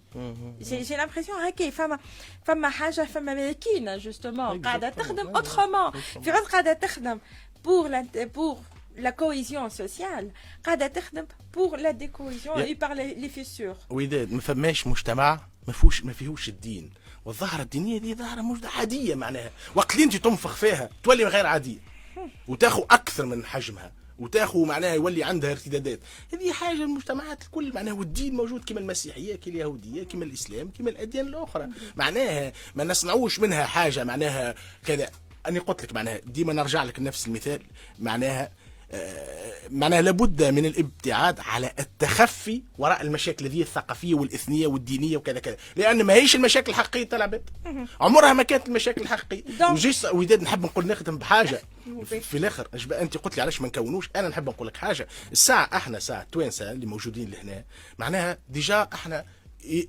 j'ai 0.61 0.95
l'impression 0.95 1.37
هكا 1.39 1.69
فما 1.69 1.99
فما 2.45 2.69
حاجة 2.69 3.01
فما 3.01 3.33
ماكينه 3.33 3.97
justement 3.97 4.61
قاعدة 4.61 4.89
تخدم 4.89 5.27
autrement 5.27 5.91
في 6.23 6.31
عوض 6.31 6.43
قاعدة 6.43 6.73
تخدم 6.73 7.19
pour 7.65 8.01
pour 8.15 8.57
la 8.97 9.11
cohésion 9.11 9.69
sociale 9.69 10.27
قاعدة 10.65 10.87
تخدم 10.87 11.27
pour 11.53 11.77
la 11.77 11.93
décohésion 11.93 12.57
et 12.59 12.75
par 12.75 12.93
les 12.95 13.29
fissures. 13.29 13.77
وداد 13.89 14.33
ما 14.33 14.41
فماش 14.41 14.87
مجتمع 14.87 15.39
ما 15.67 15.73
فيهوش 15.73 16.03
ما 16.05 16.13
فيهوش 16.13 16.49
الدين 16.49 16.89
والظاهرة 17.27 17.61
الدينية 17.61 17.97
دي 17.97 18.15
ظاهرة 18.15 18.41
مش 18.41 18.59
عادية 18.77 19.15
معناها. 19.15 19.51
وقت 19.75 19.93
اللي 19.93 20.03
انت 20.03 20.15
تنفخ 20.15 20.55
فيها 20.55 20.89
تولي 21.03 21.23
غير 21.23 21.45
عادية. 21.45 21.77
وتاخذ 22.47 22.81
أكثر 22.81 23.25
من 23.25 23.45
حجمها. 23.45 23.91
وتاخذ 24.19 24.65
معناها 24.65 24.93
يولي 24.93 25.23
عندها 25.23 25.51
ارتدادات. 25.51 25.99
هذه 26.33 26.51
حاجة 26.51 26.83
المجتمعات 26.83 27.41
الكل 27.41 27.73
معناها 27.73 27.93
والدين 27.93 28.35
موجود 28.35 28.63
كما 28.63 28.79
المسيحية 28.79 29.35
كما 29.35 29.53
اليهودية 29.53 30.03
كما 30.03 30.25
الإسلام 30.25 30.71
كما 30.77 30.89
الأديان 30.89 31.27
الأخرى. 31.27 31.67
معناها 31.95 32.53
ما 32.75 32.83
نصنعوش 32.83 33.39
منها 33.39 33.65
حاجة 33.65 34.03
معناها 34.03 34.55
كذا. 34.85 35.09
أنا 35.45 35.59
قلت 35.59 35.83
لك 35.83 35.93
معناها 35.93 36.19
ديما 36.25 36.53
نرجع 36.53 36.83
لك 36.83 36.99
نفس 36.99 37.27
المثال. 37.27 37.61
معناها 37.99 38.51
معناها 39.69 40.01
لابد 40.01 40.43
من 40.43 40.65
الابتعاد 40.65 41.39
على 41.39 41.71
التخفي 41.79 42.61
وراء 42.77 43.01
المشاكل 43.01 43.45
هذه 43.45 43.61
الثقافية 43.61 44.13
والإثنية 44.13 44.67
والدينية 44.67 45.17
وكذا 45.17 45.39
كذا. 45.39 45.57
لأن 45.75 46.03
ما 46.03 46.13
هيش 46.13 46.35
المشاكل 46.35 46.71
الحقيقية 46.71 47.09
تاع 47.09 47.17
العباد 47.17 47.49
عمرها 48.01 48.33
ما 48.33 48.43
كانت 48.43 48.67
المشاكل 48.67 49.01
الحقيقية. 49.01 49.43
وجيش 49.71 50.03
وداد 50.05 50.43
نحب 50.43 50.63
نقول 50.65 50.87
نخدم 50.87 51.17
بحاجة. 51.17 51.61
في 52.29 52.37
الآخر 52.37 52.67
أنت 53.01 53.17
قلت 53.17 53.35
لي 53.35 53.41
علاش 53.41 53.61
ما 53.61 53.67
نكونوش. 53.67 54.09
أنا 54.15 54.29
نحب 54.29 54.49
نقول 54.49 54.67
لك 54.67 54.77
حاجة. 54.77 55.07
الساعة 55.31 55.69
أحنا 55.73 55.99
ساعه 55.99 56.27
توانسة 56.31 56.71
اللي 56.71 56.85
موجودين 56.85 57.31
لهنا 57.31 57.63
معناها 57.99 58.37
déjà 58.49 58.89
أحنا 58.93 59.25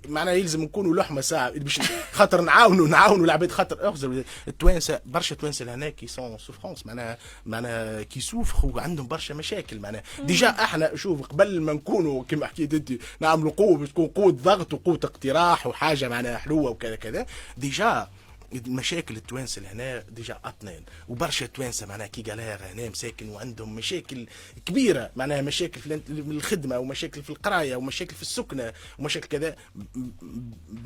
معناها 0.09 0.35
يلزم 0.35 0.63
نكونوا 0.63 0.97
لحمة 0.97 1.21
ساعة 1.21 1.51
باش 1.51 1.81
خاطر 2.13 2.41
نعاونوا 2.41 2.89
نعاونوا 2.89 3.25
العباد 3.25 3.51
خاطر 3.51 3.89
أخزر. 3.89 4.23
التوانسة 4.49 5.01
برشا 5.07 5.35
توانسة 5.35 5.65
لهنا 5.65 5.89
qui 5.89 6.07
sont 6.07 6.39
en 6.39 6.47
souffrance 6.47 6.87
معناها 6.87 7.19
معناها 7.47 8.03
qui 8.03 8.21
souffrent 8.21 8.71
وعندهم 8.73 9.09
برشا 9.09 9.35
مشاكل. 9.35 9.81
معناها 9.81 10.03
déjà 10.25 10.49
إحنا 10.49 10.97
شوف 10.97 11.23
قبل 11.23 11.61
ما 11.61 11.73
نكونوا 11.73 12.25
كما 12.29 12.47
حكيت 12.47 12.75
أنت 12.75 12.93
نعملوا 13.21 13.53
قوة 13.53 13.79
باش 13.79 13.89
تكون 13.89 14.07
قوة 14.07 14.33
ضغط 14.33 14.75
وقوة 14.75 15.01
اقتراح 15.05 15.67
وحاجة 15.67 16.09
معناها 16.09 16.39
حلوة 16.39 16.71
وكذا 16.71 16.97
كذا. 16.97 17.27
déjà 17.57 18.09
المشاكل 18.53 19.17
التوانسة 19.17 19.63
هنا 19.73 19.99
déjà 20.11 20.41
اطنان 20.45 20.83
وبرشا 21.09 21.47
توانسة 21.47 21.87
معناها 21.87 22.07
كي 22.07 22.23
قالها 22.23 22.73
هنا 22.73 22.89
مساكن 22.89 23.29
وعندهم 23.29 23.75
مشاكل 23.75 24.27
كبيرة 24.67 25.11
معناها 25.17 25.43
مشاكل 25.43 25.81
في 25.81 26.01
الخدمة 26.09 26.79
ومشاكل 26.79 27.23
في 27.23 27.31
القراية 27.31 27.77
ومشاكل 27.77 28.15
في 28.15 28.23
السكنة 28.23 28.73
ومشاكل 28.99 29.29
كذا. 29.29 29.57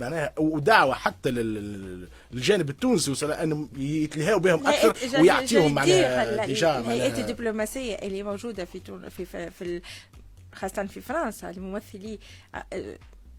معناها 0.00 0.32
ودعوة 0.38 0.94
حتى 0.94 1.30
للجانب 1.30 2.70
التونسي 2.70 3.26
أنهم 3.26 3.68
يتلهاوا 3.76 4.40
بهم 4.40 4.66
أكثر 4.66 5.20
ويعطيهم 5.20 5.74
معناها 5.74 6.46
déjà 6.46 6.78
الهيئات 6.78 7.18
الدبلوماسية 7.18 7.94
اللي 7.94 8.22
موجودة 8.22 8.64
في 8.64 8.80
في 9.10 9.26
في, 9.26 9.50
في 9.50 9.82
خاصة 10.54 10.86
في 10.86 11.00
فرنسا 11.00 11.50
الممثلي 11.50 12.18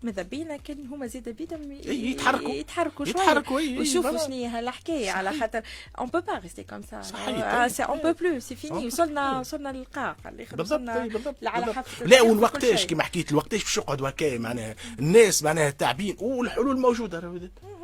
ماذا 0.04 0.22
بينا؟ 0.22 0.58
كان 0.58 0.88
هما 0.88 1.08
زاد 1.08 1.30
بيدهم 1.30 1.72
يتحركوا. 1.86 2.50
يتحركوا 2.50 3.06
شوية. 3.06 3.16
يتحركوا 3.16 3.56
ويشوفوا 3.56 4.18
شنو 4.18 4.36
هي 4.36 4.60
الحكاية 4.60 5.12
على 5.12 5.40
خاطر 5.40 5.62
on 6.00 6.08
peut 6.08 6.20
pas 6.20 6.40
rester 6.40 6.64
comme 6.64 6.82
ça 6.92 7.02
صحيح. 7.02 7.90
on 7.90 8.00
peut 8.00 8.14
plus 8.14 8.40
c'est 8.40 8.56
fini 8.56 8.86
وصلنا 8.86 9.40
وصلنا 9.40 9.70
للقاع 9.70 10.16
بالضبط 10.52 10.80
بالضبط 10.80 11.36
على 11.44 11.74
حافه 11.74 12.06
لا 12.06 12.22
والوقتاش 12.22 12.86
كما 12.86 13.04
حكيت 13.04 13.32
الوقتاش 13.32 13.64
باش 13.64 13.78
يقعدوا 13.78 14.10
هكا 14.10 14.38
معناها 14.38 14.76
الناس 15.00 15.44
معناها 15.44 15.70
تعبين 15.70 16.18
والحلول 16.20 16.80
موجودة 16.80 17.34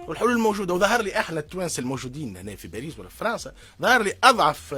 والحلول 0.07 0.39
موجودة 0.39 0.73
وظهر 0.73 1.01
لي 1.01 1.19
إحنا 1.19 1.39
التوانسة 1.39 1.81
الموجودين 1.81 2.37
هنا 2.37 2.55
في 2.55 2.67
باريس 2.67 2.99
ولا 2.99 3.09
في 3.09 3.17
فرنسا. 3.17 3.53
ظهر 3.81 4.03
لي 4.03 4.13
أضعف 4.23 4.75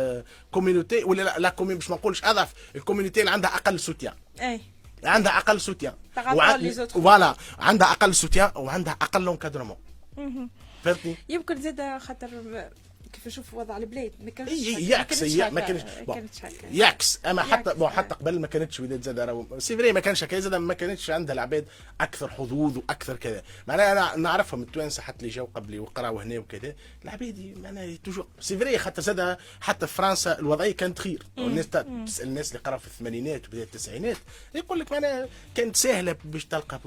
communauté 0.52 1.04
ولا 1.04 1.22
لا, 1.22 1.40
لا 1.40 1.50
باش 1.50 1.90
ما 1.90 1.96
نقولش 1.96 2.24
أضعف 2.24 2.54
ال 2.76 2.80
communauté 2.80 3.20
اللي 3.20 3.32
عندها 3.32 3.56
أقل 3.56 3.80
سوتيان 3.80 4.14
إي. 4.42 4.62
عندها 5.04 5.38
أقل 5.38 5.62
soutien 5.62 5.94
voilà 6.90 7.36
عندها 7.60 7.92
أقل 7.92 8.16
سوتيان 8.16 8.52
وعندها 8.56 8.94
أقل 8.94 9.22
l'encadrement 9.22 9.78
فهمتني؟ 10.84 11.16
يمكن 11.30 11.62
زاد 11.62 11.98
خاطر 11.98 12.30
كيف 13.14 13.28
نشوف 13.28 13.54
وضع 13.54 13.78
البلاد؟ 13.78 14.12
ما 14.20 14.30
كانش 14.30 14.52
يعكس 14.52 15.24
ما 15.24 15.62
كانش 15.62 15.82
يعكس 16.72 17.20
أما 17.26 17.42
حتى 17.42 17.88
حتى 17.88 18.16
قبل 18.16 18.40
ما 18.40 18.48
كانتش 18.48 18.80
voilà 18.80 19.02
زاد 19.04 19.46
c'est 19.58 19.78
vrai 19.78 19.94
ما 19.94 20.00
كانش 20.00 20.24
هكا. 20.24 20.40
زاد 20.40 20.56
ما 20.56 20.74
كانتش 20.74 21.10
عندها 21.10 21.34
العباد 21.34 21.66
أكثر 22.02 22.28
حظوظ 22.28 22.78
وأكثر 22.78 23.16
كذا. 23.16 23.44
معناها 23.68 23.92
أنا 23.92 24.16
نعرفهم 24.16 24.62
التوانسه 24.62 25.02
حتى 25.04 25.20
اللي 25.20 25.30
جاوا 25.30 25.48
قبلي 25.56 25.80
وقراوا 25.80 26.24
هنا 26.24 26.40
وكذا. 26.40 26.74
العباد 27.04 27.54
معناها 27.64 27.96
toujours 28.04 28.28
c'est 28.40 28.58
vrai 28.58 28.80
حتى 28.80 29.02
زاد 29.02 29.38
حتى 29.62 29.88
في 29.88 29.94
فرنسا 29.94 30.40
الوضعيه 30.40 30.72
كانت 30.72 31.00
خير 31.00 31.24
والناس 31.38 31.70
تسأل 31.70 32.28
الناس 32.28 32.52
اللي 32.52 32.60
قراوا 32.60 32.80
في 32.80 32.88
الثمانينات 32.88 33.48
وبداية 33.48 33.64
التسعينات 33.64 34.18
يقول 34.56 34.80
لك 34.80 34.92
معناها 34.92 35.28
كانت 35.56 35.76
سهلة 35.76 36.16
باش 36.26 36.46
تلقى 36.46 36.80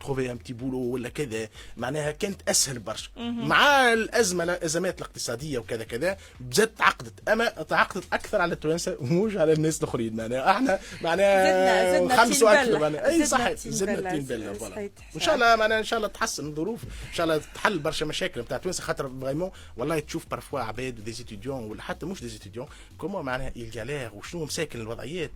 trouver 0.00 0.30
un 0.30 0.36
petit 0.36 0.52
boulot 0.52 0.78
ولا 0.78 1.08
كذا. 1.08 1.48
معناها 1.76 2.10
كانت 2.10 2.48
أسهل 2.48 2.78
برشا. 2.78 3.10
مع 3.16 3.92
الأزمة 3.92 4.44
الأزمات 4.44 4.98
الاقتصادية 4.98 5.47
السعودية 5.48 5.58
وكذا 5.58 5.84
كذا 5.84 6.16
بجد 6.40 6.66
تعقدت 6.66 7.28
أما 7.28 7.48
تعقدت 7.48 8.04
أكثر 8.12 8.40
على 8.40 8.54
التوانسة 8.54 8.96
ومش 9.00 9.36
على 9.36 9.52
الناس 9.52 9.78
الآخرين. 9.78 10.16
معناها 10.16 10.50
إحنا 10.50 10.78
معناها 11.02 12.16
خمس 12.16 12.42
وأكثر 12.42 12.78
معناها. 12.78 13.08
إي 13.08 13.26
صحيح. 13.26 13.54
زدنا 13.54 14.10
الطين 14.10 14.22
بلة 14.22 14.50
وان 15.14 15.20
شاء 15.20 15.34
الله 15.34 15.56
معناها 15.56 15.78
إن 15.78 15.84
شاء 15.84 15.96
الله 15.96 16.08
تحسن 16.08 16.46
الظروف. 16.46 16.84
إن 16.84 17.14
شاء 17.14 17.24
الله 17.24 17.40
تحل 17.54 17.78
برشا 17.78 18.04
مشاكل 18.04 18.40
نتاع 18.40 18.56
التوانسة 18.56 18.82
خاطر 18.82 19.10
vraiment 19.20 19.50
والله 19.76 19.98
تشوف 19.98 20.26
parfois 20.30 20.60
عباد 20.60 21.04
des 21.04 21.12
étudiants 21.12 21.64
ولا 21.70 21.82
حتى 21.82 22.06
مش 22.06 22.20
des 22.20 22.28
étudiants 22.28 22.66
comment 22.98 23.24
معناها 23.24 23.52
ال 23.56 23.64
galère 23.64 24.10
وشنو 24.14 24.44
مساكن 24.44 24.80
الوضعيات. 24.80 25.30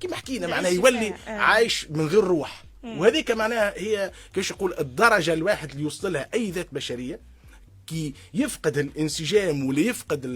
كيما 0.00 0.16
حكينا 0.16 0.46
معناها 0.46 0.70
يولي 0.70 1.14
آه. 1.28 1.30
عايش 1.30 1.86
من 1.90 2.06
غير 2.06 2.24
روح. 2.24 2.64
وهذيك 2.84 3.30
معناها 3.30 3.74
هي 3.76 4.10
كيفاش 4.34 4.50
يقول 4.50 4.74
الدرجة 4.78 5.32
الواحد 5.32 5.70
اللي 5.70 5.82
يوصل 5.82 6.12
لها 6.12 6.28
أي 6.34 6.50
ذات 6.50 6.68
بشرية. 6.72 7.33
كي 7.86 8.14
يفقد 8.34 8.78
الانسجام 8.78 9.66
ولا 9.66 9.80
يفقد 9.80 10.26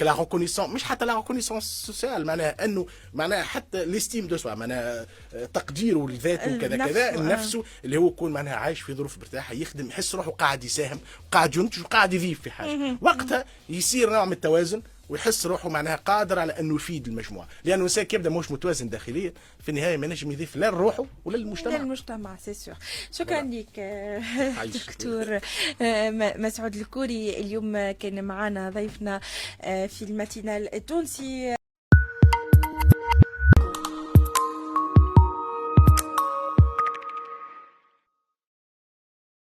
la 0.00 0.12
reconnaissance 0.18 0.70
مش 0.70 0.84
حتى 0.84 1.04
la 1.04 1.16
reconnaissance 1.16 1.82
sociale 1.86 2.26
معناها 2.26 2.64
إنه 2.64 2.86
معناها 3.14 3.42
حتى 3.42 3.84
l'estime 3.84 4.26
de 4.26 4.36
soi 4.36 4.54
معناها 4.54 5.06
تقديره 5.54 6.08
لذاته 6.08 6.58
كذا 6.58 6.76
كذا 6.76 7.14
آه. 7.14 7.20
نفسه 7.20 7.64
اللي 7.84 7.96
هو 7.96 8.08
يكون 8.08 8.32
معناها 8.32 8.54
عايش 8.56 8.80
في 8.80 8.94
ظروف 8.94 9.18
مرتاحة 9.18 9.54
يخدم 9.54 9.88
يحس 9.88 10.14
روحه 10.14 10.30
قاعد 10.30 10.64
يساهم 10.64 10.98
قاعد 11.32 11.56
ينتج 11.56 11.80
وقاعد 11.80 12.14
يضيف 12.14 12.40
في 12.40 12.50
حاجة 12.50 12.96
وقتها 13.00 13.44
يصير 13.68 14.10
نوع 14.10 14.24
من 14.24 14.32
التوازن 14.32 14.82
ويحس 15.08 15.46
روحه 15.46 15.68
معناها 15.68 15.96
قادر 15.96 16.38
على 16.38 16.52
أنه 16.52 16.74
يفيد 16.74 17.08
المجموعة 17.08 17.48
لأنه 17.64 17.76
الإنسان 17.76 18.04
كي 18.04 18.16
يبدا 18.16 18.30
مش 18.30 18.50
متوازن 18.50 18.88
داخليا 18.88 19.32
في 19.60 19.68
النهاية 19.68 19.96
ما 19.96 20.06
نجم 20.06 20.32
يضيف 20.32 20.56
لا 20.56 20.70
لروحه 20.70 21.04
ولا 21.24 21.36
للمجتمع 21.36 21.76
للمجتمع 21.76 22.36
c'est 22.36 22.54
sûr 22.54 22.74
شكرا. 23.12 23.42
لك. 23.42 23.80
دكتور 24.86 25.40
آه، 25.82 26.10
مسعود 26.36 26.76
الكوري 26.76 27.40
اليوم 27.40 27.90
كان 27.90 28.24
معنا 28.24 28.70
ضيفنا 28.70 29.20
آه، 29.60 29.86
في 29.86 30.02
ال 30.02 30.10
matinale 30.10 30.74
التونسي 30.74 31.55